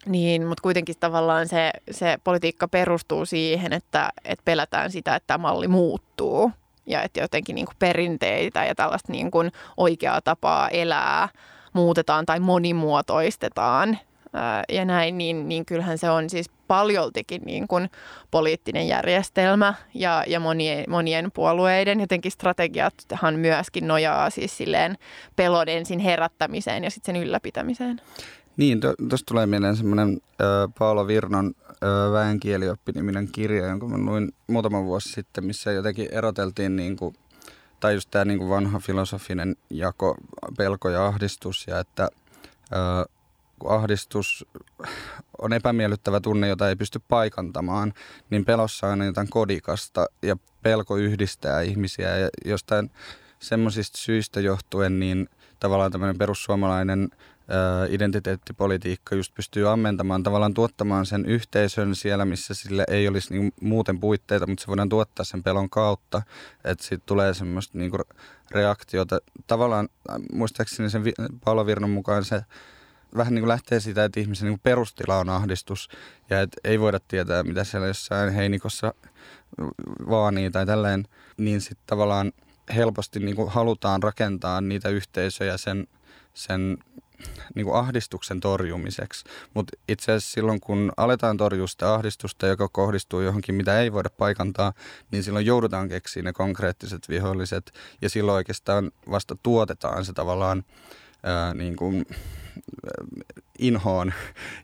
niin, 0.05 0.45
mutta 0.45 0.61
kuitenkin 0.61 0.95
tavallaan 0.99 1.47
se, 1.47 1.71
se 1.91 2.17
politiikka 2.23 2.67
perustuu 2.67 3.25
siihen, 3.25 3.73
että, 3.73 4.09
että 4.25 4.43
pelätään 4.45 4.91
sitä, 4.91 5.15
että 5.15 5.37
malli 5.37 5.67
muuttuu 5.67 6.51
ja 6.85 7.01
että 7.01 7.19
jotenkin 7.19 7.55
niin 7.55 7.65
kuin 7.65 7.75
perinteitä 7.79 8.65
ja 8.65 8.75
tällaista 8.75 9.11
niin 9.11 9.31
kuin 9.31 9.51
oikeaa 9.77 10.21
tapaa 10.21 10.69
elää 10.69 11.29
muutetaan 11.73 12.25
tai 12.25 12.39
monimuotoistetaan 12.39 13.97
ja 14.69 14.85
näin, 14.85 15.17
niin, 15.17 15.49
niin 15.49 15.65
kyllähän 15.65 15.97
se 15.97 16.09
on 16.09 16.29
siis 16.29 16.49
paljoltikin 16.67 17.41
niin 17.45 17.67
kuin 17.67 17.89
poliittinen 18.31 18.87
järjestelmä 18.87 19.73
ja, 19.93 20.23
ja 20.27 20.39
monien, 20.39 20.85
monien 20.89 21.31
puolueiden 21.33 21.99
jotenkin 21.99 22.31
strategiathan 22.31 23.35
myöskin 23.35 23.87
nojaa 23.87 24.29
siis 24.29 24.57
silleen 24.57 24.97
pelon 25.35 25.69
ensin 25.69 25.99
herättämiseen 25.99 26.83
ja 26.83 26.89
sitten 26.89 27.15
sen 27.15 27.23
ylläpitämiseen. 27.23 28.01
Niin, 28.57 28.79
tuosta 29.09 29.25
tulee 29.25 29.45
mieleen 29.45 29.75
semmoinen 29.75 30.21
Paolo 30.79 31.07
Virnon 31.07 31.53
väenkielioppi-niminen 32.13 33.27
kirja, 33.31 33.67
jonka 33.67 33.87
mä 33.87 34.11
luin 34.11 34.33
muutama 34.47 34.83
vuosi 34.83 35.09
sitten, 35.09 35.45
missä 35.45 35.71
jotenkin 35.71 36.07
eroteltiin 36.11 36.75
niin 36.75 36.97
kuin, 36.97 37.15
tai 37.79 37.93
just 37.93 38.11
tämä 38.11 38.25
niin 38.25 38.39
kuin 38.39 38.49
vanha 38.49 38.79
filosofinen 38.79 39.55
jako, 39.69 40.15
pelko 40.57 40.89
ja 40.89 41.05
ahdistus 41.05 41.67
ja 41.67 41.79
että 41.79 42.09
äh, 43.65 43.71
ahdistus 43.73 44.45
on 45.37 45.53
epämiellyttävä 45.53 46.19
tunne, 46.19 46.47
jota 46.47 46.69
ei 46.69 46.75
pysty 46.75 47.01
paikantamaan, 47.07 47.93
niin 48.29 48.45
pelossa 48.45 48.87
on 48.87 49.01
jotain 49.01 49.29
kodikasta 49.29 50.05
ja 50.21 50.37
pelko 50.63 50.97
yhdistää 50.97 51.61
ihmisiä 51.61 52.17
ja 52.17 52.29
jostain 52.45 52.91
semmoisista 53.39 53.97
syistä 53.97 54.39
johtuen 54.39 54.99
niin 54.99 55.29
tavallaan 55.59 55.91
tämmöinen 55.91 56.17
perussuomalainen 56.17 57.09
identiteettipolitiikka 57.89 59.15
just 59.15 59.33
pystyy 59.35 59.69
ammentamaan, 59.69 60.23
tavallaan 60.23 60.53
tuottamaan 60.53 61.05
sen 61.05 61.25
yhteisön 61.25 61.95
siellä, 61.95 62.25
missä 62.25 62.53
sille 62.53 62.83
ei 62.87 63.07
olisi 63.07 63.33
niin 63.33 63.53
muuten 63.61 63.99
puitteita, 63.99 64.47
mutta 64.47 64.61
se 64.61 64.67
voidaan 64.67 64.89
tuottaa 64.89 65.25
sen 65.25 65.43
pelon 65.43 65.69
kautta, 65.69 66.21
että 66.63 66.83
siitä 66.83 67.03
tulee 67.05 67.33
semmoista 67.33 67.77
niin 67.77 67.91
reaktiota. 68.51 69.19
Tavallaan 69.47 69.89
muistaakseni 70.33 70.89
sen 70.89 71.03
Paula 71.45 71.65
Virnon 71.65 71.89
mukaan 71.89 72.25
se 72.25 72.41
vähän 73.17 73.35
niin 73.35 73.41
kuin 73.41 73.49
lähtee 73.49 73.79
siitä, 73.79 74.05
että 74.05 74.19
ihmisen 74.19 74.45
niin 74.45 74.57
kuin 74.57 74.63
perustila 74.63 75.17
on 75.17 75.29
ahdistus 75.29 75.89
ja 76.29 76.41
että 76.41 76.57
ei 76.63 76.79
voida 76.79 76.99
tietää, 77.07 77.43
mitä 77.43 77.63
siellä 77.63 77.87
jossain 77.87 78.33
heinikossa 78.33 78.93
vaanii 80.09 80.51
tai 80.51 80.65
tälleen, 80.65 81.07
niin 81.37 81.61
sitten 81.61 81.87
tavallaan 81.87 82.31
helposti 82.75 83.19
niin 83.19 83.35
kuin 83.35 83.49
halutaan 83.49 84.03
rakentaa 84.03 84.61
niitä 84.61 84.89
yhteisöjä 84.89 85.57
sen, 85.57 85.87
sen 86.33 86.77
niin 87.55 87.65
kuin 87.65 87.75
ahdistuksen 87.75 88.39
torjumiseksi. 88.39 89.25
Mutta 89.53 89.77
itse 89.87 90.11
asiassa 90.11 90.33
silloin, 90.33 90.59
kun 90.59 90.91
aletaan 90.97 91.37
torjua 91.37 91.67
sitä 91.67 91.93
ahdistusta, 91.93 92.47
joka 92.47 92.69
kohdistuu 92.69 93.21
johonkin, 93.21 93.55
mitä 93.55 93.81
ei 93.81 93.93
voida 93.93 94.09
paikantaa, 94.09 94.73
niin 95.11 95.23
silloin 95.23 95.45
joudutaan 95.45 95.89
keksiä 95.89 96.23
ne 96.23 96.33
konkreettiset 96.33 97.09
viholliset. 97.09 97.73
Ja 98.01 98.09
silloin 98.09 98.35
oikeastaan 98.35 98.91
vasta 99.11 99.35
tuotetaan 99.43 100.05
se 100.05 100.13
tavallaan 100.13 100.63
ää, 101.23 101.53
niin 101.53 101.75
kuin, 101.75 102.05
inhoon 103.59 104.13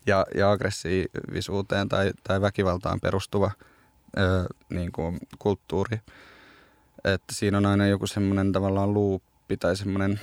ja, 0.06 0.26
ja 0.34 0.50
aggressiivisuuteen 0.50 1.88
tai, 1.88 2.10
tai 2.24 2.40
väkivaltaan 2.40 3.00
perustuva 3.00 3.50
ää, 4.16 4.46
niin 4.70 4.92
kuin 4.92 5.18
kulttuuri. 5.38 6.00
Että 7.04 7.34
siinä 7.34 7.58
on 7.58 7.66
aina 7.66 7.86
joku 7.86 8.06
semmoinen 8.06 8.52
tavallaan 8.52 8.94
luuppi 8.94 9.56
tai 9.56 9.76
semmoinen, 9.76 10.20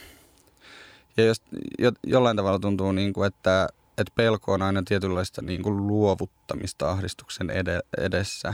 ja 1.17 1.25
jos, 1.25 1.41
jo, 1.79 1.91
jollain 2.03 2.37
tavalla 2.37 2.59
tuntuu, 2.59 2.91
niin 2.91 3.13
kuin, 3.13 3.27
että, 3.27 3.67
että 3.97 4.13
pelko 4.15 4.53
on 4.53 4.61
aina 4.61 4.83
tietynlaista 4.83 5.41
niin 5.41 5.63
kuin 5.63 5.87
luovuttamista 5.87 6.89
ahdistuksen 6.89 7.49
ede, 7.49 7.79
edessä. 7.97 8.53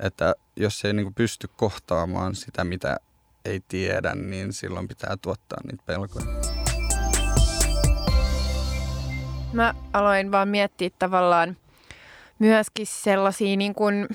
Että 0.00 0.34
jos 0.56 0.84
ei 0.84 0.92
niin 0.92 1.06
kuin 1.06 1.14
pysty 1.14 1.48
kohtaamaan 1.56 2.34
sitä, 2.34 2.64
mitä 2.64 2.96
ei 3.44 3.60
tiedä, 3.68 4.14
niin 4.14 4.52
silloin 4.52 4.88
pitää 4.88 5.16
tuottaa 5.22 5.58
niitä 5.64 5.82
pelkoja. 5.86 6.63
Mä 9.54 9.74
aloin 9.92 10.32
vaan 10.32 10.48
miettiä 10.48 10.90
tavallaan 10.98 11.56
myöskin 12.38 12.86
sellaisia 12.86 13.56
niin 13.56 13.74
kuin 13.74 14.08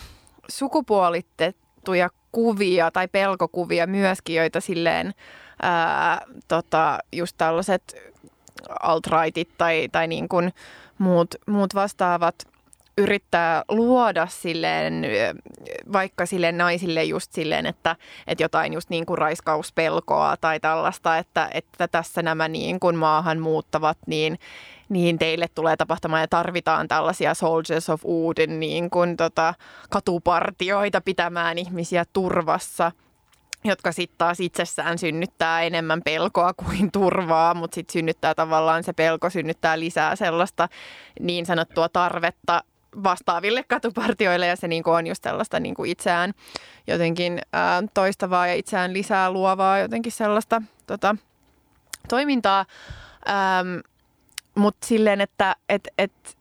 sukupuolitettuja 0.47 2.09
kuvia 2.31 2.91
tai 2.91 3.07
pelkokuvia 3.07 3.87
myöskin, 3.87 4.35
joita 4.35 4.61
silleen 4.61 5.13
ää, 5.61 6.21
tota, 6.47 6.99
just 7.11 7.35
tällaiset 7.37 7.95
alt-rightit 8.79 9.49
tai, 9.57 9.89
tai 9.91 10.07
niin 10.07 10.29
kuin 10.29 10.53
muut, 10.97 11.35
muut 11.47 11.75
vastaavat 11.75 12.35
yrittää 12.99 13.63
luoda 13.69 14.27
silleen, 14.27 15.05
vaikka 15.93 16.25
sille 16.25 16.51
naisille 16.51 17.03
just 17.03 17.33
silleen, 17.33 17.65
että, 17.65 17.95
että 18.27 18.43
jotain 18.43 18.73
just 18.73 18.89
niin 18.89 19.05
kuin 19.05 19.17
raiskauspelkoa 19.17 20.37
tai 20.41 20.59
tällaista, 20.59 21.17
että, 21.17 21.49
että 21.53 21.87
tässä 21.87 22.21
nämä 22.21 22.47
niin 22.47 22.79
kuin 22.79 22.95
maahan 22.95 23.39
muuttavat, 23.39 23.97
niin, 24.07 24.39
niin 24.89 25.19
teille 25.19 25.47
tulee 25.55 25.77
tapahtumaan 25.77 26.21
ja 26.21 26.27
tarvitaan 26.27 26.87
tällaisia 26.87 27.33
Soldiers 27.33 27.89
of 27.89 28.01
Uden 28.03 28.59
niin 28.59 28.89
kuin 28.89 29.17
tota, 29.17 29.53
katupartioita 29.89 31.01
pitämään 31.01 31.57
ihmisiä 31.57 32.05
turvassa– 32.13 32.91
jotka 33.63 33.91
sitten 33.91 34.17
taas 34.17 34.39
itsessään 34.39 34.97
synnyttää 34.97 35.61
enemmän 35.61 36.01
pelkoa 36.01 36.53
kuin 36.53 36.91
turvaa, 36.91 37.53
mutta 37.53 37.75
sitten 37.75 37.93
synnyttää 37.93 38.35
tavallaan 38.35 38.83
se 38.83 38.93
pelko, 38.93 39.29
synnyttää 39.29 39.79
lisää 39.79 40.15
sellaista 40.15 40.69
niin 41.19 41.45
sanottua 41.45 41.89
tarvetta 41.89 42.63
vastaaville 43.03 43.63
katupartioille 43.63 44.47
ja 44.47 44.55
se 44.55 44.67
niin 44.67 44.83
kuin 44.83 44.95
on 44.95 45.07
just 45.07 45.21
tällaista 45.21 45.59
niin 45.59 45.75
kuin 45.75 45.91
itseään 45.91 46.33
jotenkin 46.87 47.41
ää, 47.53 47.83
toistavaa 47.93 48.47
ja 48.47 48.53
itseään 48.53 48.93
lisää 48.93 49.31
luovaa 49.31 49.79
jotenkin 49.79 50.11
sellaista 50.11 50.61
tota, 50.87 51.15
toimintaa. 52.09 52.65
Mutta 54.55 54.87
silleen, 54.87 55.21
että 55.21 55.55
et, 55.69 55.87
et, 55.97 56.37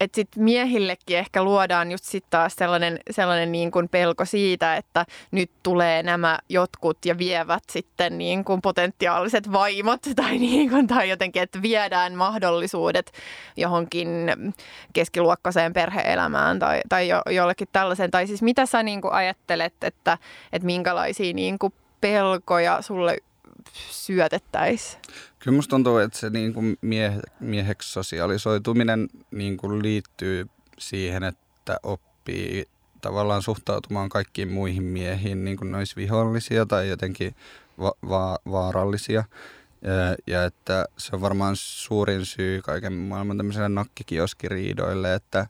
että 0.00 0.14
sitten 0.14 0.42
miehillekin 0.42 1.18
ehkä 1.18 1.42
luodaan 1.42 1.90
just 1.92 2.04
sitten 2.04 2.30
taas 2.30 2.54
sellainen, 2.56 2.98
sellainen 3.10 3.52
niin 3.52 3.70
kuin 3.70 3.88
pelko 3.88 4.24
siitä, 4.24 4.76
että 4.76 5.06
nyt 5.30 5.50
tulee 5.62 6.02
nämä 6.02 6.38
jotkut 6.48 6.98
ja 7.04 7.18
vievät 7.18 7.62
sitten 7.70 8.18
niin 8.18 8.44
kuin 8.44 8.62
potentiaaliset 8.62 9.52
vaimot 9.52 10.00
tai, 10.16 10.38
niin 10.38 10.70
kuin, 10.70 10.86
tai 10.86 11.08
jotenkin, 11.08 11.42
että 11.42 11.62
viedään 11.62 12.14
mahdollisuudet 12.14 13.12
johonkin 13.56 14.32
keskiluokkaiseen 14.92 15.72
perheelämään 15.72 16.58
tai, 16.58 16.80
tai 16.88 17.08
jo, 17.08 17.22
jollekin 17.30 17.68
tällaisen. 17.72 18.10
Tai 18.10 18.26
siis 18.26 18.42
mitä 18.42 18.66
sä 18.66 18.82
niin 18.82 19.00
kuin 19.00 19.12
ajattelet, 19.12 19.74
että, 19.84 20.18
että 20.52 20.66
minkälaisia 20.66 21.34
niin 21.34 21.58
kuin 21.58 21.72
pelkoja 22.00 22.82
sulle 22.82 23.18
syötettäisiin? 23.90 25.02
Kyllä 25.38 25.56
musta 25.56 25.70
tuntuu, 25.70 25.98
että 25.98 26.18
se 26.18 26.30
niin 26.30 26.54
kuin 26.54 26.78
mie- 26.80 27.20
mieheksi 27.40 27.92
sosiaalisoituminen 27.92 29.08
niin 29.30 29.56
kuin 29.56 29.82
liittyy 29.82 30.46
siihen, 30.78 31.24
että 31.24 31.76
oppii 31.82 32.68
tavallaan 33.00 33.42
suhtautumaan 33.42 34.08
kaikkiin 34.08 34.52
muihin 34.52 34.82
miehiin, 34.82 35.44
niin 35.44 35.56
kuin 35.56 35.72
ne 35.72 35.78
vihollisia 35.96 36.66
tai 36.66 36.88
jotenkin 36.88 37.34
va- 37.78 37.94
va- 38.08 38.38
vaarallisia. 38.50 39.24
Ja, 39.82 40.16
ja 40.26 40.44
että 40.44 40.86
se 40.96 41.16
on 41.16 41.20
varmaan 41.20 41.56
suurin 41.56 42.26
syy 42.26 42.62
kaiken 42.62 42.92
maailman 42.92 43.36
tämmöiselle 43.36 43.68
nakkikioskiriidoille, 43.68 45.14
että 45.14 45.46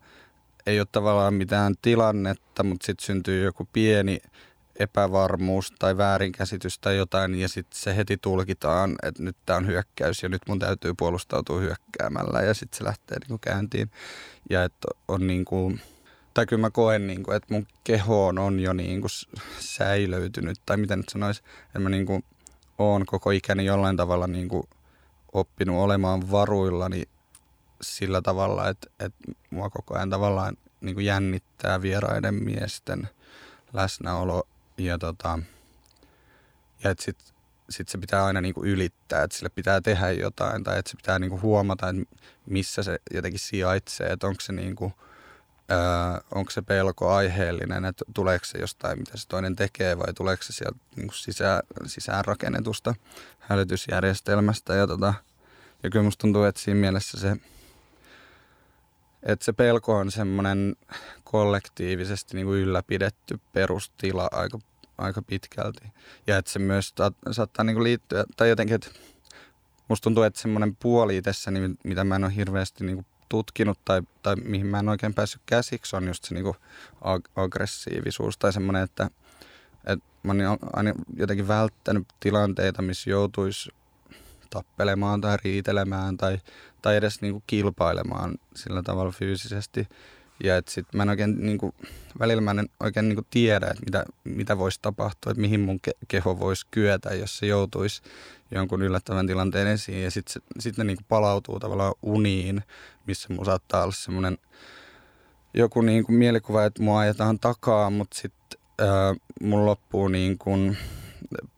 ei 0.66 0.80
ole 0.80 0.86
tavallaan 0.92 1.34
mitään 1.34 1.74
tilannetta, 1.82 2.62
mutta 2.62 2.86
sitten 2.86 3.06
syntyy 3.06 3.44
joku 3.44 3.68
pieni 3.72 4.18
epävarmuus 4.78 5.72
tai 5.78 5.96
väärinkäsitys 5.96 6.78
tai 6.78 6.96
jotain 6.96 7.34
ja 7.34 7.48
sitten 7.48 7.80
se 7.80 7.96
heti 7.96 8.16
tulkitaan, 8.16 8.96
että 9.02 9.22
nyt 9.22 9.36
tämä 9.46 9.56
on 9.56 9.66
hyökkäys 9.66 10.22
ja 10.22 10.28
nyt 10.28 10.42
mun 10.48 10.58
täytyy 10.58 10.94
puolustautua 10.98 11.60
hyökkäämällä 11.60 12.42
ja 12.42 12.54
sitten 12.54 12.78
se 12.78 12.84
lähtee 12.84 13.18
niinku 13.18 13.38
kääntiin. 13.38 13.90
Ja 14.50 14.64
että 14.64 14.88
on 15.08 15.26
niinku, 15.26 15.72
tai 16.34 16.46
kyllä 16.46 16.60
mä 16.60 16.70
koen, 16.70 17.06
niinku, 17.06 17.32
että 17.32 17.54
mun 17.54 17.66
kehoon 17.84 18.38
on 18.38 18.60
jo 18.60 18.72
niinku 18.72 19.08
säilöytynyt 19.58 20.58
tai 20.66 20.76
miten 20.76 20.98
nyt 20.98 21.08
sanoisi, 21.08 21.42
että 21.66 21.78
mä 21.78 21.88
niinku 21.88 22.20
oon 22.78 23.06
koko 23.06 23.30
ikäni 23.30 23.64
jollain 23.64 23.96
tavalla 23.96 24.26
niinku 24.26 24.68
oppinut 25.32 25.76
olemaan 25.76 26.30
varuillani 26.30 27.02
sillä 27.82 28.22
tavalla, 28.22 28.68
että, 28.68 28.90
että 29.00 29.32
mua 29.50 29.70
koko 29.70 29.94
ajan 29.94 30.10
tavallaan 30.10 30.56
niin 30.80 30.94
kuin 30.94 31.06
jännittää 31.06 31.82
vieraiden 31.82 32.34
miesten 32.34 33.08
läsnäolo 33.72 34.48
ja, 34.78 34.98
tota, 34.98 35.38
ja 36.84 36.90
että 36.90 37.04
sit, 37.04 37.16
sit 37.70 37.88
se 37.88 37.98
pitää 37.98 38.24
aina 38.24 38.40
niinku 38.40 38.64
ylittää, 38.64 39.22
että 39.22 39.36
sille 39.36 39.48
pitää 39.48 39.80
tehdä 39.80 40.10
jotain 40.10 40.64
tai 40.64 40.78
että 40.78 40.90
se 40.90 40.96
pitää 40.96 41.18
niinku 41.18 41.40
huomata, 41.40 41.88
että 41.88 42.16
missä 42.46 42.82
se 42.82 42.98
jotenkin 43.14 43.40
sijaitsee, 43.40 44.06
että 44.06 44.26
onko 44.26 44.40
se, 44.40 44.52
niinku, 44.52 44.92
öö, 45.70 45.78
onko 46.34 46.50
se 46.50 46.62
pelko 46.62 47.14
aiheellinen, 47.14 47.84
että 47.84 48.04
tuleeko 48.14 48.44
se 48.44 48.58
jostain, 48.58 48.98
mitä 48.98 49.16
se 49.16 49.28
toinen 49.28 49.56
tekee 49.56 49.98
vai 49.98 50.14
tuleeko 50.14 50.42
se 50.42 50.52
sieltä 50.52 50.78
niinku 50.96 51.14
sisään, 51.14 51.62
sisään 51.86 52.24
rakennetusta 52.24 52.94
hälytysjärjestelmästä 53.38 54.74
ja, 54.74 54.86
tota, 54.86 55.14
ja 55.82 55.90
kyllä 55.90 56.04
musta 56.04 56.20
tuntuu, 56.20 56.44
että 56.44 56.60
siinä 56.60 56.80
mielessä 56.80 57.20
se, 57.20 57.36
että 59.24 59.44
se 59.44 59.52
pelko 59.52 59.96
on 59.96 60.10
semmoinen 60.10 60.76
kollektiivisesti 61.24 62.36
niin 62.36 62.46
kuin 62.46 62.60
ylläpidetty 62.60 63.40
perustila 63.52 64.28
aika, 64.32 64.58
aika 64.98 65.22
pitkälti. 65.22 65.84
Ja 66.26 66.38
että 66.38 66.50
se 66.50 66.58
myös 66.58 66.94
saattaa 67.30 67.64
niin 67.64 67.74
kuin 67.74 67.84
liittyä, 67.84 68.24
tai 68.36 68.48
jotenkin, 68.48 68.74
että 68.74 68.90
musta 69.88 70.04
tuntuu, 70.04 70.22
että 70.22 70.40
semmoinen 70.40 70.76
puoli 70.76 71.16
itsessä, 71.16 71.50
niin 71.50 71.78
mitä 71.84 72.04
mä 72.04 72.16
en 72.16 72.24
ole 72.24 72.36
hirveästi 72.36 72.84
niin 72.84 72.96
kuin 72.96 73.06
tutkinut 73.28 73.78
tai, 73.84 74.02
tai 74.22 74.36
mihin 74.36 74.66
mä 74.66 74.78
en 74.78 74.88
oikein 74.88 75.14
päässyt 75.14 75.42
käsiksi, 75.46 75.96
on 75.96 76.06
just 76.06 76.24
se 76.24 76.34
niin 76.34 76.44
kuin 76.44 76.56
ag- 77.00 77.30
aggressiivisuus 77.36 78.38
tai 78.38 78.52
semmoinen, 78.52 78.82
että, 78.82 79.10
että 79.86 80.04
mä 80.22 80.32
oon 80.48 80.58
aina 80.72 80.92
jotenkin 81.16 81.48
välttänyt 81.48 82.06
tilanteita, 82.20 82.82
missä 82.82 83.10
joutuisi 83.10 83.70
tappelemaan 84.50 85.20
tai 85.20 85.36
riitelemään 85.44 86.16
tai, 86.16 86.38
tai 86.84 86.96
edes 86.96 87.20
niin 87.20 87.32
kuin 87.32 87.44
kilpailemaan 87.46 88.34
sillä 88.56 88.82
tavalla 88.82 89.12
fyysisesti. 89.12 89.88
Ja 90.44 90.56
että 90.56 90.72
sit 90.72 90.86
mä 90.94 91.02
en 91.02 91.08
oikein, 91.08 91.46
niin 91.46 91.58
kuin, 91.58 91.72
välillä 92.18 92.40
mä 92.40 92.50
en 92.50 92.68
oikein 92.80 93.08
niin 93.08 93.16
kuin 93.16 93.26
tiedä, 93.30 93.66
että 93.66 93.84
mitä, 93.84 94.04
mitä 94.24 94.58
voisi 94.58 94.78
tapahtua, 94.82 95.30
että 95.30 95.40
mihin 95.40 95.60
mun 95.60 95.80
ke- 95.88 95.98
keho 96.08 96.38
voisi 96.38 96.66
kyetä, 96.70 97.14
jos 97.14 97.38
se 97.38 97.46
joutuisi 97.46 98.02
jonkun 98.50 98.82
yllättävän 98.82 99.26
tilanteen 99.26 99.66
esiin. 99.66 100.02
Ja 100.02 100.10
sitten 100.10 100.42
sit 100.58 100.78
ne 100.78 100.84
niin 100.84 100.96
kuin 100.96 101.06
palautuu 101.08 101.60
tavallaan 101.60 101.94
uniin, 102.02 102.62
missä 103.06 103.34
mun 103.34 103.44
saattaa 103.44 103.82
olla 103.82 103.92
semmoinen 103.92 104.38
joku 105.54 105.80
niin 105.80 106.04
kuin 106.04 106.16
mielikuva, 106.16 106.64
että 106.64 106.82
mua 106.82 107.00
ajetaan 107.00 107.38
takaa, 107.38 107.90
mutta 107.90 108.18
sitten 108.20 108.58
mun 109.40 109.66
loppuu 109.66 110.08
niin 110.08 110.38
kuin 110.38 110.76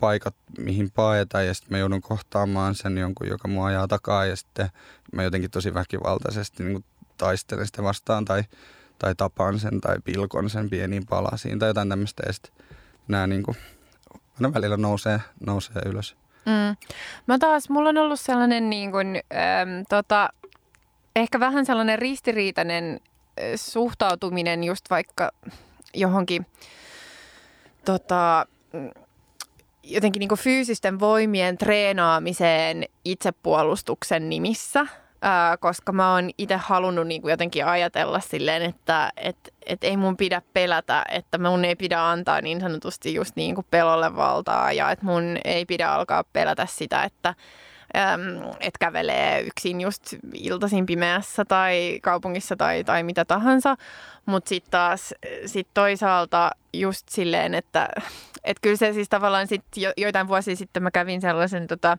paikat, 0.00 0.34
mihin 0.58 0.90
paeta 0.90 1.42
ja 1.42 1.54
sitten 1.54 1.72
mä 1.72 1.78
joudun 1.78 2.02
kohtaamaan 2.02 2.74
sen 2.74 2.98
jonkun, 2.98 3.28
joka 3.28 3.48
mua 3.48 3.66
ajaa 3.66 3.88
takaa 3.88 4.24
ja 4.24 4.36
sitten 4.36 4.68
mä 5.12 5.22
jotenkin 5.22 5.50
tosi 5.50 5.74
väkivaltaisesti 5.74 6.64
niin 6.64 6.84
taistelen 7.18 7.66
sitä 7.66 7.82
vastaan 7.82 8.24
tai, 8.24 8.44
tai 8.98 9.14
tapan 9.14 9.58
sen 9.58 9.80
tai 9.80 9.96
pilkon 10.04 10.50
sen 10.50 10.70
pieniin 10.70 11.06
palasiin 11.06 11.58
tai 11.58 11.68
jotain 11.68 11.88
tämmöistä 11.88 12.22
ja 12.26 12.32
sitten 12.32 12.52
nämä 13.08 13.26
niin 13.26 13.42
kuin, 13.42 13.56
aina 14.34 14.54
välillä 14.54 14.76
nousee, 14.76 15.20
nousee 15.46 15.82
ylös. 15.86 16.16
Mm. 16.46 16.76
Mä 17.26 17.38
taas, 17.38 17.68
mulla 17.68 17.88
on 17.88 17.98
ollut 17.98 18.20
sellainen 18.20 18.70
niin 18.70 18.92
kuin, 18.92 19.16
äm, 19.16 19.84
tota, 19.88 20.28
ehkä 21.16 21.40
vähän 21.40 21.66
sellainen 21.66 21.98
ristiriitainen 21.98 23.00
suhtautuminen 23.56 24.64
just 24.64 24.90
vaikka 24.90 25.30
johonkin 25.94 26.46
tota, 27.84 28.46
jotenkin 29.86 30.20
niin 30.20 30.38
fyysisten 30.38 31.00
voimien 31.00 31.58
treenaamiseen 31.58 32.84
itsepuolustuksen 33.04 34.28
nimissä, 34.28 34.86
ää, 35.22 35.56
koska 35.56 35.92
mä 35.92 36.12
oon 36.12 36.30
itse 36.38 36.56
halunnut 36.56 37.06
niin 37.06 37.22
kuin 37.22 37.30
jotenkin 37.30 37.66
ajatella 37.66 38.20
silleen, 38.20 38.62
että 38.62 39.12
et, 39.16 39.54
et 39.66 39.84
ei 39.84 39.96
mun 39.96 40.16
pidä 40.16 40.42
pelätä, 40.52 41.04
että 41.10 41.38
mun 41.38 41.64
ei 41.64 41.76
pidä 41.76 42.10
antaa 42.10 42.40
niin 42.40 42.60
sanotusti 42.60 43.14
just 43.14 43.36
niin 43.36 43.54
kuin 43.54 43.66
pelolle 43.70 44.16
valtaa 44.16 44.72
ja 44.72 44.90
että 44.90 45.04
mun 45.04 45.38
ei 45.44 45.64
pidä 45.64 45.88
alkaa 45.88 46.24
pelätä 46.32 46.66
sitä, 46.70 47.02
että 47.02 47.34
että 48.60 48.78
kävelee 48.80 49.40
yksin 49.40 49.80
just 49.80 50.02
iltaisin 50.34 50.86
pimeässä 50.86 51.44
tai 51.44 51.98
kaupungissa 52.02 52.56
tai, 52.56 52.84
tai 52.84 53.02
mitä 53.02 53.24
tahansa. 53.24 53.76
Mutta 54.26 54.48
sitten 54.48 54.70
taas 54.70 55.14
sit 55.46 55.68
toisaalta 55.74 56.50
just 56.72 57.08
silleen, 57.08 57.54
että 57.54 57.88
et 58.44 58.56
kyllä 58.62 58.76
se 58.76 58.92
siis 58.92 59.08
tavallaan 59.08 59.46
sit 59.46 59.64
jo, 59.76 59.92
joitain 59.96 60.28
vuosia 60.28 60.56
sitten 60.56 60.82
mä 60.82 60.90
kävin 60.90 61.20
sellaisen 61.20 61.66
tota, 61.66 61.98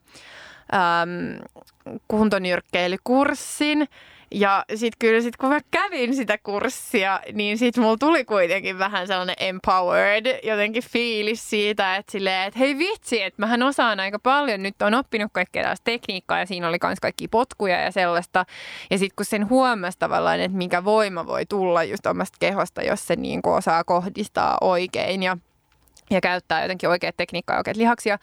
äm, 0.73 1.99
kuntonyrkkeilykurssin 2.07 3.87
Ja 4.31 4.65
sitten 4.69 4.99
kyllä 4.99 5.21
sit 5.21 5.37
kun 5.37 5.49
mä 5.49 5.59
kävin 5.71 6.15
sitä 6.15 6.37
kurssia, 6.37 7.19
niin 7.33 7.57
sitten 7.57 7.83
mulla 7.83 7.97
tuli 7.97 8.25
kuitenkin 8.25 8.79
vähän 8.79 9.07
sellainen 9.07 9.35
empowered 9.39 10.39
jotenkin 10.43 10.83
fiilis 10.83 11.49
siitä, 11.49 11.95
että 11.95 12.11
silleen, 12.11 12.47
että 12.47 12.59
hei 12.59 12.77
vitsi, 12.77 13.21
että 13.21 13.41
mähän 13.41 13.63
osaan 13.63 13.99
aika 13.99 14.19
paljon, 14.19 14.63
nyt 14.63 14.81
on 14.81 14.93
oppinut 14.93 15.31
kaikkea 15.33 15.63
tällaista 15.63 15.83
tekniikkaa 15.83 16.39
ja 16.39 16.45
siinä 16.45 16.67
oli 16.67 16.77
myös 16.83 16.99
kaikki 16.99 17.27
potkuja 17.27 17.81
ja 17.81 17.91
sellaista. 17.91 18.45
Ja 18.91 18.97
sitten 18.97 19.15
kun 19.15 19.25
sen 19.25 19.49
huomasi 19.49 19.99
tavallaan, 19.99 20.39
että 20.39 20.57
mikä 20.57 20.83
voima 20.83 21.27
voi 21.27 21.45
tulla 21.45 21.83
just 21.83 22.05
omasta 22.05 22.37
kehosta, 22.39 22.81
jos 22.81 23.07
se 23.07 23.15
niin 23.15 23.41
osaa 23.43 23.83
kohdistaa 23.83 24.57
oikein 24.61 25.23
ja 25.23 25.37
ja 26.09 26.21
käyttää 26.21 26.61
jotenkin 26.61 26.89
oikeat 26.89 27.17
tekniikkaa 27.17 27.55
ja 27.55 27.59
oikeat 27.59 27.77
lihaksia, 27.77 28.17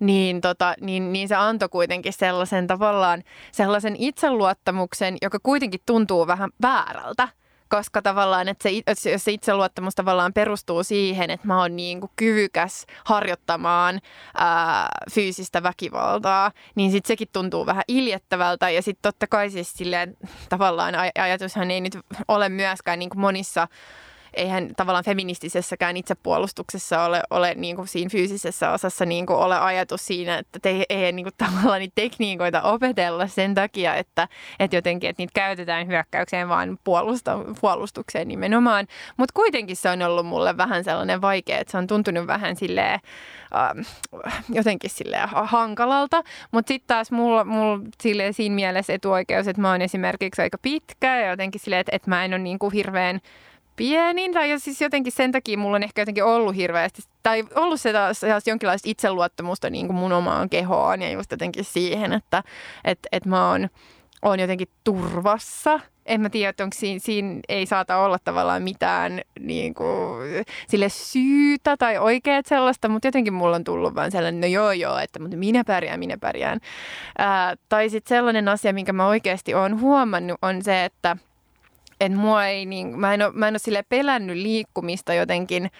niin, 0.00 0.40
tota, 0.40 0.74
niin, 0.80 1.12
niin 1.12 1.28
se 1.28 1.34
antoi 1.34 1.68
kuitenkin 1.68 2.12
sellaisen 2.12 2.66
tavallaan 2.66 3.22
sellaisen 3.52 3.96
itseluottamuksen, 3.98 5.16
joka 5.22 5.38
kuitenkin 5.42 5.80
tuntuu 5.86 6.26
vähän 6.26 6.50
väärältä 6.62 7.28
koska 7.76 8.02
tavallaan, 8.02 8.48
että 8.48 8.68
se, 8.94 9.10
jos 9.10 9.24
se 9.24 9.32
itseluottamus 9.32 9.94
tavallaan 9.94 10.32
perustuu 10.32 10.84
siihen, 10.84 11.30
että 11.30 11.46
mä 11.46 11.58
oon 11.58 11.76
niin 11.76 12.00
kuin 12.00 12.10
kyvykäs 12.16 12.86
harjoittamaan 13.04 14.00
ää, 14.34 14.88
fyysistä 15.12 15.62
väkivaltaa, 15.62 16.52
niin 16.74 16.90
sitten 16.90 17.08
sekin 17.08 17.28
tuntuu 17.32 17.66
vähän 17.66 17.82
iljettävältä. 17.88 18.70
Ja 18.70 18.82
sitten 18.82 19.02
totta 19.02 19.26
kai 19.26 19.50
siis 19.50 19.72
silleen 19.72 20.16
tavallaan 20.48 20.94
ajatushan 21.18 21.70
ei 21.70 21.80
nyt 21.80 21.98
ole 22.28 22.48
myöskään 22.48 22.98
niin 22.98 23.10
kuin 23.10 23.20
monissa 23.20 23.68
eihän 24.34 24.70
tavallaan 24.76 25.04
feministisessäkään 25.04 25.96
itsepuolustuksessa 25.96 27.04
ole, 27.04 27.22
ole 27.30 27.54
niin 27.54 27.76
kuin 27.76 27.88
siinä 27.88 28.08
fyysisessä 28.08 28.70
osassa 28.70 29.04
niin 29.06 29.26
kuin 29.26 29.38
ole 29.38 29.58
ajatus 29.58 30.06
siinä, 30.06 30.38
että 30.38 30.58
te, 30.58 30.84
ei 30.88 31.12
niin 31.12 31.24
kuin 31.24 31.34
tavallaan 31.38 31.80
niitä 31.80 31.94
tekniikoita 31.94 32.62
opetella 32.62 33.26
sen 33.26 33.54
takia, 33.54 33.94
että, 33.94 34.28
että 34.58 34.76
jotenkin 34.76 35.10
että 35.10 35.22
niitä 35.22 35.32
käytetään 35.34 35.86
hyökkäykseen 35.86 36.48
vaan 36.48 36.78
puolusta, 36.84 37.38
puolustukseen 37.60 38.28
nimenomaan. 38.28 38.86
Mutta 39.16 39.32
kuitenkin 39.32 39.76
se 39.76 39.90
on 39.90 40.02
ollut 40.02 40.26
mulle 40.26 40.56
vähän 40.56 40.84
sellainen 40.84 41.20
vaikea, 41.20 41.58
että 41.58 41.70
se 41.70 41.78
on 41.78 41.86
tuntunut 41.86 42.26
vähän 42.26 42.56
silleen, 42.56 43.00
äh, 43.54 43.86
jotenkin 44.48 44.90
silleen 44.90 45.28
hankalalta. 45.28 46.22
Mutta 46.52 46.68
sitten 46.68 46.86
taas 46.86 47.10
mulla, 47.10 47.44
mulla 47.44 47.80
silleen 48.02 48.34
siinä 48.34 48.54
mielessä 48.54 48.92
etuoikeus, 48.92 49.48
että 49.48 49.62
mä 49.62 49.70
oon 49.70 49.82
esimerkiksi 49.82 50.42
aika 50.42 50.58
pitkä 50.62 51.20
ja 51.20 51.30
jotenkin 51.30 51.60
silleen, 51.60 51.80
että, 51.80 51.96
että 51.96 52.10
mä 52.10 52.24
en 52.24 52.34
ole 52.34 52.38
niin 52.38 52.58
kuin 52.58 52.72
hirveän 52.72 53.20
pienin, 53.76 54.32
tai 54.32 54.58
siis 54.58 54.80
jotenkin 54.80 55.12
sen 55.12 55.32
takia 55.32 55.58
mulla 55.58 55.76
on 55.76 55.82
ehkä 55.82 56.02
jotenkin 56.02 56.24
ollut 56.24 56.56
hirveästi, 56.56 57.02
tai 57.22 57.44
ollut 57.54 57.80
se 57.80 57.92
taas 57.92 58.22
jonkinlaista 58.46 58.90
itseluottamusta 58.90 59.70
niin 59.70 59.86
kuin 59.86 59.96
mun 59.96 60.12
omaan 60.12 60.50
kehoon 60.50 61.02
ja 61.02 61.10
just 61.10 61.30
jotenkin 61.30 61.64
siihen, 61.64 62.12
että 62.12 62.42
et, 62.84 62.98
et 63.12 63.26
mä 63.26 63.50
oon, 63.50 63.68
oon 64.22 64.40
jotenkin 64.40 64.68
turvassa. 64.84 65.80
En 66.06 66.20
mä 66.20 66.30
tiedä, 66.30 66.48
että 66.48 66.64
onko 66.64 66.76
siinä, 66.78 67.00
siinä 67.02 67.40
ei 67.48 67.66
saata 67.66 67.96
olla 67.96 68.18
tavallaan 68.24 68.62
mitään 68.62 69.20
niin 69.40 69.74
kuin, 69.74 70.44
sille 70.68 70.88
syytä 70.88 71.76
tai 71.76 71.98
oikeat 71.98 72.46
sellaista, 72.46 72.88
mutta 72.88 73.08
jotenkin 73.08 73.34
mulla 73.34 73.56
on 73.56 73.64
tullut 73.64 73.94
vaan 73.94 74.10
sellainen, 74.10 74.40
no 74.40 74.46
joo 74.46 74.72
joo, 74.72 74.98
että 74.98 75.20
mutta 75.20 75.36
minä 75.36 75.64
pärjään, 75.64 75.98
minä 75.98 76.18
pärjään. 76.18 76.60
Ää, 77.18 77.56
tai 77.68 77.90
sitten 77.90 78.16
sellainen 78.16 78.48
asia, 78.48 78.72
minkä 78.72 78.92
mä 78.92 79.06
oikeasti 79.06 79.54
oon 79.54 79.80
huomannut, 79.80 80.38
on 80.42 80.62
se, 80.62 80.84
että– 80.84 81.16
että 82.06 82.18
mua 82.18 82.46
ei, 82.46 82.66
niin, 82.66 83.00
mä 83.00 83.14
en 83.14 83.22
ole, 83.22 83.32
mä 83.34 83.48
en 83.48 83.52
ole 83.52 83.58
sille 83.58 83.84
pelännyt 83.88 84.36
liikkumista 84.36 85.14
jotenkin 85.14 85.70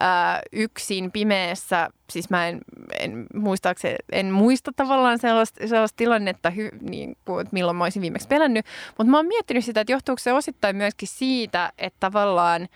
ää, 0.00 0.40
yksin 0.52 1.12
pimeässä. 1.12 1.90
Siis 2.10 2.30
mä 2.30 2.48
en, 2.48 2.60
en, 2.98 3.26
en 4.12 4.32
muista 4.32 4.72
tavallaan 4.76 5.18
sellaista, 5.18 5.68
sellaista 5.68 5.96
tilannetta, 5.96 6.50
hy, 6.50 6.70
niin 6.80 7.16
kuin, 7.24 7.40
että 7.40 7.54
milloin 7.54 7.76
mä 7.76 7.84
olisin 7.84 8.02
viimeksi 8.02 8.28
pelännyt. 8.28 8.66
Mutta 8.98 9.10
mä 9.10 9.16
oon 9.16 9.26
miettinyt 9.26 9.64
sitä, 9.64 9.80
että 9.80 9.92
johtuuko 9.92 10.18
se 10.18 10.32
osittain 10.32 10.76
myöskin 10.76 11.08
siitä, 11.08 11.72
että 11.78 12.00
tavallaan, 12.00 12.68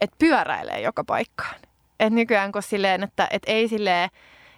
että 0.00 0.16
pyöräilee 0.18 0.80
joka 0.80 1.04
paikkaan. 1.04 1.56
Että 2.00 2.14
nykyään 2.14 2.52
kun 2.52 2.62
silleen, 2.62 3.02
että, 3.02 3.28
että 3.30 3.52
ei 3.52 3.68
silleen, 3.68 4.10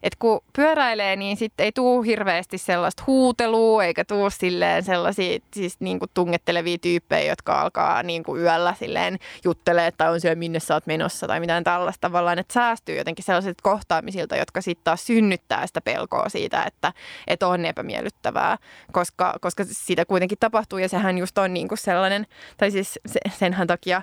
että 0.02 0.16
kun 0.18 0.40
pyöräilee, 0.52 1.16
niin 1.16 1.36
sitten 1.36 1.64
ei 1.64 1.72
tule 1.72 2.06
hirveästi 2.06 2.58
sellaista 2.58 3.02
huutelua, 3.06 3.84
eikä 3.84 4.04
tule 4.04 4.30
silleen 4.30 4.82
sellaisia 4.82 5.38
siis 5.54 5.76
niin 5.80 5.98
kuin 5.98 6.10
tungettelevia 6.14 6.78
tyyppejä, 6.78 7.30
jotka 7.30 7.60
alkaa 7.60 8.02
niin 8.02 8.22
kuin 8.22 8.42
yöllä 8.42 8.74
silleen 8.78 9.18
juttelee, 9.44 9.86
että 9.86 10.10
on 10.10 10.20
siellä 10.20 10.34
minne 10.34 10.60
sä 10.60 10.74
oot 10.74 10.86
menossa 10.86 11.26
tai 11.26 11.40
mitään 11.40 11.64
tällaista. 11.64 12.00
Tavallaan, 12.00 12.38
että 12.38 12.54
säästyy 12.54 12.96
jotenkin 12.96 13.24
sellaiset 13.24 13.60
kohtaamisilta, 13.62 14.36
jotka 14.36 14.60
sitten 14.60 14.84
taas 14.84 15.06
synnyttää 15.06 15.66
sitä 15.66 15.80
pelkoa 15.80 16.28
siitä, 16.28 16.62
että, 16.62 16.92
että 17.26 17.48
on 17.48 17.64
epämiellyttävää, 17.64 18.58
koska, 18.92 19.34
koska 19.40 19.64
sitä 19.66 20.04
kuitenkin 20.04 20.38
tapahtuu. 20.40 20.78
Ja 20.78 20.88
sehän 20.88 21.18
just 21.18 21.38
on 21.38 21.54
niin 21.54 21.68
kuin 21.68 21.78
sellainen, 21.78 22.26
tai 22.56 22.70
siis 22.70 23.00
senhän 23.38 23.66
takia 23.66 24.02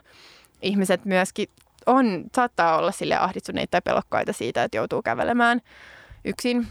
ihmiset 0.62 1.06
myöskin 1.06 1.50
on, 1.90 2.24
saattaa 2.36 2.78
olla 2.78 2.92
sille 2.92 3.16
ahdistuneita 3.18 3.72
tai 3.72 3.82
pelokkaita 3.82 4.34
siitä, 4.34 4.64
että 4.64 4.78
joutuu 4.78 5.02
kävelemään 5.02 5.62
yksin. 6.26 6.68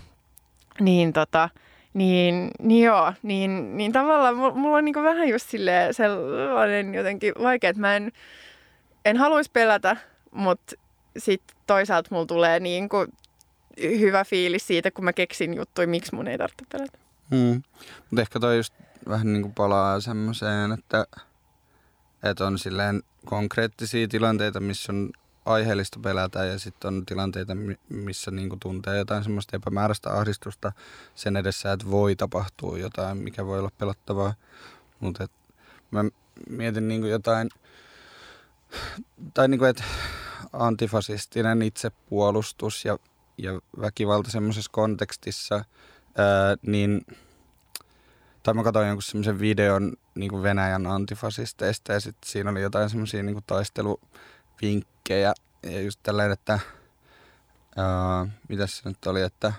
Niin 0.80 1.12
tota, 1.12 1.48
niin, 1.94 2.50
niin 2.58 2.84
joo, 2.84 3.12
niin, 3.22 3.76
niin 3.76 3.92
tavallaan 3.92 4.36
mulla 4.36 4.76
on 4.76 4.84
niinku 4.84 5.02
vähän 5.02 5.28
just 5.28 5.50
sellainen 5.92 6.94
jotenkin 6.94 7.32
vaikea, 7.42 7.70
että 7.70 7.80
mä 7.80 7.96
en, 7.96 8.12
en 9.04 9.16
haluaisi 9.16 9.50
pelätä, 9.52 9.96
mutta 10.30 10.76
sitten 11.18 11.56
toisaalta 11.66 12.08
mulla 12.12 12.26
tulee 12.26 12.60
niinku 12.60 13.06
hyvä 13.80 14.24
fiilis 14.24 14.66
siitä, 14.66 14.90
kun 14.90 15.04
mä 15.04 15.12
keksin 15.12 15.54
juttuja, 15.54 15.88
miksi 15.88 16.14
mun 16.14 16.28
ei 16.28 16.38
tarvitse 16.38 16.64
pelätä. 16.72 16.98
Hmm. 17.30 17.62
Mutta 18.10 18.20
ehkä 18.20 18.40
toi 18.40 18.56
just 18.56 18.74
vähän 19.08 19.32
niin 19.32 19.42
kuin 19.42 19.54
palaa 19.54 20.00
semmoiseen, 20.00 20.72
että, 20.72 21.06
että 22.22 22.46
on 22.46 22.58
silleen 22.58 23.02
konkreettisia 23.26 24.08
tilanteita, 24.08 24.60
missä 24.60 24.92
on 24.92 25.10
aiheellista 25.44 26.00
pelätä 26.02 26.44
ja 26.44 26.58
sitten 26.58 26.88
on 26.88 27.06
tilanteita, 27.06 27.52
missä 27.88 28.30
niinku 28.30 28.56
tuntee 28.60 28.98
jotain 28.98 29.22
semmoista 29.22 29.56
epämääräistä 29.56 30.10
ahdistusta 30.10 30.72
sen 31.14 31.36
edessä, 31.36 31.72
että 31.72 31.90
voi 31.90 32.16
tapahtua 32.16 32.78
jotain, 32.78 33.18
mikä 33.18 33.46
voi 33.46 33.58
olla 33.58 33.70
pelottavaa. 33.78 34.34
Mutta 35.00 35.26
mä 35.90 36.04
mietin 36.48 36.88
niinku 36.88 37.06
jotain, 37.06 37.48
tai 39.34 39.48
niinku, 39.48 39.64
että 39.64 39.84
antifasistinen 40.52 41.62
itsepuolustus 41.62 42.84
ja, 42.84 42.98
ja 43.38 43.60
väkivalta 43.80 44.30
semmoisessa 44.30 44.70
kontekstissa, 44.72 45.54
ää, 45.54 46.56
niin– 46.62 47.00
tai 48.48 48.54
mä 48.54 48.64
katsoin 48.64 48.88
jonkun 48.88 49.02
semmoisen 49.02 49.40
videon 49.40 49.92
niin 50.14 50.30
kuin 50.30 50.42
Venäjän 50.42 50.86
antifasisteista 50.86 51.92
ja 51.92 52.00
sitten 52.00 52.30
siinä 52.30 52.50
oli 52.50 52.62
jotain 52.62 52.90
semmoisia 52.90 53.22
niin 53.22 53.38
taisteluvinkkejä 53.46 55.34
ja 55.62 55.80
just 55.80 56.00
tällainen, 56.02 56.32
että 56.32 56.58
uh, 57.78 58.28
mitäs 58.48 58.78
se 58.78 58.88
nyt 58.88 59.06
oli, 59.06 59.22
että 59.22 59.52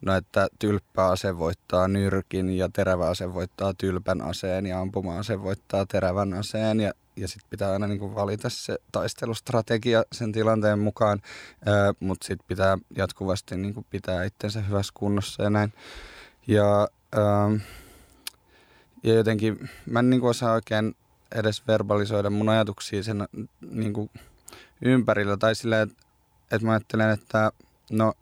no 0.00 0.16
että 0.16 0.48
tylppä 0.58 1.06
ase 1.06 1.38
voittaa 1.38 1.88
nyrkin 1.88 2.50
ja 2.50 2.68
terävä 2.72 3.08
ase 3.08 3.34
voittaa 3.34 3.74
tylpän 3.74 4.22
aseen 4.22 4.66
ja 4.66 4.80
ampuma 4.80 5.18
ase 5.18 5.42
voittaa 5.42 5.86
terävän 5.86 6.34
aseen 6.34 6.80
ja, 6.80 6.92
ja 7.16 7.28
sitten 7.28 7.50
pitää 7.50 7.72
aina 7.72 7.86
niin 7.86 8.14
valita 8.14 8.48
se 8.48 8.78
taistelustrategia 8.92 10.02
sen 10.12 10.32
tilanteen 10.32 10.78
mukaan, 10.78 11.20
mutta 12.00 12.26
sitten 12.26 12.46
pitää 12.48 12.78
jatkuvasti 12.96 13.56
niin 13.56 13.86
pitää 13.90 14.24
itsensä 14.24 14.60
hyvässä 14.60 14.92
kunnossa 14.96 15.42
ja 15.42 15.50
näin. 15.50 15.72
Ja 16.46 16.88
uh, 17.16 17.60
ja 19.02 19.14
jotenkin 19.14 19.70
mä 19.86 19.98
en 19.98 20.10
niin 20.10 20.20
kuin 20.20 20.30
osaa 20.30 20.52
oikein 20.52 20.96
edes 21.34 21.66
verbalisoida 21.66 22.30
mun 22.30 22.48
ajatuksia 22.48 23.02
sen 23.02 23.28
niin 23.70 23.92
kuin 23.92 24.10
ympärillä. 24.82 25.36
Tai 25.36 25.54
silleen, 25.54 25.88
että, 25.88 26.04
että 26.52 26.66
mä 26.66 26.72
ajattelen, 26.72 27.10
että 27.10 27.52
no 27.90 28.12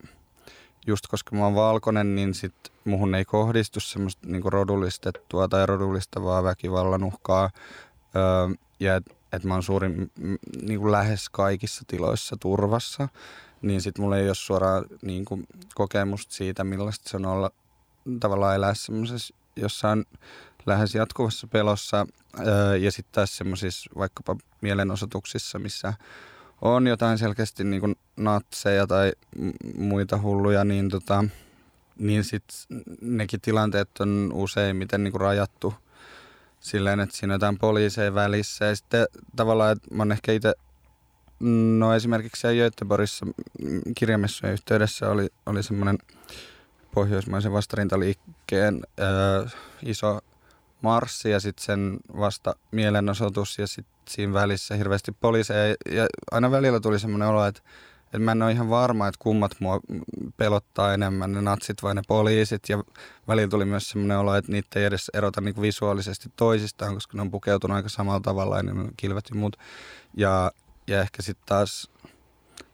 just 0.87 1.07
koska 1.07 1.37
mä 1.37 1.45
oon 1.45 1.55
valkoinen, 1.55 2.15
niin 2.15 2.35
sit 2.35 2.55
muhun 2.85 3.15
ei 3.15 3.25
kohdistu 3.25 3.81
semmoista 3.81 4.27
niin 4.27 4.43
kuin 4.43 4.53
rodullistettua 4.53 5.49
tai 5.49 5.67
rodullistavaa 5.67 6.43
väkivallan 6.43 7.05
uhkaa. 7.05 7.51
Öö, 8.17 8.57
ja 8.81 8.97
että 8.97 9.15
et 9.33 9.45
mä 9.45 9.55
oon 9.55 9.63
suurin 9.63 10.11
niin 10.63 10.81
kuin 10.81 10.93
lähes 10.93 11.29
kaikissa 11.29 11.85
tiloissa 11.87 12.37
turvassa. 12.41 13.09
Niin 13.63 13.81
sit 13.81 13.99
mulla 13.99 14.17
ei 14.17 14.27
ole 14.27 14.35
suoraan 14.35 14.85
niin 15.03 15.25
kuin, 15.25 15.47
kokemusta 15.75 16.35
siitä, 16.35 16.65
millaista 16.65 17.11
se 17.11 17.17
on 17.17 17.27
olla 17.27 17.51
tavallaan 18.21 18.57
elää 18.57 18.75
semmoisessa 18.75 19.35
jossain 19.57 20.05
lähes 20.67 20.95
jatkuvassa 20.95 21.47
pelossa 21.47 22.07
ja 22.81 22.93
sitten 22.93 23.13
taas 23.13 23.37
semmoisissa 23.37 23.91
vaikkapa 23.99 24.37
mielenosoituksissa, 24.61 25.59
missä 25.59 25.95
on 26.61 26.87
jotain 26.87 27.19
selkeästi 27.19 27.65
niin 27.65 27.81
kuin 27.81 27.97
natseja 28.17 28.87
tai 28.87 29.13
muita 29.77 30.21
hulluja, 30.21 30.65
niin, 30.65 30.89
tota, 30.89 31.25
niin 31.99 32.25
sitten 32.25 32.83
nekin 33.01 33.41
tilanteet 33.41 33.89
on 34.01 34.31
useimmiten 34.35 35.05
niin 35.05 35.13
kuin 35.13 35.21
rajattu 35.21 35.75
silleen, 36.61 37.01
että 37.01 37.17
siinä 37.17 37.33
on 37.33 37.35
jotain 37.35 37.59
poliiseja 37.59 38.15
välissä. 38.15 38.65
Ja 38.65 38.77
sitten 38.77 39.07
tavallaan, 39.37 39.73
että 39.73 39.95
mä 39.95 40.01
oon 40.01 40.13
ehkä 40.13 40.33
itse, 40.33 40.55
no 41.79 41.95
esimerkiksi 41.95 42.41
siellä 42.41 42.63
Göteborgissa 42.65 43.27
kirjamessujen 43.97 44.53
yhteydessä 44.53 45.11
oli, 45.11 45.29
oli 45.47 45.63
semmoinen 45.63 45.99
pohjoismaisen 46.95 47.53
vastarintaliikkeen 47.53 48.81
äh, 49.01 49.55
iso 49.83 50.21
marssi 50.83 51.31
ja 51.31 51.41
sitten 51.41 51.65
sen 51.65 51.97
vasta 52.19 52.55
mielenosoitus 52.71 53.59
ja 53.59 53.67
sitten 53.67 53.95
siinä 54.09 54.33
välissä 54.33 54.75
hirveästi 54.75 55.13
poliiseja. 55.13 55.75
Ja 55.93 56.07
aina 56.31 56.51
välillä 56.51 56.81
tuli 56.81 56.99
semmoinen 56.99 57.29
olo, 57.29 57.47
että, 57.47 57.63
että 58.05 58.19
mä 58.19 58.33
en 58.33 58.43
ole 58.43 58.53
ihan 58.53 58.71
varma, 58.71 59.09
että 59.09 59.19
kummat 59.23 59.53
mua 59.61 59.81
pelottaa 60.37 60.95
enemmän, 60.95 61.33
ne 61.33 61.43
natsit 61.43 61.83
vai 61.83 61.95
ne 61.95 62.03
poliisit. 62.09 62.63
Ja 62.69 62.85
välillä 63.29 63.49
tuli 63.49 63.65
myös 63.65 63.91
semmoinen 63.91 64.19
olo, 64.19 64.35
että 64.35 64.53
niitä 64.53 64.81
ei 64.81 64.85
edes 64.85 65.11
erota 65.15 65.41
niin 65.41 65.63
visuaalisesti 65.63 66.33
toisistaan, 66.37 66.95
koska 66.95 67.17
ne 67.17 67.21
on 67.21 67.31
pukeutunut 67.31 67.77
aika 67.77 67.89
samalla 67.89 68.21
tavalla 68.21 68.57
ja 68.57 68.63
ne 68.63 68.73
on 68.73 68.91
kilvet 68.97 69.25
ja 69.31 69.37
muut. 69.37 69.57
Ja, 70.17 70.53
ja 70.87 71.01
ehkä 71.01 71.23
sitten 71.23 71.47
taas, 71.47 71.91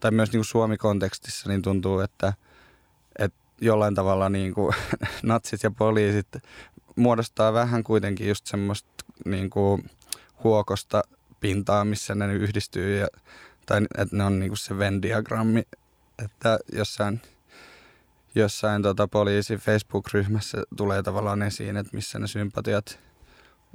tai 0.01 0.11
myös 0.11 0.33
niin 0.33 0.45
Suomi-kontekstissa, 0.45 1.49
niin 1.49 1.63
tuntuu, 1.63 2.01
että, 2.01 2.33
että 3.19 3.39
jollain 3.61 3.95
tavalla 3.95 4.29
niin 4.29 4.55
kuin 4.55 4.75
natsit 5.23 5.63
ja 5.63 5.71
poliisit 5.71 6.29
muodostaa 6.97 7.53
vähän 7.53 7.85
kuitenkin 7.85 8.29
just 8.29 8.47
semmoista 8.47 9.05
niin 9.25 9.51
kuin 9.51 9.91
huokosta 10.45 11.03
pintaa, 11.41 11.85
missä 11.85 12.15
ne 12.15 12.35
yhdistyy, 12.35 12.99
ja, 12.99 13.07
tai 13.67 13.83
että 13.99 14.17
ne 14.17 14.25
on 14.25 14.39
niin 14.39 14.51
kuin 14.51 14.59
se 14.59 14.79
Venn-diagrammi, 14.79 15.63
että 16.25 16.59
jossain, 16.73 17.23
jossain 18.35 18.83
tota 18.83 19.09
poliisi 19.09 19.57
Facebook-ryhmässä 19.57 20.59
tulee 20.77 21.03
tavallaan 21.03 21.43
esiin, 21.43 21.77
että 21.77 21.97
missä 21.97 22.19
ne 22.19 22.27
sympatiat 22.27 22.99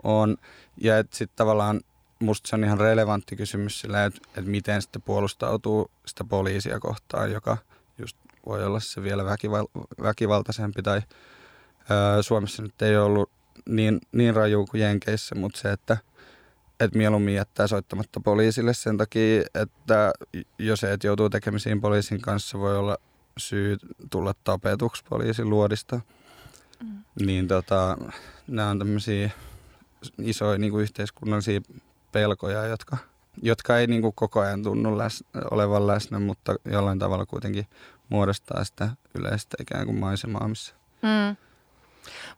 on, 0.04 0.38
ja 0.78 0.98
että 0.98 1.18
sitten 1.18 1.38
tavallaan 1.38 1.82
musta 2.20 2.50
se 2.50 2.56
on 2.56 2.64
ihan 2.64 2.80
relevantti 2.80 3.36
kysymys 3.36 3.80
sillä, 3.80 4.06
että, 4.06 4.20
että 4.28 4.52
miten 4.52 4.82
sitten 4.82 5.02
puolustautuu 5.02 5.92
sitä 6.06 6.24
poliisia 6.24 6.80
kohtaan, 6.80 7.32
joka 7.32 7.58
just 7.98 8.18
voi 8.46 8.66
olla 8.66 8.80
se 8.80 9.04
vielä 9.04 9.24
väkival- 9.24 9.86
väkivaltaisempi 10.02 10.82
tai 10.82 11.02
Suomessa 12.22 12.64
nyt 12.64 12.82
ei 12.82 12.98
ollut 12.98 13.32
niin, 13.70 14.00
niin 14.12 14.36
raju 14.36 14.66
kuin 14.66 14.82
Jenkeissä, 14.82 15.36
mutta 15.36 15.60
se, 15.60 15.72
että 15.72 15.98
et 16.80 16.96
mieluummin 16.96 17.36
jättää 17.36 17.68
soittamatta 17.68 18.20
poliisille 18.20 18.74
sen 18.74 18.98
takia, 18.98 19.44
että 19.54 20.12
jos 20.60 20.84
et 20.84 21.04
joutuu 21.04 21.30
tekemisiin 21.30 21.82
poliisin 21.82 22.22
kanssa, 22.22 22.60
voi 22.60 22.78
olla 22.78 22.98
syy 23.38 23.78
tulla 24.10 24.34
tapetuksi 24.44 25.04
poliisin 25.10 25.50
luodista. 25.50 26.00
Mm. 26.84 27.04
Niin 27.26 27.48
tota, 27.48 27.98
nämä 28.48 28.70
on 28.70 28.80
tämmöisiä 28.80 29.30
isoja 30.18 30.58
niin 30.58 30.72
kuin 30.72 30.82
yhteiskunnallisia 30.84 31.62
pelkoja, 32.12 32.66
jotka, 32.66 32.98
jotka 33.42 33.78
ei 33.78 33.88
niin 33.88 34.02
kuin 34.02 34.14
koko 34.16 34.40
ajan 34.40 34.64
tunnu 34.64 34.98
läs, 34.98 35.24
olevan 35.52 35.88
läsnä, 35.88 36.20
mutta 36.20 36.56
jollain 36.66 37.00
tavalla 37.00 37.26
kuitenkin 37.26 37.66
muodostaa 38.10 38.64
sitä 38.64 38.90
yleistä 39.16 39.58
ikään 39.62 39.86
kuin 39.86 40.00
maisemaa, 40.00 40.48
missä 40.48 40.74
mm. 41.02 41.49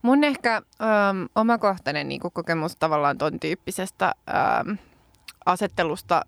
Mun 0.02 0.24
ehkä 0.24 0.56
äm, 0.56 1.28
omakohtainen 1.36 2.10
niin 2.10 2.22
kokemus 2.34 2.76
tavallaan 2.76 3.18
ton 3.18 3.40
tyyppisestä 3.40 4.16
äm, 4.30 4.78
asettelusta, 5.46 6.26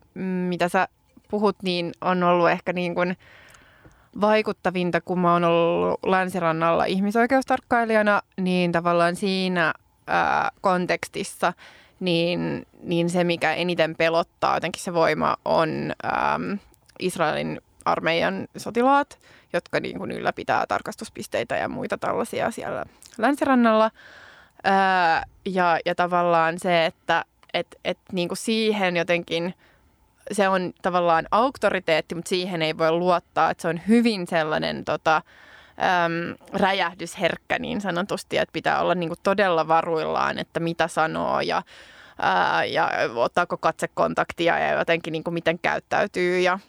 mitä 0.49 0.69
sä 0.69 0.87
puhut, 1.29 1.55
niin 1.63 1.91
on 2.01 2.23
ollut 2.23 2.49
ehkä 2.49 2.73
niin 2.73 2.95
kuin 2.95 3.17
vaikuttavinta, 4.21 5.01
kun 5.01 5.19
mä 5.19 5.33
oon 5.33 5.43
ollut 5.43 5.99
länsirannalla 6.05 6.85
ihmisoikeustarkkailijana, 6.85 8.21
niin 8.37 8.71
tavallaan 8.71 9.15
siinä 9.15 9.73
ää, 10.07 10.51
kontekstissa, 10.61 11.53
niin, 11.99 12.67
niin 12.83 13.09
se, 13.09 13.23
mikä 13.23 13.53
eniten 13.53 13.95
pelottaa 13.95 14.55
jotenkin 14.55 14.83
se 14.83 14.93
voima, 14.93 15.37
on 15.45 15.69
äm, 16.05 16.59
Israelin 16.99 17.61
armeijan 17.85 18.47
sotilaat, 18.57 19.19
jotka 19.53 19.79
niin 19.79 19.97
kuin 19.97 20.11
ylläpitää 20.11 20.65
tarkastuspisteitä 20.67 21.57
ja 21.57 21.69
muita 21.69 21.97
tällaisia 21.97 22.51
siellä 22.51 22.85
länsirannalla. 23.17 23.91
Ää, 24.63 25.23
ja, 25.45 25.79
ja 25.85 25.95
tavallaan 25.95 26.59
se, 26.59 26.85
että 26.85 27.25
et, 27.53 27.75
et 27.85 27.97
niin 28.11 28.27
kuin 28.27 28.37
siihen 28.37 28.97
jotenkin 28.97 29.53
se 30.31 30.49
on 30.49 30.73
tavallaan 30.81 31.25
auktoriteetti, 31.31 32.15
mutta 32.15 32.29
siihen 32.29 32.61
ei 32.61 32.77
voi 32.77 32.91
luottaa, 32.91 33.51
että 33.51 33.61
se 33.61 33.67
on 33.67 33.81
hyvin 33.87 34.27
sellainen 34.27 34.85
tota, 34.85 35.15
äm, 35.15 36.35
räjähdysherkkä 36.53 37.59
niin 37.59 37.81
sanotusti, 37.81 38.37
että 38.37 38.53
pitää 38.53 38.81
olla 38.81 38.95
niin 38.95 39.09
kuin 39.09 39.19
todella 39.23 39.67
varuillaan, 39.67 40.39
että 40.39 40.59
mitä 40.59 40.87
sanoo 40.87 41.41
ja, 41.41 41.61
ää, 42.21 42.65
ja 42.65 42.91
ottaako 43.15 43.57
katsekontaktia 43.57 44.59
ja 44.59 44.77
jotenkin 44.79 45.11
niin 45.11 45.23
kuin 45.23 45.33
miten 45.33 45.59
käyttäytyy 45.59 46.39
ja, 46.39 46.59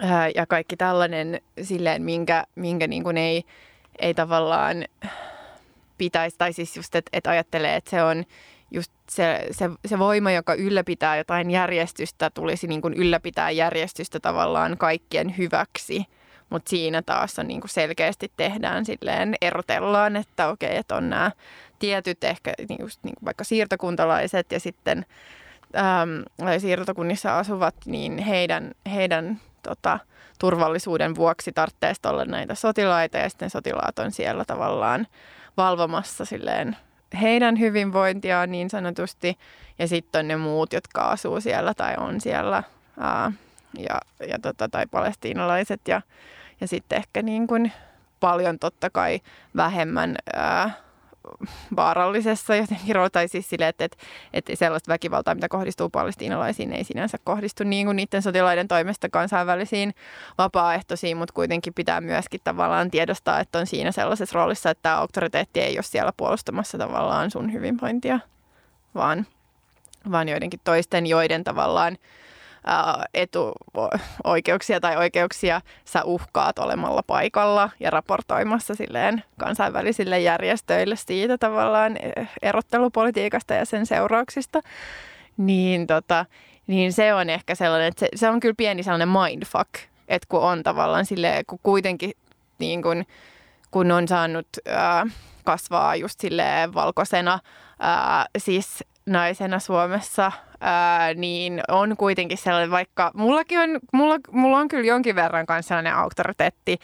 ää, 0.00 0.28
ja 0.34 0.46
kaikki 0.46 0.76
tällainen 0.76 1.40
silleen, 1.62 2.02
minkä, 2.02 2.44
minkä 2.54 2.86
niin 2.86 3.04
kuin 3.04 3.16
ei, 3.16 3.44
ei 3.98 4.14
tavallaan 4.14 4.84
pitäisi, 5.98 6.36
tai 6.38 6.52
siis 6.52 6.76
just, 6.76 6.94
että 6.94 7.10
et 7.12 7.26
ajattelee, 7.26 7.76
että 7.76 7.90
se 7.90 8.02
on 8.02 8.24
just 8.70 8.92
se, 9.10 9.46
se, 9.50 9.70
se 9.86 9.98
voima, 9.98 10.30
joka 10.30 10.54
ylläpitää 10.54 11.16
jotain 11.16 11.50
järjestystä, 11.50 12.30
tulisi 12.30 12.66
niin 12.66 12.82
kuin 12.82 12.94
ylläpitää 12.94 13.50
järjestystä 13.50 14.20
tavallaan 14.20 14.78
kaikkien 14.78 15.38
hyväksi. 15.38 16.04
Mutta 16.50 16.70
siinä 16.70 17.02
taas 17.02 17.38
on 17.38 17.48
niin 17.48 17.60
kuin 17.60 17.70
selkeästi 17.70 18.32
tehdään 18.36 18.84
silleen, 18.84 19.34
erotellaan, 19.40 20.16
että 20.16 20.48
okei, 20.48 20.76
että 20.76 20.96
on 20.96 21.10
nämä 21.10 21.30
tietyt 21.78 22.24
ehkä 22.24 22.52
just 22.78 23.04
niin 23.04 23.14
kuin 23.14 23.24
vaikka 23.24 23.44
siirtokuntalaiset 23.44 24.52
ja 24.52 24.60
sitten 24.60 25.06
äm, 25.76 26.48
siirtokunnissa 26.58 27.38
asuvat, 27.38 27.74
niin 27.86 28.18
heidän, 28.18 28.72
heidän 28.94 29.40
tota, 29.68 29.98
turvallisuuden 30.38 31.14
vuoksi 31.14 31.52
tarvitsee 31.52 31.92
olla 32.04 32.24
näitä 32.24 32.54
sotilaita 32.54 33.18
ja 33.18 33.28
sitten 33.28 33.50
sotilaat 33.50 33.98
on 33.98 34.12
siellä 34.12 34.44
tavallaan 34.44 35.06
valvomassa 35.56 36.24
silleen 36.24 36.76
heidän 37.20 37.60
hyvinvointiaan 37.60 38.50
niin 38.50 38.70
sanotusti. 38.70 39.38
Ja 39.78 39.88
sitten 39.88 40.18
on 40.18 40.28
ne 40.28 40.36
muut, 40.36 40.72
jotka 40.72 41.00
asuu 41.00 41.40
siellä 41.40 41.74
tai 41.74 41.94
on 41.98 42.20
siellä 42.20 42.62
ää, 43.00 43.32
ja, 43.78 44.00
ja 44.28 44.38
tota, 44.38 44.68
tai 44.68 44.86
palestiinalaiset 44.86 45.80
ja, 45.88 46.02
ja 46.60 46.68
sitten 46.68 46.98
ehkä 46.98 47.22
niin 47.22 47.46
kuin 47.46 47.72
paljon 48.20 48.58
totta 48.58 48.90
kai 48.90 49.20
vähemmän 49.56 50.16
ää, 50.34 50.70
vaarallisessa 51.76 52.56
jotenkin 52.56 52.96
tai 53.12 53.28
siis 53.28 53.50
sille, 53.50 53.68
että, 53.68 53.84
että, 53.84 53.96
että 54.32 54.56
sellaista 54.56 54.92
väkivaltaa, 54.92 55.34
mitä 55.34 55.48
kohdistuu 55.48 55.90
palestiinalaisiin, 55.90 56.72
ei 56.72 56.84
sinänsä 56.84 57.18
kohdistu 57.24 57.64
niin 57.64 57.86
kuin 57.86 57.96
niiden 57.96 58.22
sotilaiden 58.22 58.68
toimesta 58.68 59.08
kansainvälisiin 59.08 59.94
vapaaehtoisiin, 60.38 61.16
mutta 61.16 61.34
kuitenkin 61.34 61.74
pitää 61.74 62.00
myöskin 62.00 62.40
tavallaan 62.44 62.90
tiedostaa, 62.90 63.40
että 63.40 63.58
on 63.58 63.66
siinä 63.66 63.92
sellaisessa 63.92 64.38
roolissa, 64.38 64.70
että 64.70 64.82
tämä 64.82 64.98
auktoriteetti 64.98 65.60
ei 65.60 65.76
ole 65.76 65.82
siellä 65.82 66.12
puolustamassa 66.16 66.78
tavallaan 66.78 67.30
sun 67.30 67.52
hyvinvointia, 67.52 68.20
vaan, 68.94 69.26
vaan 70.10 70.28
joidenkin 70.28 70.60
toisten, 70.64 71.06
joiden 71.06 71.44
tavallaan 71.44 71.98
etuoikeuksia 73.14 74.80
tai 74.80 74.96
oikeuksia 74.96 75.60
sä 75.84 76.04
uhkaat 76.04 76.58
olemalla 76.58 77.02
paikalla 77.06 77.70
ja 77.80 77.90
raportoimassa 77.90 78.74
silleen 78.74 79.24
kansainvälisille 79.38 80.20
järjestöille 80.20 80.96
siitä 80.96 81.38
tavallaan 81.38 81.96
erottelupolitiikasta 82.42 83.54
ja 83.54 83.64
sen 83.64 83.86
seurauksista, 83.86 84.60
niin, 85.36 85.86
tota, 85.86 86.26
niin 86.66 86.92
se 86.92 87.14
on 87.14 87.30
ehkä 87.30 87.54
sellainen, 87.54 87.88
että 87.88 88.00
se, 88.00 88.08
se 88.14 88.28
on 88.28 88.40
kyllä 88.40 88.54
pieni 88.56 88.82
sellainen 88.82 89.08
mindfuck, 89.08 89.70
että 90.08 90.26
kun 90.28 90.40
on 90.40 90.62
tavallaan 90.62 91.06
silleen, 91.06 91.44
kun 91.46 91.58
kuitenkin 91.62 92.12
niin 92.58 92.82
kun, 92.82 93.04
kun 93.70 93.90
on 93.90 94.08
saanut 94.08 94.48
ää, 94.66 95.06
kasvaa 95.44 95.96
just 95.96 96.20
silleen 96.20 96.74
valkoisena, 96.74 97.38
ää, 97.78 98.26
siis 98.38 98.84
naisena 99.06 99.58
Suomessa, 99.58 100.32
ää, 100.64 101.14
niin 101.14 101.60
on 101.68 101.96
kuitenkin 101.96 102.38
sellainen, 102.38 102.70
vaikka 102.70 103.10
mullakin 103.14 103.58
on, 103.58 103.78
mulla, 103.92 104.16
mulla 104.30 104.58
on 104.58 104.68
kyllä 104.68 104.86
jonkin 104.86 105.16
verran 105.16 105.46
kanssa 105.46 105.68
sellainen 105.68 105.94
auktoriteetti, 105.94 106.78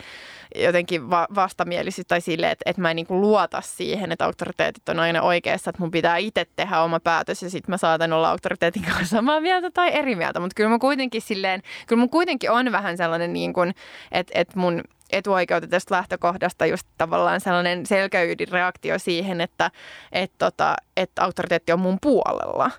jotenkin 0.55 1.11
va- 1.11 1.29
vastamielisyys 1.35 2.07
tai 2.07 2.21
sille, 2.21 2.51
että, 2.51 2.63
että 2.67 2.83
mä 2.83 2.91
en 2.91 2.97
niin 2.97 3.07
luota 3.11 3.61
siihen, 3.61 4.13
että 4.13 4.25
auktoriteetit 4.25 4.89
on 4.89 5.01
aina 5.01 5.23
oikeassa, 5.23 5.71
että 5.71 5.83
mun 5.83 5.91
pitää 5.91 6.17
itse 6.17 6.47
tehdä 6.57 6.81
oma 6.81 7.01
päätös 7.01 7.43
ja 7.43 7.51
sitten 7.51 7.73
mä 7.73 7.77
saatan 7.77 8.13
olla 8.13 8.31
auktoriteetin 8.31 8.83
kanssa 8.83 9.17
samaa 9.17 9.41
mieltä 9.41 9.71
tai 9.71 9.91
eri 9.95 10.17
mieltä, 10.17 10.41
mutta 10.41 10.55
kyllä 10.55 10.71
mä 10.71 10.79
kuitenkin 10.79 11.23
silleen, 11.23 11.63
kyllä 11.87 12.01
mun 12.01 12.11
kuitenkin 12.11 12.51
on 12.51 12.73
vähän 12.73 12.97
sellainen 12.97 13.33
niin 13.33 13.53
kuin, 13.53 13.75
että, 14.13 14.33
että 14.35 14.59
mun 14.59 14.83
etuoikeutetusta 15.13 15.95
lähtökohdasta 15.95 16.67
just 16.67 16.87
tavallaan 16.99 17.41
sellainen 17.41 17.87
selkäydin 17.87 18.49
reaktio 18.49 18.99
siihen, 18.99 19.41
että, 19.41 19.71
että, 20.13 20.37
tota, 20.39 20.77
että 20.97 21.25
auktoriteetti 21.25 21.73
on 21.73 21.81
mun 21.81 21.99
puolella. 22.03 22.71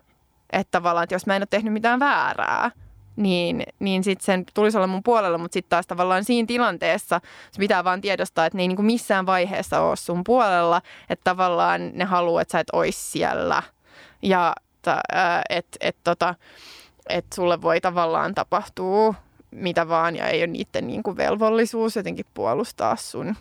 Että 0.52 0.72
tavallaan, 0.72 1.04
että 1.04 1.16
jos 1.16 1.26
mä 1.26 1.36
en 1.36 1.42
ole 1.42 1.48
tehnyt 1.50 1.74
mitään 1.74 2.00
väärää, 2.00 2.72
niin, 3.16 3.64
niin 3.80 4.04
sitten 4.04 4.26
sen 4.26 4.46
tulisi 4.54 4.78
olla 4.78 4.88
mun 4.88 5.04
puolella, 5.04 5.38
mutta 5.38 5.54
sitten 5.54 5.70
taas 5.70 5.88
tavallaan 5.88 6.24
siinä 6.24 6.46
tilanteessa 6.46 7.22
se 7.52 7.60
pitää 7.60 7.84
vaan 7.84 8.02
tiedostaa, 8.02 8.46
että 8.46 8.58
ne 8.58 8.64
ei 8.64 8.68
niin 8.68 8.76
kuin 8.76 8.86
missään 8.86 9.26
vaiheessa 9.26 9.82
ole 9.82 9.96
sun 9.96 10.24
puolella, 10.24 10.82
että 11.10 11.24
tavallaan 11.24 11.92
ne 11.94 12.06
haluaa, 12.06 12.42
että 12.42 12.52
sä 12.52 12.60
et 12.60 12.68
ois 12.74 13.12
siellä 13.12 13.64
ja 14.22 14.54
että 15.50 15.72
et, 15.80 15.98
tota, 16.04 16.36
et 17.10 17.26
sulle 17.34 17.62
voi 17.62 17.82
tavallaan 17.82 18.36
tapahtua 18.36 19.14
mitä 19.52 19.88
vaan 19.88 20.16
ja 20.16 20.28
ei 20.28 20.42
ole 20.42 20.48
niiden 20.48 20.88
niin 20.88 21.04
kuin 21.04 21.18
velvollisuus 21.18 21.96
jotenkin 21.96 22.26
puolustaa 22.34 22.96
sun 22.96 23.36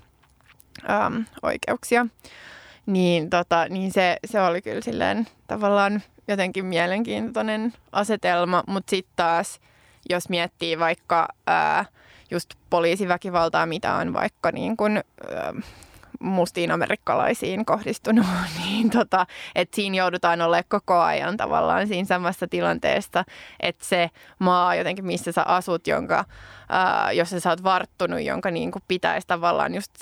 äm, 0.90 1.24
oikeuksia. 1.42 2.06
Niin, 2.92 3.30
tota, 3.30 3.66
niin 3.68 3.92
se, 3.92 4.16
se 4.24 4.40
oli 4.40 4.62
kyllä 4.62 4.80
silleen 4.80 5.26
tavallaan 5.46 6.02
jotenkin 6.28 6.66
mielenkiintoinen 6.66 7.72
asetelma, 7.92 8.62
mutta 8.66 8.90
sitten 8.90 9.12
taas, 9.16 9.60
jos 10.10 10.28
miettii 10.28 10.78
vaikka 10.78 11.28
ää, 11.46 11.84
just 12.30 12.54
poliisiväkivaltaa, 12.70 13.66
mitä 13.66 13.94
on 13.94 14.12
vaikka 14.12 14.50
niin 14.52 14.76
kun, 14.76 14.96
ää, 14.96 15.54
mustiin 16.20 16.70
amerikkalaisiin 16.70 17.64
kohdistunut, 17.64 18.26
niin 18.58 18.90
tota, 18.90 19.26
että 19.54 19.76
siinä 19.76 19.96
joudutaan 19.96 20.40
olemaan 20.40 20.64
koko 20.68 21.00
ajan 21.00 21.36
tavallaan 21.36 21.88
siinä 21.88 22.06
samassa 22.06 22.48
tilanteessa, 22.48 23.24
että 23.60 23.84
se 23.84 24.10
maa 24.38 24.74
jotenkin, 24.74 25.06
missä 25.06 25.32
sä 25.32 25.42
asut, 25.42 25.86
jonka, 25.86 26.24
ää, 26.68 27.12
jossa 27.12 27.40
sä 27.40 27.50
oot 27.50 27.62
varttunut, 27.62 28.22
jonka 28.22 28.50
niin 28.50 28.72
pitäisi 28.88 29.26
tavallaan 29.26 29.74
just 29.74 29.92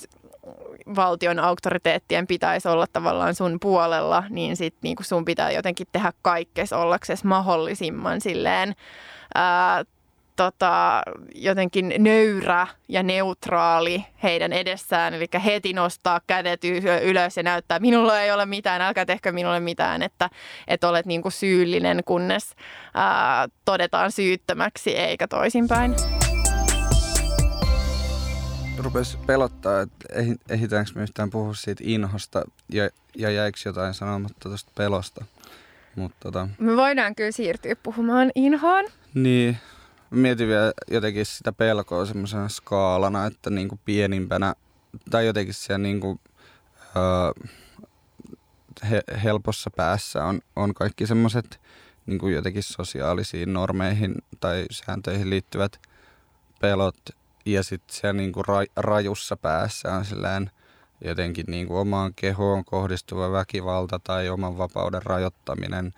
valtion 0.97 1.39
auktoriteettien 1.39 2.27
pitäisi 2.27 2.69
olla 2.69 2.87
tavallaan 2.93 3.35
sun 3.35 3.61
puolella, 3.61 4.25
niin 4.31 4.57
sit 4.57 4.75
niin 4.83 4.97
kuin 4.97 5.07
sun 5.07 5.25
pitää 5.25 5.51
jotenkin 5.51 5.87
tehdä 5.93 6.13
kaikkes 6.23 6.73
ollaksesi 6.73 7.27
mahdollisimman 7.27 8.21
silleen 8.21 8.75
ää, 9.35 9.85
tota, 10.37 11.03
jotenkin 11.35 11.95
nöyrä 11.99 12.67
ja 12.89 13.03
neutraali 13.03 14.05
heidän 14.23 14.53
edessään. 14.53 15.15
Eli 15.15 15.27
heti 15.45 15.73
nostaa 15.73 16.21
kädet 16.27 16.61
ylös 17.03 17.37
ja 17.37 17.43
näyttää, 17.43 17.79
minulla 17.79 18.21
ei 18.21 18.33
ole 18.33 18.47
mitään, 18.47 18.81
älkää 18.81 19.05
tehkö 19.05 19.33
minulle 19.33 19.61
mitään, 19.61 20.03
että, 20.03 20.31
että 20.69 20.89
olet 20.89 21.07
niin 21.07 21.23
kuin 21.23 21.33
syyllinen, 21.33 22.03
kunnes 22.05 22.55
ää, 22.95 23.49
todetaan 23.65 24.13
syyttömäksi 24.13 24.97
eikä 24.97 25.29
toisinpäin. 25.29 25.95
Rupesi 28.79 29.19
pelottaa, 29.27 29.81
että 29.81 30.09
ehditäänkö 30.49 30.91
me 30.95 31.03
yhtään 31.03 31.31
puhua 31.31 31.55
siitä 31.55 31.85
inhosta 31.87 32.43
ja, 32.73 32.91
ja 33.17 33.31
jäikö 33.31 33.59
jotain 33.65 33.95
sanomatta 33.95 34.49
tuosta 34.49 34.73
pelosta. 34.75 35.25
Mut, 35.97 36.13
tota... 36.21 36.49
Me 36.59 36.77
voidaan 36.77 37.15
kyllä 37.15 37.31
siirtyä 37.31 37.77
puhumaan 37.83 38.31
inhoon. 38.35 38.85
Niin, 39.15 39.59
mietin 40.11 40.49
vielä 40.49 40.73
jotenkin 40.91 41.27
sitä 41.27 41.53
pelkoa 41.53 42.07
semmoisena 42.07 42.49
skaalana, 42.49 43.27
että 43.27 43.51
niin 43.51 43.69
kuin 43.69 43.81
pienimpänä 43.85 44.55
tai 45.11 45.27
jotenkin 45.27 45.55
siellä 45.55 45.79
niin 45.79 46.01
kuin, 46.01 46.21
öö, 46.97 47.49
he, 48.91 49.03
helpossa 49.23 49.71
päässä 49.71 50.25
on, 50.25 50.41
on 50.57 50.75
kaikki 50.75 51.07
semmoiset 51.07 51.61
niin 52.07 52.19
kuin 52.19 52.35
jotenkin 52.35 52.63
sosiaalisiin 52.63 53.53
normeihin 53.53 54.15
tai 54.41 54.67
sääntöihin 54.71 55.31
liittyvät 55.31 55.81
pelot 56.61 56.97
ja 57.53 57.63
sitten 57.63 57.97
siellä 57.97 58.21
niin 58.21 58.33
ra, 58.49 58.65
rajussa 58.77 59.37
päässä 59.37 59.95
on 59.95 60.05
silleen 60.05 60.51
jotenkin 61.05 61.45
niin 61.49 61.67
kuin 61.67 61.79
omaan 61.79 62.15
kehoon 62.17 62.65
kohdistuva 62.65 63.33
väkivalta 63.33 64.01
tai 64.05 64.29
oman 64.29 64.59
vapauden 64.59 65.03
rajoittaminen 65.03 65.93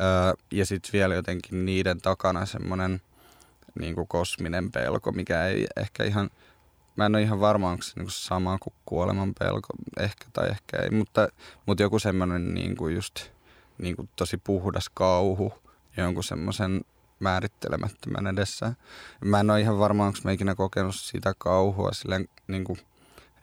öö, 0.00 0.32
ja 0.50 0.66
sitten 0.66 0.92
vielä 0.92 1.14
jotenkin 1.14 1.66
niiden 1.66 2.00
takana 2.00 2.46
semmoinen– 2.46 3.00
niin 3.78 3.94
kosminen 4.08 4.72
pelko, 4.72 5.12
mikä 5.12 5.46
ei 5.46 5.66
ehkä 5.76 6.04
ihan, 6.04 6.30
mä 6.96 7.06
en 7.06 7.14
ole 7.14 7.22
ihan 7.22 7.40
varma, 7.40 7.70
onko 7.70 7.82
se 7.82 7.92
niin 7.96 8.04
kuin 8.04 8.12
sama 8.12 8.58
kuin 8.58 8.74
kuoleman 8.84 9.32
pelko, 9.38 9.68
ehkä 9.98 10.24
tai 10.32 10.48
ehkä 10.48 10.76
ei, 10.82 10.90
mutta, 10.90 11.28
mutta 11.66 11.82
joku 11.82 11.98
semmoinen 11.98 12.54
niin 12.54 12.76
just 12.94 13.30
kuin 13.96 14.08
tosi 14.16 14.36
puhdas 14.36 14.88
kauhu 14.94 15.52
jonkun 15.96 16.24
semmoisen 16.24 16.80
määrittelemättömän 17.20 18.26
edessä. 18.26 18.72
Mä 19.24 19.40
en 19.40 19.50
ole 19.50 19.60
ihan 19.60 19.78
varma, 19.78 20.06
onko 20.06 20.18
mä 20.24 20.30
ikinä 20.30 20.54
kokenut 20.54 20.94
sitä 20.94 21.34
kauhua 21.38 21.92
silleen 21.92 22.28
niin 22.46 22.64
kuin 22.64 22.78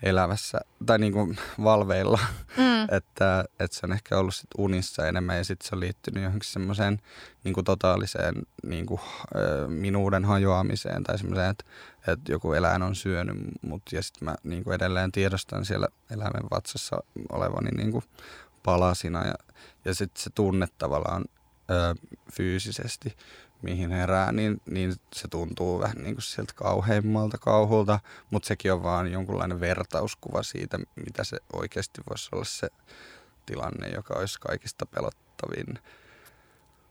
elävässä 0.03 0.59
tai 0.85 0.99
niin 0.99 1.13
kuin 1.13 1.37
valveilla, 1.63 2.19
mm. 2.57 2.83
että, 2.97 3.45
että 3.59 3.77
se 3.77 3.85
on 3.85 3.93
ehkä 3.93 4.17
ollut 4.17 4.35
sit 4.35 4.49
unissa 4.57 5.07
enemmän 5.07 5.37
ja 5.37 5.43
sitten 5.43 5.69
se 5.69 5.75
on 5.75 5.79
liittynyt 5.79 6.23
johonkin 6.23 6.49
semmoiseen 6.49 7.01
niin 7.43 7.53
kuin 7.53 7.65
totaaliseen 7.65 8.35
niin 8.63 8.85
kuin, 8.85 9.01
minuuden 9.67 10.25
hajoamiseen 10.25 11.03
tai 11.03 11.17
semmoiseen, 11.17 11.49
että, 11.49 11.65
että 12.07 12.31
joku 12.31 12.53
eläin 12.53 12.81
on 12.81 12.95
syönyt 12.95 13.37
mut 13.61 13.81
ja 13.91 14.03
sitten 14.03 14.25
mä 14.25 14.35
niin 14.43 14.63
kuin 14.63 14.75
edelleen 14.75 15.11
tiedostan 15.11 15.65
siellä 15.65 15.87
eläimen 16.11 16.43
vatsassa 16.51 17.03
olevani 17.31 17.69
niin 17.71 17.91
kuin 17.91 18.03
palasina 18.63 19.27
ja, 19.27 19.35
ja 19.85 19.93
sitten 19.93 20.23
se 20.23 20.29
tunne 20.29 20.67
tavallaan 20.77 21.25
ö, 21.69 21.95
fyysisesti 22.33 23.17
mihin 23.61 23.91
herää, 23.91 24.31
niin, 24.31 24.61
niin 24.65 24.93
se 25.15 25.27
tuntuu 25.27 25.79
vähän 25.79 25.97
niin 25.97 26.15
kuin 26.15 26.23
sieltä 26.23 26.53
kauheimmalta 26.55 27.37
kauhulta, 27.37 27.99
mutta 28.29 28.47
sekin 28.47 28.73
on 28.73 28.83
vaan 28.83 29.11
jonkunlainen 29.11 29.59
vertauskuva 29.59 30.43
siitä, 30.43 30.79
mitä 31.05 31.23
se 31.23 31.37
oikeasti 31.53 32.01
voisi 32.09 32.29
olla 32.31 32.45
se 32.45 32.67
tilanne, 33.45 33.89
joka 33.89 34.19
olisi 34.19 34.39
kaikista 34.39 34.85
pelottavin. 34.85 35.79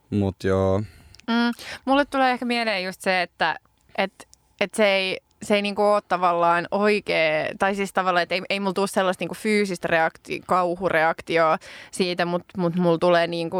Mutta 0.09 0.47
joo. 0.47 0.79
Mm, 1.27 1.51
mulle 1.85 2.05
tulee 2.05 2.31
ehkä 2.31 2.45
mieleen 2.45 2.83
just 2.83 3.01
se, 3.01 3.21
että 3.21 3.55
et, 3.97 4.27
et 4.59 4.73
se 4.73 4.87
ei, 4.87 5.17
se 5.43 5.55
ei 5.55 5.61
niinku 5.61 5.81
ole 5.81 6.01
tavallaan 6.07 6.67
oikea, 6.71 7.45
tai 7.59 7.75
siis 7.75 7.93
tavallaan, 7.93 8.23
että 8.23 8.35
ei, 8.35 8.41
ei 8.49 8.59
mulla 8.59 8.73
tule 8.73 8.87
sellaista 8.87 9.21
niinku 9.21 9.35
fyysistä 9.35 9.87
reakti, 9.87 10.41
kauhureaktioa 10.45 11.57
siitä, 11.91 12.25
mutta 12.25 12.53
mut 12.57 12.75
mulla 12.75 12.97
tulee 12.97 13.27
niinku, 13.27 13.57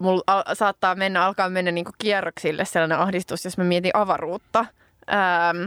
mulla 0.00 0.22
al- 0.26 0.54
saattaa 0.54 0.94
mennä, 0.94 1.24
alkaa 1.24 1.48
mennä 1.48 1.70
niinku 1.70 1.90
kierroksille 1.98 2.64
sellainen 2.64 2.98
ahdistus, 2.98 3.44
jos 3.44 3.58
mä 3.58 3.64
mietin 3.64 3.96
avaruutta. 3.96 4.64
Ähm, 5.12 5.66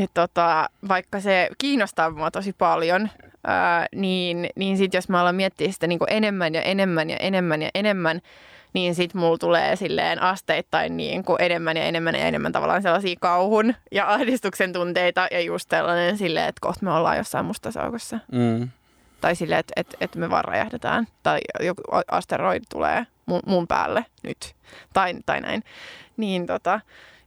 ja 0.00 0.06
tota, 0.14 0.68
vaikka 0.88 1.20
se 1.20 1.48
kiinnostaa 1.58 2.10
mua 2.10 2.30
tosi 2.30 2.52
paljon, 2.52 3.08
ää, 3.46 3.86
niin, 3.94 4.48
niin 4.56 4.76
sitten 4.76 4.98
jos 4.98 5.08
mä 5.08 5.20
alan 5.20 5.34
miettiä 5.34 5.72
sitä 5.72 5.86
niinku 5.86 6.06
enemmän 6.08 6.54
ja 6.54 6.62
enemmän 6.62 7.10
ja 7.10 7.16
enemmän 7.16 7.62
ja 7.62 7.70
enemmän, 7.74 8.20
niin 8.72 8.94
sitten 8.94 9.20
mulla 9.20 9.38
tulee 9.38 9.76
silleen 9.76 10.22
asteittain 10.22 10.96
niin 10.96 11.24
kuin 11.24 11.42
enemmän 11.42 11.76
ja 11.76 11.84
enemmän 11.84 12.14
ja 12.14 12.24
enemmän 12.24 12.52
tavallaan 12.52 12.82
sellaisia 12.82 13.16
kauhun 13.20 13.74
ja 13.92 14.12
ahdistuksen 14.12 14.72
tunteita 14.72 15.26
ja 15.30 15.40
just 15.40 15.70
sellainen 15.70 16.18
silleen, 16.18 16.48
että 16.48 16.60
kohta 16.60 16.84
me 16.84 16.92
ollaan 16.92 17.16
jossain 17.16 17.46
mustasaukossa. 17.46 18.18
Mm. 18.32 18.68
Tai 19.20 19.36
silleen, 19.36 19.60
että, 19.60 19.72
että, 19.76 19.96
että 20.00 20.18
me 20.18 20.30
vaan 20.30 20.44
räjähdetään 20.44 21.06
tai 21.22 21.40
joku 21.60 21.82
asteroidi 22.10 22.64
tulee 22.68 23.06
mun, 23.26 23.40
mun 23.46 23.66
päälle 23.66 24.06
nyt 24.22 24.54
tai, 24.92 25.14
tai 25.26 25.40
näin. 25.40 25.62
Niin, 26.16 26.46
tota, 26.46 26.80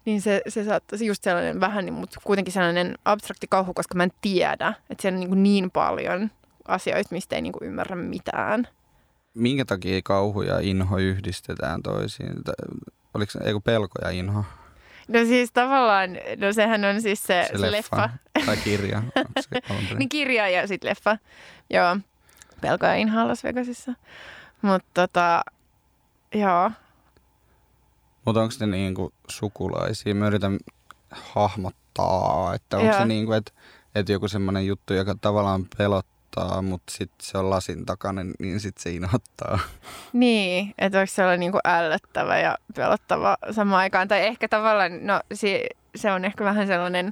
niin 0.05 0.21
se, 0.21 0.41
se 0.47 0.63
saattaisi 0.63 1.05
just 1.05 1.23
sellainen 1.23 1.59
vähän, 1.59 1.85
niin, 1.85 1.93
mutta 1.93 2.19
kuitenkin 2.23 2.53
sellainen 2.53 2.95
abstrakti 3.05 3.47
kauhu, 3.49 3.73
koska 3.73 3.95
mä 3.95 4.03
en 4.03 4.11
tiedä, 4.21 4.73
että 4.89 5.01
siellä 5.01 5.15
on 5.15 5.19
niin, 5.19 5.43
niin 5.43 5.71
paljon 5.71 6.31
asioita, 6.67 7.09
mistä 7.11 7.35
ei 7.35 7.41
niin 7.41 7.53
kuin 7.53 7.67
ymmärrä 7.67 7.95
mitään. 7.95 8.67
Minkä 9.33 9.65
takia 9.65 10.01
kauhu 10.03 10.41
ja 10.41 10.59
inho 10.59 10.97
yhdistetään 10.97 11.83
toisiin? 11.83 12.33
Oliko 13.13 13.31
se 13.31 13.39
joku 13.45 13.61
pelko 13.61 13.99
ja 14.01 14.09
inho? 14.09 14.43
No 15.07 15.19
siis 15.19 15.51
tavallaan, 15.51 16.09
no 16.37 16.53
sehän 16.53 16.85
on 16.85 17.01
siis 17.01 17.23
se, 17.23 17.47
se, 17.51 17.57
se 17.57 17.71
leffa. 17.71 17.97
leffa. 17.97 18.45
Tai 18.45 18.57
kirja. 18.57 19.03
niin 19.97 20.09
kirja 20.09 20.49
ja 20.49 20.67
sitten 20.67 20.89
leffa. 20.89 21.17
Joo, 21.69 21.97
pelko 22.61 22.85
ja 22.85 22.95
inho 22.95 23.27
Las 23.27 23.43
Vegasissa. 23.43 23.93
Mutta 24.61 24.89
tota, 24.93 25.41
Joo. 26.35 26.71
Mutta 28.25 28.41
onko 28.41 28.53
ne 28.59 28.67
niinku 28.67 29.13
sukulaisia? 29.29 30.15
Mä 30.15 30.27
yritän 30.27 30.57
hahmottaa, 31.11 32.53
että 32.53 32.77
onko 32.77 32.93
se 32.97 33.05
niinku, 33.05 33.31
että 33.31 33.51
et 33.95 34.09
joku 34.09 34.27
semmoinen 34.27 34.67
juttu, 34.67 34.93
joka 34.93 35.15
tavallaan 35.21 35.65
pelottaa, 35.77 36.61
mutta 36.61 36.93
sitten 36.93 37.25
se 37.27 37.37
on 37.37 37.49
lasin 37.49 37.85
takana, 37.85 38.21
niin 38.39 38.59
sitten 38.59 38.83
se 38.83 38.89
inhottaa. 38.89 39.59
Niin, 40.13 40.73
että 40.77 40.99
onko 40.99 41.07
se 41.07 41.23
olla 41.23 41.37
niinku 41.37 41.59
ällöttävä 41.65 42.39
ja 42.39 42.57
pelottava 42.75 43.37
samaan 43.51 43.79
aikaan. 43.79 44.07
Tai 44.07 44.25
ehkä 44.25 44.47
tavallaan, 44.47 45.05
no 45.07 45.21
se, 45.33 45.69
se 45.95 46.11
on 46.11 46.25
ehkä 46.25 46.43
vähän 46.43 46.67
sellainen, 46.67 47.11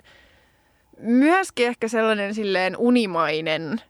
myöskin 1.00 1.68
ehkä 1.68 1.88
sellainen 1.88 2.36
silleen 2.36 2.78
unimainen 2.78 3.82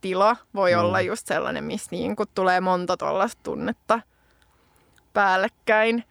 tila 0.00 0.36
voi 0.54 0.72
mm. 0.74 0.80
olla 0.80 1.00
just 1.00 1.26
sellainen, 1.26 1.64
missä 1.64 1.88
niinku 1.90 2.26
tulee 2.26 2.60
monta 2.60 2.96
tuollaista 2.96 3.40
tunnetta 3.42 4.00
päällekkäin. 5.12 6.04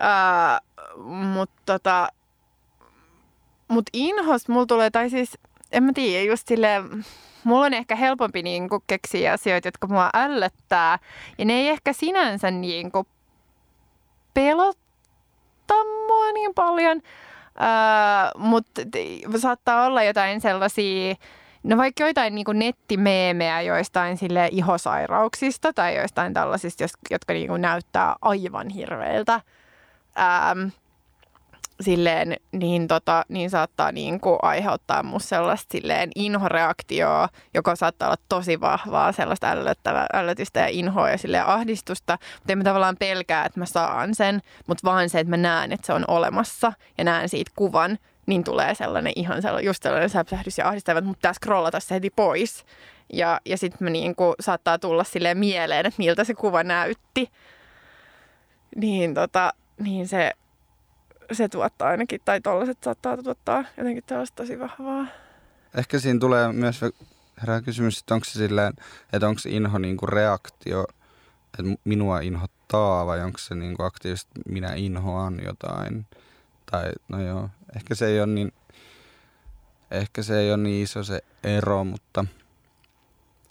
Ää, 0.00 0.60
mutta 1.06 1.62
tota, 1.66 2.08
mut 3.68 3.84
inhosta 3.92 4.52
mulla 4.52 4.66
tulee, 4.66 4.90
tai 4.90 5.10
siis 5.10 5.38
en 5.72 5.82
mä 5.82 5.92
tiedä, 5.94 6.24
just 6.24 6.48
silleen, 6.48 7.04
mulla 7.44 7.66
on 7.66 7.74
ehkä 7.74 7.96
helpompi 7.96 8.42
niin 8.42 8.68
kuin 8.68 8.82
keksiä 8.86 9.32
asioita, 9.32 9.68
jotka 9.68 9.86
mua 9.86 10.10
ällöttää. 10.14 10.98
Ja 11.38 11.44
ne 11.44 11.52
ei 11.52 11.68
ehkä 11.68 11.92
sinänsä 11.92 12.50
niin 12.50 12.92
kuin 12.92 13.06
pelotta 14.34 15.74
mua 16.06 16.32
niin 16.32 16.54
paljon, 16.54 17.02
mutta 18.36 18.80
saattaa 19.38 19.86
olla 19.86 20.02
jotain 20.02 20.40
sellaisia 20.40 21.14
No 21.68 21.76
vaikka 21.76 22.02
joitain 22.02 22.34
niin 22.34 22.46
nettimeemejä 22.52 23.60
joistain 23.60 24.16
sille 24.16 24.48
ihosairauksista 24.52 25.72
tai 25.72 25.96
joistain 25.96 26.34
tällaisista, 26.34 26.84
jotka 27.10 27.32
niin 27.32 27.48
kuin 27.48 27.62
näyttää 27.62 28.16
aivan 28.20 28.68
hirveiltä. 28.68 29.40
Ähm, 30.18 30.68
silleen, 31.80 32.36
niin, 32.52 32.88
tota, 32.88 33.24
niin 33.28 33.50
saattaa 33.50 33.92
niin 33.92 34.20
kuin 34.20 34.38
aiheuttaa 34.42 35.02
musta 35.02 35.28
sellaista 35.28 35.72
silleen 35.72 36.10
inhoreaktioa, 36.14 37.28
joka 37.54 37.76
saattaa 37.76 38.08
olla 38.08 38.22
tosi 38.28 38.60
vahvaa, 38.60 39.12
sellaista 39.12 39.50
ällöttävää, 39.50 40.06
ällötystä 40.14 40.60
ja 40.60 40.68
inhoa 40.68 41.10
ja 41.10 41.18
silleen 41.18 41.46
ahdistusta. 41.46 42.18
Mutta 42.34 42.52
en 42.52 42.58
mä 42.58 42.64
tavallaan 42.64 42.96
pelkää, 42.96 43.44
että 43.44 43.60
mä 43.60 43.66
saan 43.66 44.14
sen, 44.14 44.40
mutta 44.66 44.90
vaan 44.90 45.08
se, 45.08 45.20
että 45.20 45.30
mä 45.30 45.36
näen, 45.36 45.72
että 45.72 45.86
se 45.86 45.92
on 45.92 46.04
olemassa 46.08 46.72
ja 46.98 47.04
näen 47.04 47.28
siitä 47.28 47.50
kuvan, 47.56 47.98
niin 48.28 48.44
tulee 48.44 48.74
sellainen 48.74 49.12
ihan 49.16 49.42
sellainen, 49.42 49.66
just 49.66 49.82
sellainen 49.82 50.10
säpsähdys 50.10 50.58
ja 50.58 50.68
ahdistava, 50.68 50.98
että 50.98 51.10
pitää 51.10 51.32
scrollata 51.32 51.80
se 51.80 51.94
heti 51.94 52.10
pois. 52.10 52.64
Ja, 53.12 53.40
ja 53.44 53.58
sitten 53.58 53.78
mä 53.80 53.90
niin 53.90 54.14
kuin, 54.14 54.34
saattaa 54.40 54.78
tulla 54.78 55.04
silleen 55.04 55.38
mieleen, 55.38 55.86
että 55.86 55.98
miltä 55.98 56.24
se 56.24 56.34
kuva 56.34 56.62
näytti. 56.62 57.30
Niin, 58.76 59.14
tota, 59.14 59.52
niin 59.78 60.08
se 60.08 60.32
se 61.32 61.48
tuottaa 61.48 61.88
ainakin, 61.88 62.20
tai 62.24 62.40
tollaset 62.40 62.78
saattaa 62.84 63.16
tuottaa 63.16 63.64
jotenkin 63.76 64.04
tällaista 64.06 64.36
tosi 64.36 64.58
vahvaa. 64.58 65.06
Ehkä 65.74 65.98
siinä 65.98 66.20
tulee 66.20 66.52
myös 66.52 66.80
herää 67.40 67.62
kysymys, 67.62 67.98
että 67.98 68.14
onko 68.14 68.24
se 68.24 68.32
silleen, 68.32 68.72
että 69.12 69.28
onko 69.28 69.40
inho 69.46 69.78
niinku 69.78 70.06
reaktio, 70.06 70.86
että 71.58 71.80
minua 71.84 72.20
inhottaa 72.20 73.06
vai 73.06 73.20
onko 73.20 73.38
se 73.38 73.54
niinku 73.54 73.82
aktiivisesti 73.82 74.40
minä 74.48 74.74
inhoan 74.74 75.40
jotain. 75.44 76.06
Tai 76.70 76.92
no 77.08 77.22
joo, 77.22 77.50
ehkä 77.76 77.94
se 77.94 78.06
ei 78.06 78.20
ole 78.20 78.26
niin, 78.26 78.52
ehkä 79.90 80.22
se 80.22 80.40
ei 80.40 80.50
ole 80.50 80.56
niin 80.62 80.82
iso 80.82 81.04
se 81.04 81.20
ero, 81.44 81.84
mutta, 81.84 82.24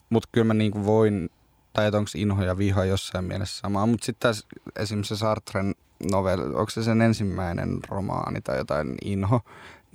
mutta 0.10 0.30
kyllä 0.32 0.46
mä 0.46 0.54
niinku 0.54 0.86
voin, 0.86 1.30
tai 1.74 1.88
onko 1.88 2.10
inho 2.16 2.44
ja 2.44 2.58
viha 2.58 2.86
jossain 2.86 3.26
mielessä 3.26 3.60
samaa. 3.60 3.86
Mutta 3.86 4.06
sitten 4.06 4.22
taas 4.22 4.48
esimerkiksi 4.76 5.16
se 5.16 5.20
Sartren 5.20 5.76
novelli, 6.12 6.46
onko 6.46 6.70
se 6.70 6.84
sen 6.84 7.02
ensimmäinen 7.02 7.80
romaani 7.88 8.42
tai 8.42 8.58
jotain 8.58 8.96
Inho, 9.04 9.42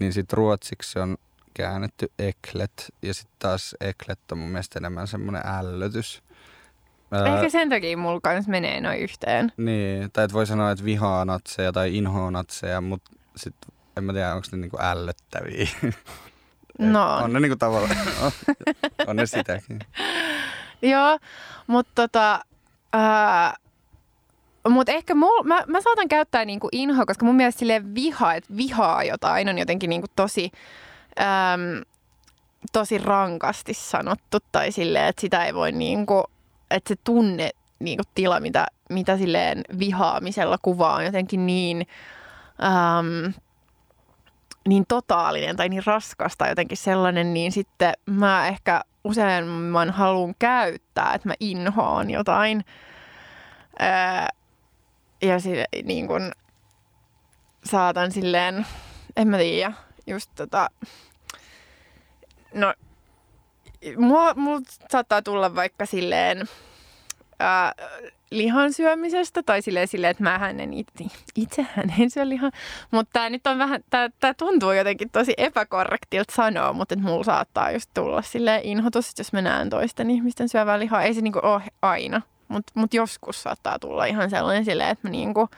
niin 0.01 0.13
sitten 0.13 0.37
ruotsiksi 0.37 0.93
se 0.93 1.01
on 1.01 1.17
käännetty 1.55 2.13
Eklet 2.19 2.95
ja 3.03 3.15
sitten 3.15 3.37
taas 3.39 3.77
Eklet 3.81 4.33
on 4.33 4.39
mun 4.39 4.49
mielestä 4.49 4.79
enemmän 4.79 5.07
semmoinen 5.07 5.43
ällötys. 5.47 6.23
Ehkä 7.27 7.49
sen 7.49 7.69
takia 7.69 7.97
mulla 7.97 8.21
kanssa 8.23 8.51
menee 8.51 8.81
noin 8.81 8.99
yhteen. 8.99 9.53
Niin, 9.57 10.11
tai 10.13 10.25
et 10.25 10.33
voi 10.33 10.47
sanoa, 10.47 10.71
että 10.71 10.85
vihaa 10.85 11.25
natseja 11.25 11.73
tai 11.73 11.97
inhoa 11.97 12.31
natseja, 12.31 12.81
mutta 12.81 13.11
sitten 13.37 13.75
en 13.97 14.05
mä 14.05 14.13
tiedä, 14.13 14.35
onko 14.35 14.47
ne 14.53 14.59
niinku 14.59 14.79
ällöttäviä. 14.81 15.69
No. 16.79 17.17
on 17.17 17.33
ne 17.33 17.41
niinku 17.41 17.57
tavallaan, 17.57 17.97
on, 18.23 18.33
on 19.07 19.17
ne 19.17 19.27
sitäkin. 19.27 19.81
Joo, 20.83 21.19
mutta 21.67 21.93
tota, 21.95 22.41
ää, 22.93 23.55
mutta 24.69 24.93
ehkä 24.93 25.15
mul, 25.15 25.43
mä, 25.45 25.65
mä 25.67 25.81
saatan 25.81 26.09
käyttää 26.09 26.45
niinku 26.45 26.69
inhoa, 26.73 27.07
koska 27.07 27.25
mun 27.25 27.35
mielestä 27.35 27.59
sille 27.59 27.83
viha, 27.95 28.35
että 28.35 28.57
vihaa 28.57 29.05
jotain 29.05 29.49
on 29.49 29.59
jotenkin 29.59 29.91
niinku 29.91 30.07
tosi, 30.17 30.51
äm, 31.21 31.83
tosi 32.73 32.99
rankasti 32.99 33.75
sanottu. 33.75 34.39
Tai 34.53 34.73
silleen, 34.73 35.07
että 35.07 35.21
sitä 35.21 35.45
ei 35.45 35.55
voi 35.55 35.73
niinku, 35.73 36.25
että 36.71 36.89
se 36.89 36.95
tunne 37.05 37.51
niinku 37.79 38.03
tila, 38.15 38.41
mitä, 38.41 38.67
mitä 38.91 39.17
silleen 39.17 39.65
vihaamisella 39.79 40.59
kuvaa 40.63 40.95
on 40.95 41.05
jotenkin 41.05 41.47
niin, 41.47 41.87
äm, 42.63 43.33
niin 44.69 44.85
totaalinen 44.89 45.57
tai 45.57 45.69
niin 45.69 45.87
raskas 45.87 46.37
tai 46.37 46.49
jotenkin 46.49 46.77
sellainen, 46.77 47.35
niin 47.35 47.53
sitten 47.53 47.93
mä 48.07 48.49
ehkä 48.49 48.81
useamman 49.05 49.91
haluan 49.91 50.35
käyttää, 50.39 51.15
että 51.15 51.29
mä 51.29 51.35
inhoan 51.41 52.11
jotain. 52.11 52.65
Öö, 53.83 53.89
ja 55.23 55.41
sille, 55.41 55.65
niin 55.85 56.07
kun 56.07 56.33
saatan 57.65 58.13
silleen, 58.13 58.67
en 59.17 59.29
mä 59.29 59.39
tiedä, 59.39 59.73
just 60.07 60.31
tota, 60.35 60.71
no, 62.55 62.75
mua, 63.97 64.35
mulla 64.35 64.61
saattaa 64.91 65.23
tulla 65.23 65.55
vaikka 65.55 65.87
silleen 65.87 66.49
ää, 67.39 67.73
lihan 68.37 68.73
syömisestä 68.73 69.43
tai 69.43 69.63
silleen, 69.63 69.89
silleen 69.89 70.11
että 70.11 70.23
mä 70.23 70.51
en 70.59 70.73
itse, 70.73 71.05
itsehän 71.37 71.95
en 71.99 72.11
syö 72.11 72.29
lihaa. 72.29 72.51
Mutta 72.91 73.11
tämä 73.13 73.31
nyt 73.31 73.47
on 73.47 73.59
vähän, 73.59 73.85
tämä 73.91 74.35
tuntuu 74.35 74.73
jotenkin 74.73 75.11
tosi 75.11 75.35
epäkorrektilta 75.37 76.35
sanoa, 76.37 76.73
mutta 76.73 76.95
että 76.95 77.07
mulla 77.07 77.25
saattaa 77.25 77.71
just 77.71 77.91
tulla 77.95 78.23
silleen 78.23 78.63
inhotus, 78.65 79.13
jos 79.19 79.33
mä 79.33 79.43
näen 79.43 79.71
toisten 79.71 80.11
ihmisten 80.11 80.49
syövää 80.49 80.79
lihaa. 80.79 81.03
Ei 81.03 81.15
se 81.15 81.21
niinku 81.21 81.41
ole 81.43 81.63
aina. 81.83 82.23
Mutta 82.49 82.73
mut 82.75 82.95
joskus 82.95 83.43
saattaa 83.43 83.79
tulla 83.79 84.05
ihan 84.05 84.31
sellainen 84.31 84.65
silleen, 84.65 84.91
että 84.91 85.09
mä 85.09 85.13
niinku 85.13 85.49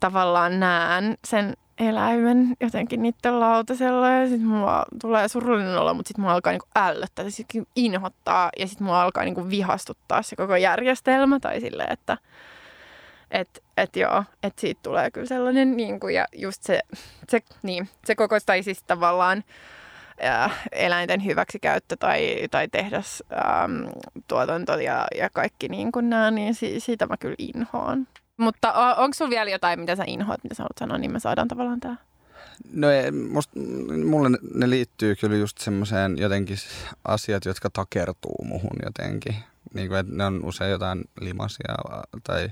tavallaan 0.00 0.60
näen 0.60 1.18
sen 1.24 1.54
eläimen 1.78 2.56
jotenkin 2.60 3.02
niiden 3.02 3.40
lautasella 3.40 4.10
ja 4.10 4.28
sitten 4.28 4.48
mulla 4.48 4.84
tulee 5.00 5.28
surullinen 5.28 5.78
olo, 5.78 5.94
mutta 5.94 6.08
sitten 6.08 6.22
mulla 6.22 6.34
alkaa 6.34 6.52
niinku 6.52 6.68
ällöttää, 6.76 7.30
siis 7.30 7.48
inhottaa 7.76 8.50
ja 8.58 8.66
sitten 8.66 8.84
mulla 8.84 9.02
alkaa 9.02 9.24
niinku 9.24 9.50
vihastuttaa 9.50 10.22
se 10.22 10.36
koko 10.36 10.56
järjestelmä 10.56 11.40
tai 11.40 11.60
silleen, 11.60 11.92
että 11.92 12.18
et, 13.30 13.62
et 13.76 13.96
joo, 13.96 14.24
että 14.42 14.60
siitä 14.60 14.80
tulee 14.82 15.10
kyllä 15.10 15.26
sellainen 15.26 15.76
niinku, 15.76 16.08
ja 16.08 16.26
just 16.32 16.62
se, 16.62 16.80
se, 17.28 17.40
niin, 17.62 17.88
se 18.04 18.14
koko, 18.14 18.38
tai 18.46 18.62
siis 18.62 18.82
tavallaan 18.82 19.44
ja 20.22 20.50
eläinten 20.72 21.24
hyväksikäyttö 21.24 21.96
tai, 21.96 22.48
tai 22.50 22.68
tehdas 22.68 23.22
äm, 23.32 23.88
tuotanto 24.28 24.78
ja, 24.78 25.06
ja 25.16 25.30
kaikki 25.30 25.68
niin 25.68 25.92
kuin 25.92 26.10
nämä, 26.10 26.30
niin 26.30 26.54
si, 26.54 26.80
siitä 26.80 27.06
mä 27.06 27.16
kyllä 27.16 27.34
inhoan. 27.38 28.08
Mutta 28.36 28.94
onko 28.96 29.14
sulla 29.14 29.30
vielä 29.30 29.50
jotain, 29.50 29.80
mitä 29.80 29.96
sä 29.96 30.04
inhoat, 30.06 30.44
mitä 30.44 30.54
sä 30.54 30.62
haluat 30.62 30.78
sanoa, 30.78 30.98
niin 30.98 31.12
me 31.12 31.20
saadaan 31.20 31.48
tavallaan 31.48 31.80
tämä. 31.80 31.96
No 32.72 32.90
ei, 32.90 33.10
musta, 33.10 33.60
mulle 34.04 34.38
ne, 34.54 34.70
liittyy 34.70 35.14
kyllä 35.14 35.36
just 35.36 35.58
semmoiseen 35.58 36.18
jotenkin 36.18 36.56
asiat, 37.04 37.44
jotka 37.44 37.70
takertuu 37.70 38.44
muhun 38.44 38.76
jotenkin. 38.84 39.36
Niin 39.74 39.88
kuin, 39.88 40.16
ne 40.16 40.24
on 40.24 40.44
usein 40.44 40.70
jotain 40.70 41.04
limasia 41.20 41.74
tai, 42.24 42.48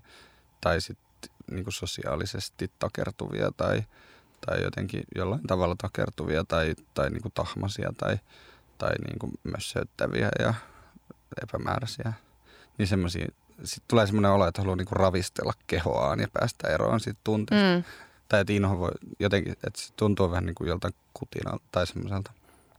tai 0.60 0.80
sitten 0.80 1.30
niin 1.50 1.64
kuin 1.64 1.74
sosiaalisesti 1.74 2.70
takertuvia 2.78 3.50
tai, 3.56 3.82
tai 4.46 4.62
jotenkin 4.62 5.02
jollain 5.16 5.42
tavalla 5.46 5.74
takertuvia 5.78 6.44
tai, 6.44 6.74
tai 6.94 7.10
niin 7.10 7.22
kuin 7.22 7.32
tahmasia 7.32 7.92
tai, 7.96 8.18
tai 8.78 8.92
niin 9.06 9.18
kuin 9.18 9.32
mössöyttäviä 9.44 10.28
ja 10.38 10.54
epämääräisiä. 11.42 12.12
Niin 12.78 12.88
semmoisia, 12.88 13.26
sitten 13.64 13.88
tulee 13.88 14.06
semmoinen 14.06 14.30
olo, 14.30 14.46
että 14.46 14.60
haluaa 14.60 14.76
niin 14.76 14.86
kuin 14.86 14.96
ravistella 14.96 15.52
kehoaan 15.66 16.20
ja 16.20 16.28
päästä 16.32 16.68
eroon 16.68 17.00
siitä 17.00 17.20
tunteesta. 17.24 17.76
Mm. 17.76 17.84
Tai 18.28 18.40
että 18.40 18.52
inho 18.52 18.78
voi 18.78 18.90
jotenkin, 19.20 19.52
että 19.52 19.80
se 19.80 19.92
tuntuu 19.96 20.30
vähän 20.30 20.46
niin 20.46 20.54
kuin 20.54 20.68
joltain 20.68 20.94
kutinalta 21.14 21.64
tai 21.72 21.86
semmoiselta 21.86 22.32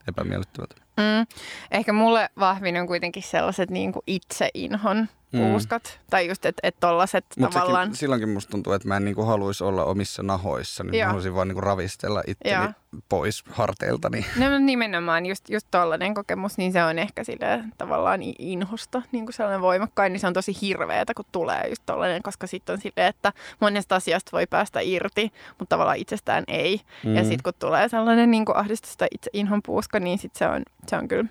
epämiellyttävältä. 0.08 0.76
Mm. 0.98 1.28
Ehkä 1.72 1.94
mulle 1.94 2.30
vahvin 2.40 2.78
on 2.78 2.88
kuitenkin 2.88 3.24
sellaiset 3.24 3.70
niin 3.70 3.94
kuin 3.94 4.04
itse 4.08 4.50
inhon 4.54 5.08
puuskat. 5.38 5.84
Mm. 5.84 6.06
Tai 6.10 6.28
just, 6.28 6.46
että 6.46 6.60
et 6.64 6.76
tollaset 6.80 7.26
Mut 7.40 7.50
tavallaan... 7.50 7.88
Sekin, 7.88 7.98
silloinkin 7.98 8.30
musta 8.30 8.52
tuntuu, 8.52 8.74
että 8.74 8.88
mä 8.88 8.98
en 8.98 9.06
niinku 9.06 9.24
haluaisi 9.24 9.64
olla 9.64 9.86
omissa 9.86 10.24
nahoissa, 10.24 10.84
niin 10.84 10.94
Joo. 10.94 11.04
mä 11.04 11.08
haluaisin 11.08 11.36
vaan 11.36 11.48
niinku 11.48 11.62
ravistella 11.62 12.24
itteni 12.28 12.64
Joo. 12.64 12.74
pois 13.10 13.44
harteiltani. 13.50 14.26
No 14.38 14.60
nimenomaan 14.60 15.26
just, 15.26 15.50
just 15.50 15.68
tollainen 15.72 16.14
kokemus, 16.14 16.58
niin 16.58 16.72
se 16.72 16.84
on 16.84 17.00
ehkä 17.00 17.24
sille 17.24 17.64
tavallaan 17.78 18.20
inhosta 18.40 19.02
niin 19.12 19.26
kuin 19.26 19.34
sellainen 19.34 19.62
voimakkain, 19.62 20.14
niin 20.14 20.20
se 20.20 20.28
on 20.28 20.34
tosi 20.34 20.58
hirveetä, 20.62 21.14
kun 21.14 21.26
tulee 21.32 21.68
just 21.70 21.84
tollainen, 21.86 22.24
koska 22.24 22.48
sitten 22.48 22.74
on 22.74 22.82
silleen, 22.82 23.08
että 23.08 23.34
monesta 23.60 23.96
asiasta 23.96 24.32
voi 24.32 24.48
päästä 24.48 24.80
irti, 24.84 25.32
mutta 25.60 25.76
tavallaan 25.76 25.98
itsestään 25.98 26.44
ei. 26.48 26.82
Mm. 27.06 27.16
Ja 27.16 27.22
sitten 27.22 27.44
kun 27.44 27.54
tulee 27.60 27.90
sellainen 27.90 28.32
niin 28.32 28.46
kuin 28.46 28.58
ahdistus 28.58 28.98
tai 28.98 29.08
itse 29.12 29.30
inhon 29.34 29.62
puuska, 29.66 30.00
niin 30.00 30.18
sitten 30.18 30.40
se 30.40 30.48
on, 30.48 30.64
se 30.88 30.96
on 30.96 31.08
kyllä 31.08 31.26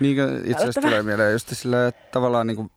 niin 0.00 0.16
itse 0.44 0.56
asiassa 0.56 0.80
tulee 0.80 1.02
mieleen 1.02 1.32
just 1.32 1.48
sillä, 1.48 1.86
että 1.86 2.10
tavallaan 2.12 2.46
niin 2.46 2.56
kuin 2.56 2.70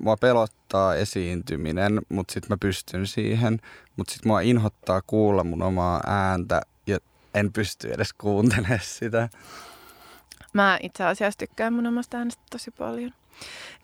mua 0.00 0.16
pelottaa 0.16 0.94
esiintyminen, 0.94 2.00
mutta 2.08 2.32
sitten 2.32 2.52
mä 2.52 2.56
pystyn 2.60 3.06
siihen. 3.06 3.58
Mutta 3.96 4.12
sitten 4.12 4.28
mua 4.28 4.40
inhottaa 4.40 5.02
kuulla 5.06 5.44
mun 5.44 5.62
omaa 5.62 6.00
ääntä 6.06 6.60
ja 6.86 6.98
en 7.34 7.52
pysty 7.52 7.92
edes 7.92 8.12
kuuntelemaan 8.12 8.80
sitä. 8.82 9.28
Mä 10.52 10.78
itse 10.82 11.04
asiassa 11.04 11.38
tykkään 11.38 11.72
mun 11.72 11.86
omasta 11.86 12.18
äänestä 12.18 12.42
tosi 12.50 12.70
paljon. 12.70 13.12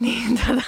Niin, 0.00 0.38
tota, 0.38 0.62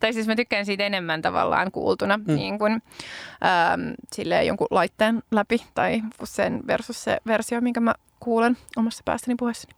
tai 0.00 0.12
siis 0.12 0.26
mä 0.26 0.36
tykkään 0.36 0.66
siitä 0.66 0.86
enemmän 0.86 1.22
tavallaan 1.22 1.72
kuultuna 1.72 2.16
mm. 2.16 2.34
niin 2.34 2.58
kuin, 2.58 2.72
ähm, 2.72 3.90
silleen 4.12 4.46
jonkun 4.46 4.66
laitteen 4.70 5.22
läpi 5.30 5.64
tai 5.74 6.02
sen 6.24 6.60
versus 6.66 7.04
se 7.04 7.18
versio, 7.26 7.60
minkä 7.60 7.80
mä 7.80 7.94
kuulen 8.20 8.56
omassa 8.76 9.02
päästäni 9.04 9.34
puheessani. 9.38 9.74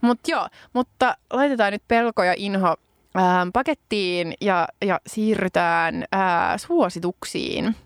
Mutta 0.00 0.30
joo, 0.30 0.48
mutta 0.72 1.16
laitetaan 1.30 1.72
nyt 1.72 1.82
pelko 1.88 2.22
ja 2.22 2.34
inho 2.36 2.76
ää, 3.14 3.46
pakettiin 3.52 4.34
ja, 4.40 4.68
ja 4.84 5.00
siirrytään 5.06 6.04
ää, 6.12 6.58
suosituksiin, 6.58 7.76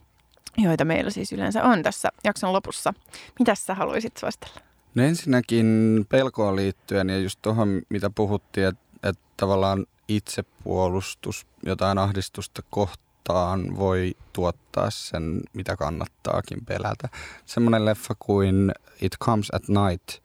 joita 0.59 0.85
meillä 0.85 1.11
siis 1.11 1.33
yleensä 1.33 1.65
on 1.65 1.83
tässä 1.83 2.09
jakson 2.25 2.53
lopussa. 2.53 2.95
Mitä 3.39 3.55
sä 3.55 3.75
haluaisit 3.75 4.17
suositella? 4.17 4.61
No 4.95 5.03
ensinnäkin 5.03 6.07
pelkoon 6.09 6.57
liittyen 6.57 7.09
ja 7.09 7.19
just 7.19 7.39
tuohon, 7.43 7.83
mitä 7.89 8.11
puhuttiin, 8.11 8.67
että, 8.67 8.83
että 9.03 9.23
tavallaan 9.37 9.87
itsepuolustus 10.09 11.47
jotain 11.63 11.99
ahdistusta 11.99 12.63
kohtaan 12.71 13.08
pelotaan, 13.29 13.77
voi 13.77 14.17
tuottaa 14.33 14.91
sen, 14.91 15.41
mitä 15.53 15.77
kannattaakin 15.77 16.65
pelätä. 16.65 17.09
Semmoinen 17.47 17.85
leffa 17.85 18.15
kuin 18.19 18.73
It 19.01 19.13
Comes 19.25 19.49
at 19.53 19.63
Night, 19.69 20.25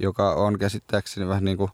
joka 0.00 0.34
on 0.34 0.58
käsittääkseni 0.58 1.28
vähän 1.28 1.44
niin 1.44 1.56
kuin, 1.56 1.70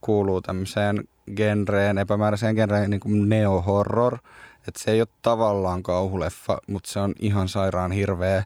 kuuluu 0.00 0.40
tämmöiseen 0.40 1.08
genreen, 1.36 1.98
epämääräiseen 1.98 2.54
genreen 2.54 2.90
niin 2.90 3.00
kuin 3.00 3.28
neo-horror. 3.28 4.18
Että 4.68 4.80
se 4.84 4.90
ei 4.90 5.00
ole 5.00 5.08
tavallaan 5.22 5.82
kauhuleffa, 5.82 6.58
mutta 6.66 6.90
se 6.90 7.00
on 7.00 7.14
ihan 7.18 7.48
sairaan 7.48 7.92
hirveä 7.92 8.44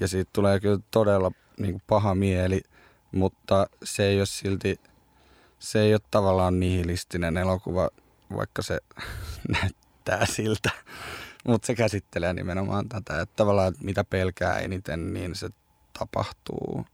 ja 0.00 0.08
siitä 0.08 0.30
tulee 0.32 0.60
kyllä 0.60 0.78
todella 0.90 1.32
niin 1.58 1.72
kuin 1.72 1.82
paha 1.86 2.14
mieli, 2.14 2.60
mutta 3.12 3.66
se 3.84 4.06
ei 4.06 4.18
ole 4.18 4.26
silti, 4.26 4.80
se 5.58 5.80
ei 5.80 5.94
ole 5.94 6.00
tavallaan 6.10 6.60
nihilistinen 6.60 7.36
elokuva, 7.36 7.88
vaikka 8.36 8.62
se 8.62 8.78
siltä. 10.24 10.70
Mutta 11.46 11.66
se 11.66 11.74
käsittelee 11.74 12.32
nimenomaan 12.32 12.88
tätä, 12.88 13.20
että 13.20 13.36
tavallaan 13.36 13.74
mitä 13.80 14.04
pelkää 14.04 14.58
eniten, 14.58 15.14
niin 15.14 15.34
se 15.34 15.48
tapahtuu. 15.98 16.86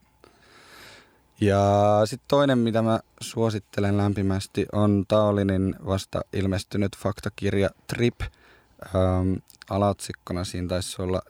Ja 1.41 2.03
sitten 2.05 2.29
toinen, 2.29 2.59
mitä 2.59 2.83
mä 2.83 3.01
suosittelen 3.21 3.97
lämpimästi, 3.97 4.67
on 4.73 5.05
Taolinin 5.09 5.77
vasta 5.87 6.21
ilmestynyt 6.33 6.97
faktakirja 6.97 7.71
Trip. 7.87 8.21
Ähm, 8.21 9.35
alaotsikkona 9.71 10.45
siinä 10.45 10.69
taisi 10.69 11.03
olla 11.03 11.23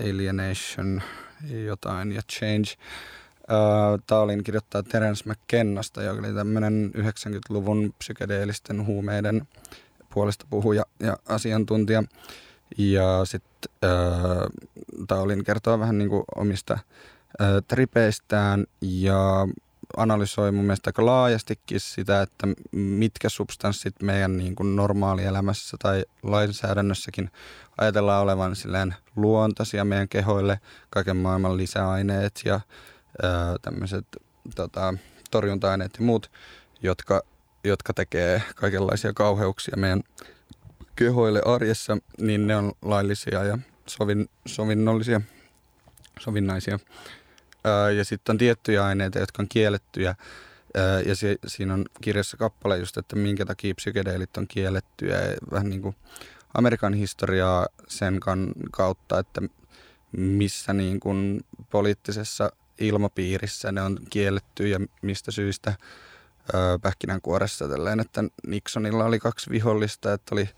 Alienation 0.00 1.02
jotain 1.66 2.12
ja 2.12 2.22
Change. 2.32 2.68
Äh, 3.50 4.02
Taolin 4.06 4.44
kirjoittaa 4.44 4.82
Terence 4.82 5.30
McKennasta, 5.30 6.02
joka 6.02 6.18
oli 6.18 6.34
tämmöinen 6.34 6.92
90-luvun 6.96 7.94
psykedeellisten 7.98 8.86
huumeiden 8.86 9.48
puolesta 10.14 10.46
puhuja 10.50 10.84
ja 11.00 11.16
asiantuntija. 11.28 12.02
Ja 12.78 13.24
sitten 13.24 13.70
äh, 13.84 13.90
Taolin 15.08 15.44
kertoo 15.44 15.78
vähän 15.78 15.98
niin 15.98 16.10
kuin 16.10 16.24
omista 16.36 16.74
äh, 16.74 17.48
tripeistään 17.68 18.66
ja 18.80 19.48
analysoi 19.96 20.52
mun 20.52 20.64
mielestä 20.64 20.88
aika 20.88 21.06
laajastikin 21.06 21.80
sitä, 21.80 22.22
että 22.22 22.46
mitkä 22.72 23.28
substanssit 23.28 24.02
meidän 24.02 24.36
niin 24.36 24.54
kuin 24.54 24.76
normaalielämässä 24.76 25.76
tai 25.82 26.04
lainsäädännössäkin 26.22 27.30
ajatellaan 27.78 28.22
olevan 28.22 28.56
silleen 28.56 28.94
luontaisia 29.16 29.84
meidän 29.84 30.08
kehoille, 30.08 30.60
kaiken 30.90 31.16
maailman 31.16 31.56
lisäaineet 31.56 32.40
ja 32.44 32.60
tämmöiset 33.62 34.06
tota, 34.54 34.94
torjunta-aineet 35.30 35.92
ja 35.98 36.04
muut, 36.04 36.30
jotka, 36.82 37.22
jotka 37.64 37.94
tekee 37.94 38.42
kaikenlaisia 38.54 39.12
kauheuksia 39.12 39.76
meidän 39.76 40.02
kehoille 40.96 41.42
arjessa, 41.44 41.98
niin 42.20 42.46
ne 42.46 42.56
on 42.56 42.72
laillisia 42.82 43.44
ja 43.44 43.58
sovin, 43.86 44.28
sovinnollisia, 44.46 45.20
sovinnaisia. 46.20 46.78
Ja 47.96 48.04
sitten 48.04 48.32
on 48.32 48.38
tiettyjä 48.38 48.84
aineita, 48.84 49.18
jotka 49.18 49.42
on 49.42 49.48
kiellettyjä. 49.48 50.14
Ja 51.06 51.16
si- 51.16 51.38
siinä 51.46 51.74
on 51.74 51.84
kirjassa 52.00 52.36
kappale 52.36 52.78
just, 52.78 52.96
että 52.96 53.16
minkä 53.16 53.44
takia 53.44 53.74
psykedeelit 53.74 54.36
on 54.36 54.46
kiellettyjä. 54.48 55.20
Ja 55.20 55.36
vähän 55.50 55.70
niin 55.70 55.82
kuin 55.82 55.96
Amerikan 56.54 56.94
historiaa 56.94 57.66
sen 57.88 58.20
kautta, 58.70 59.18
että 59.18 59.42
missä 60.12 60.72
niin 60.72 61.00
kuin 61.00 61.40
poliittisessa 61.70 62.52
ilmapiirissä 62.80 63.72
ne 63.72 63.82
on 63.82 63.98
kielletty 64.10 64.68
ja 64.68 64.80
mistä 65.02 65.30
syistä 65.30 65.74
pähkinänkuoressa 66.82 67.68
tälleen, 67.68 68.00
että 68.00 68.24
Nixonilla 68.46 69.04
oli 69.04 69.18
kaksi 69.18 69.50
vihollista, 69.50 70.12
että 70.12 70.34
oli 70.34 70.48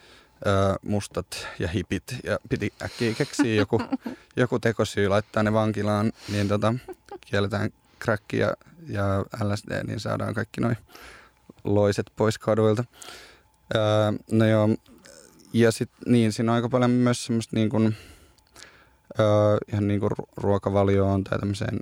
mustat 0.82 1.47
ja 1.59 1.68
hipit 1.68 2.16
ja 2.24 2.39
piti 2.49 2.72
äkkiä 2.82 3.14
keksiä 3.14 3.55
joku, 3.55 3.82
joku 4.37 4.59
tekosyy 4.59 5.09
laittaa 5.09 5.43
ne 5.43 5.53
vankilaan, 5.53 6.12
niin 6.28 6.49
tota, 6.49 6.74
kielletään 7.20 7.70
crack 8.01 8.32
ja, 8.32 8.55
ja 8.89 9.24
LSD, 9.43 9.85
niin 9.87 10.01
saadaan 10.01 10.35
kaikki 10.35 10.61
noin 10.61 10.76
loiset 11.64 12.11
pois 12.16 12.39
kaduilta. 12.39 12.85
Öö, 13.74 13.82
no 14.30 14.47
joo, 14.47 14.68
ja 15.53 15.72
sitten 15.72 16.12
niin, 16.12 16.32
siinä 16.32 16.53
on 16.53 16.57
aika 16.57 16.68
paljon 16.68 16.91
myös 16.91 17.24
semmoista 17.24 17.57
niin 17.57 17.70
kuin, 17.70 17.97
öö, 19.20 19.26
ihan 19.72 19.89
niin 19.89 20.01
kuin 20.01 20.12
ruokavalioon 20.37 21.24
tai 21.24 21.39
tämmöiseen 21.39 21.80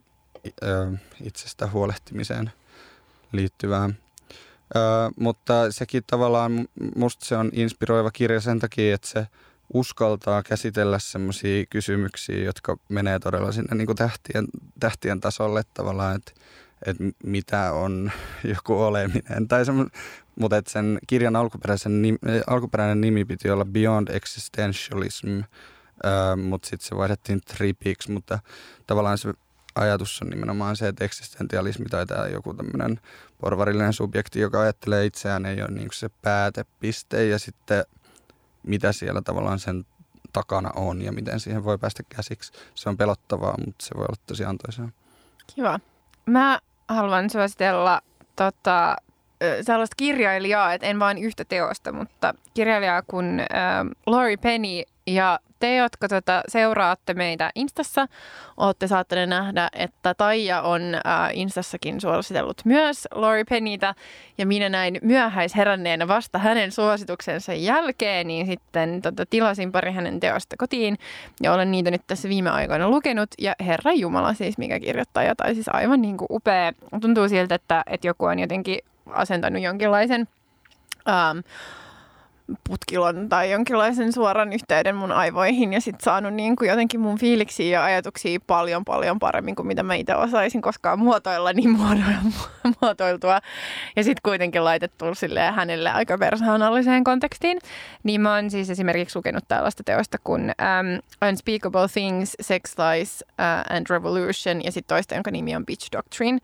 öö, 0.62 0.92
itsestä 1.22 1.68
huolehtimiseen 1.70 2.52
liittyvää 3.32 3.90
Ö, 4.76 4.78
mutta 5.20 5.72
sekin 5.72 6.02
tavallaan, 6.06 6.68
musta 6.96 7.24
se 7.24 7.36
on 7.36 7.50
inspiroiva 7.52 8.10
kirja 8.10 8.40
sen 8.40 8.58
takia, 8.58 8.94
että 8.94 9.08
se 9.08 9.26
uskaltaa 9.74 10.42
käsitellä 10.42 10.98
semmoisia 10.98 11.66
kysymyksiä, 11.70 12.44
jotka 12.44 12.76
menee 12.88 13.18
todella 13.18 13.52
sinne 13.52 13.74
niin 13.74 13.86
kuin 13.86 13.96
tähtien, 13.96 14.46
tähtien 14.80 15.20
tasolle 15.20 15.62
tavallaan, 15.74 16.16
että 16.16 16.32
että 16.86 17.04
mitä 17.24 17.72
on 17.72 18.12
joku 18.54 18.82
oleminen. 18.82 19.48
Tai 19.48 19.64
semmo, 19.64 19.86
mutta 20.36 20.56
että 20.56 20.70
sen 20.72 20.98
kirjan 21.06 21.36
alkuperäisen 21.36 22.02
nimi, 22.02 22.18
alkuperäinen 22.46 23.00
nimi 23.00 23.24
piti 23.24 23.50
olla 23.50 23.64
Beyond 23.64 24.08
Existentialism, 24.08 25.40
mutta 26.42 26.68
sitten 26.68 26.88
se 26.88 26.96
vaihdettiin 26.96 27.40
Tripiksi, 27.40 28.10
mutta 28.10 28.38
tavallaan 28.86 29.18
se 29.18 29.32
ajatus 29.74 30.22
on 30.22 30.28
nimenomaan 30.30 30.76
se, 30.76 30.88
että 30.88 31.04
eksistentialismi 31.04 31.86
tai 31.86 32.06
tämä 32.06 32.26
joku 32.26 32.54
tämmöinen 32.54 33.00
porvarillinen 33.38 33.92
subjekti, 33.92 34.40
joka 34.40 34.60
ajattelee 34.60 35.06
itseään, 35.06 35.46
ei 35.46 35.62
ole 35.62 35.70
niin 35.70 35.88
se 35.92 36.08
päätepiste 36.22 37.26
ja 37.26 37.38
sitten 37.38 37.84
mitä 38.62 38.92
siellä 38.92 39.22
tavallaan 39.22 39.58
sen 39.58 39.84
takana 40.32 40.70
on 40.76 41.02
ja 41.02 41.12
miten 41.12 41.40
siihen 41.40 41.64
voi 41.64 41.78
päästä 41.78 42.02
käsiksi. 42.08 42.52
Se 42.74 42.88
on 42.88 42.96
pelottavaa, 42.96 43.54
mutta 43.66 43.86
se 43.86 43.94
voi 43.96 44.04
olla 44.04 44.22
tosi 44.26 44.44
antoisaa. 44.44 44.88
Kiva. 45.54 45.80
Mä 46.26 46.60
haluan 46.88 47.30
suositella 47.30 48.02
tota, 48.36 48.96
sellaista 49.62 49.94
kirjailijaa, 49.96 50.74
että 50.74 50.86
en 50.86 50.98
vain 50.98 51.18
yhtä 51.18 51.44
teosta, 51.44 51.92
mutta 51.92 52.34
kirjailijaa 52.54 53.02
kuin 53.02 53.40
äh, 53.40 53.46
Laurie 54.06 54.36
Penny 54.36 54.82
ja 55.06 55.38
te, 55.62 55.76
jotka 55.76 56.08
tota, 56.08 56.42
seuraatte 56.48 57.14
meitä 57.14 57.50
Instassa, 57.54 58.06
olette 58.56 58.86
saattaneet 58.86 59.28
nähdä, 59.28 59.68
että 59.72 60.14
Taija 60.14 60.62
on 60.62 60.94
äh, 60.94 61.00
Instassakin 61.32 62.00
suositellut 62.00 62.62
myös 62.64 63.08
Lori 63.14 63.44
Pennytä. 63.44 63.94
Ja 64.38 64.46
minä 64.46 64.68
näin 64.68 64.98
myöhäisheränneenä 65.02 66.08
vasta 66.08 66.38
hänen 66.38 66.72
suosituksensa 66.72 67.54
jälkeen, 67.54 68.26
niin 68.26 68.46
sitten 68.46 69.02
tota, 69.02 69.26
tilasin 69.26 69.72
pari 69.72 69.92
hänen 69.92 70.20
teosta 70.20 70.56
kotiin. 70.56 70.98
Ja 71.42 71.52
olen 71.52 71.70
niitä 71.70 71.90
nyt 71.90 72.02
tässä 72.06 72.28
viime 72.28 72.50
aikoina 72.50 72.88
lukenut. 72.88 73.30
Ja 73.38 73.54
Herra 73.60 73.92
Jumala 73.92 74.34
siis, 74.34 74.58
mikä 74.58 74.80
kirjoittaja, 74.80 75.34
tai 75.34 75.54
siis 75.54 75.68
aivan 75.68 76.02
niin 76.02 76.16
kuin 76.16 76.28
upea. 76.30 76.72
Tuntuu 77.00 77.28
siltä, 77.28 77.54
että, 77.54 77.82
että 77.86 78.06
joku 78.06 78.24
on 78.24 78.38
jotenkin 78.38 78.78
asentanut 79.06 79.62
jonkinlaisen... 79.62 80.28
Ähm, 81.08 81.38
putkilon 82.68 83.28
tai 83.28 83.50
jonkinlaisen 83.50 84.12
suoran 84.12 84.52
yhteyden 84.52 84.96
mun 84.96 85.12
aivoihin 85.12 85.72
ja 85.72 85.80
sitten 85.80 86.04
saanut 86.04 86.34
niin 86.34 86.56
kuin 86.56 86.68
jotenkin 86.68 87.00
mun 87.00 87.18
fiiliksiä 87.18 87.78
ja 87.78 87.84
ajatuksia 87.84 88.38
paljon 88.46 88.84
paljon 88.84 89.18
paremmin 89.18 89.54
kuin 89.54 89.66
mitä 89.66 89.82
mä 89.82 89.94
itse 89.94 90.14
osaisin 90.14 90.62
koskaan 90.62 90.98
muotoilla 90.98 91.52
niin 91.52 91.70
muotoiltua. 92.80 93.40
Ja 93.96 94.04
sitten 94.04 94.20
kuitenkin 94.22 94.64
laitettu 94.64 95.14
sille 95.14 95.40
hänelle 95.40 95.90
aika 95.90 96.18
persoonalliseen 96.18 97.04
kontekstiin. 97.04 97.58
Niin 98.02 98.20
mä 98.20 98.34
oon 98.34 98.50
siis 98.50 98.70
esimerkiksi 98.70 99.18
lukenut 99.18 99.44
tällaista 99.48 99.82
teosta 99.84 100.18
kuin 100.24 100.42
um, 100.42 101.28
Unspeakable 101.28 101.88
Things, 101.92 102.36
Sex 102.40 102.74
Lies 102.78 103.24
uh, 103.30 103.76
and 103.76 103.86
Revolution 103.90 104.64
ja 104.64 104.72
sitten 104.72 104.96
toista, 104.96 105.14
jonka 105.14 105.30
nimi 105.30 105.56
on 105.56 105.66
Bitch 105.66 105.92
Doctrine. 105.92 106.38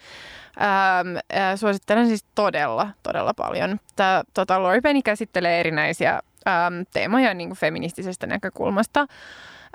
Ähm, 0.61 1.17
äh, 1.17 1.57
suosittelen 1.57 2.09
siis 2.09 2.25
todella, 2.35 2.91
todella 3.03 3.35
paljon. 3.35 3.81
Tämä 3.97 4.23
tota, 4.35 4.63
Lori 4.63 4.81
Penny 4.81 5.03
käsittelee 5.03 5.61
erinäisiä 5.61 6.21
ähm, 6.49 6.75
teemoja 6.93 7.35
niin 7.35 7.49
kuin 7.49 7.59
feministisestä 7.59 8.27
näkökulmasta. 8.27 9.07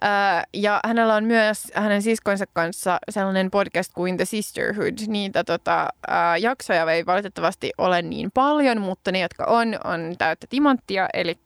Äh, 0.04 0.44
ja 0.54 0.80
hänellä 0.86 1.16
on 1.16 1.24
myös 1.24 1.72
hänen 1.74 2.02
siskonsa 2.02 2.46
kanssa 2.54 3.00
sellainen 3.10 3.52
podcast 3.52 3.92
kuin 3.94 4.18
The 4.18 4.26
Sisterhood. 4.26 4.94
Niitä 5.08 5.44
tota, 5.44 5.82
äh, 5.82 6.40
jaksoja 6.40 6.92
ei 6.92 7.06
valitettavasti 7.06 7.72
ole 7.78 8.02
niin 8.02 8.32
paljon, 8.32 8.82
mutta 8.82 9.12
ne, 9.12 9.20
jotka 9.20 9.46
on, 9.46 9.76
on 9.84 10.16
täyttä 10.18 10.48
timanttia. 10.50 11.10
Eli 11.14 11.38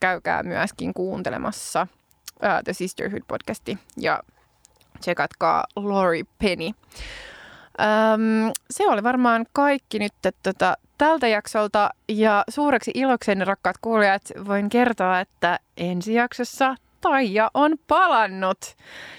käykää 0.00 0.42
myöskin 0.42 0.94
kuuntelemassa 0.94 1.86
äh, 2.44 2.60
The 2.64 2.72
Sisterhood-podcasti 2.72 3.78
ja 3.96 4.22
tsekatkaa 5.00 5.64
Lori 5.76 6.24
Penny. 6.38 6.70
Öm, 7.80 8.52
se 8.70 8.88
oli 8.88 9.02
varmaan 9.02 9.46
kaikki 9.52 9.98
nyt 9.98 10.12
tota, 10.42 10.76
tältä 10.98 11.28
jaksolta 11.28 11.90
ja 12.08 12.44
suureksi 12.50 12.90
ilokseni 12.94 13.44
rakkaat 13.44 13.76
kuulijat 13.80 14.22
voin 14.46 14.68
kertoa, 14.68 15.20
että 15.20 15.58
ensi 15.76 16.14
jaksossa 16.14 16.76
Taija 17.00 17.50
on 17.54 17.72
palannut. 17.88 18.76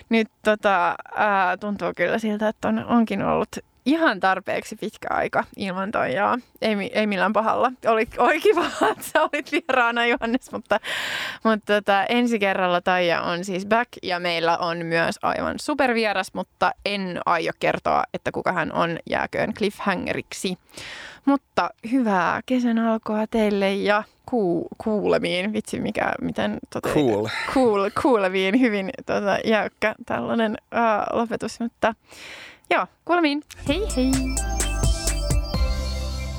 Nyt 0.10 0.28
tota, 0.44 0.96
ää, 1.16 1.58
tuntuu 1.58 1.92
kyllä 1.96 2.18
siltä, 2.18 2.48
että 2.48 2.68
on, 2.68 2.86
onkin 2.86 3.24
ollut 3.24 3.50
ihan 3.86 4.20
tarpeeksi 4.20 4.76
pitkä 4.76 5.08
aika 5.10 5.44
ilman 5.58 5.92
Toijaa. 5.92 6.38
Ei, 6.62 6.76
ei 6.94 7.08
millään 7.08 7.34
pahalla. 7.34 7.72
Oli, 7.88 8.08
oli 8.18 8.40
kiva, 8.40 8.66
että 8.92 9.04
sä 9.04 9.22
olit 9.22 9.52
vieraana 9.52 10.06
Johannes, 10.06 10.52
mutta, 10.52 10.80
mutta 11.44 11.74
tota, 11.74 12.04
ensi 12.04 12.40
kerralla 12.40 12.82
Taija 12.82 13.22
on 13.22 13.46
siis 13.46 13.66
back 13.66 13.90
ja 14.04 14.20
meillä 14.20 14.58
on 14.58 14.86
myös 14.86 15.16
aivan 15.22 15.60
supervieras, 15.60 16.34
mutta 16.34 16.72
en 16.86 17.20
aio 17.26 17.52
kertoa, 17.60 18.04
että 18.14 18.32
kuka 18.32 18.52
hän 18.52 18.74
on 18.74 18.98
jääköön 19.10 19.54
cliffhangeriksi. 19.54 20.58
Mutta 21.26 21.70
hyvää 21.92 22.42
kesän 22.46 22.80
alkoa 22.80 23.28
teille 23.28 23.74
ja 23.74 24.04
ku, 24.26 24.68
kuulemiin. 24.78 25.54
Vitsi, 25.54 25.80
mikä, 25.80 26.14
miten... 26.22 26.58
Tota, 26.74 26.90
cool. 26.90 27.28
cool. 27.54 27.90
Kuuleviin, 28.02 28.60
hyvin 28.60 28.90
tota, 29.06 29.38
jäykkä 29.46 29.96
tällainen 30.06 30.58
uh, 30.74 31.18
lopetus, 31.20 31.60
mutta 31.60 31.96
Joo, 32.72 32.88
kuulemiin. 33.06 33.44
Hei 33.68 33.88
hei! 33.96 34.12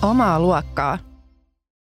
Omaa 0.03 0.41
luokkaa 0.41 0.99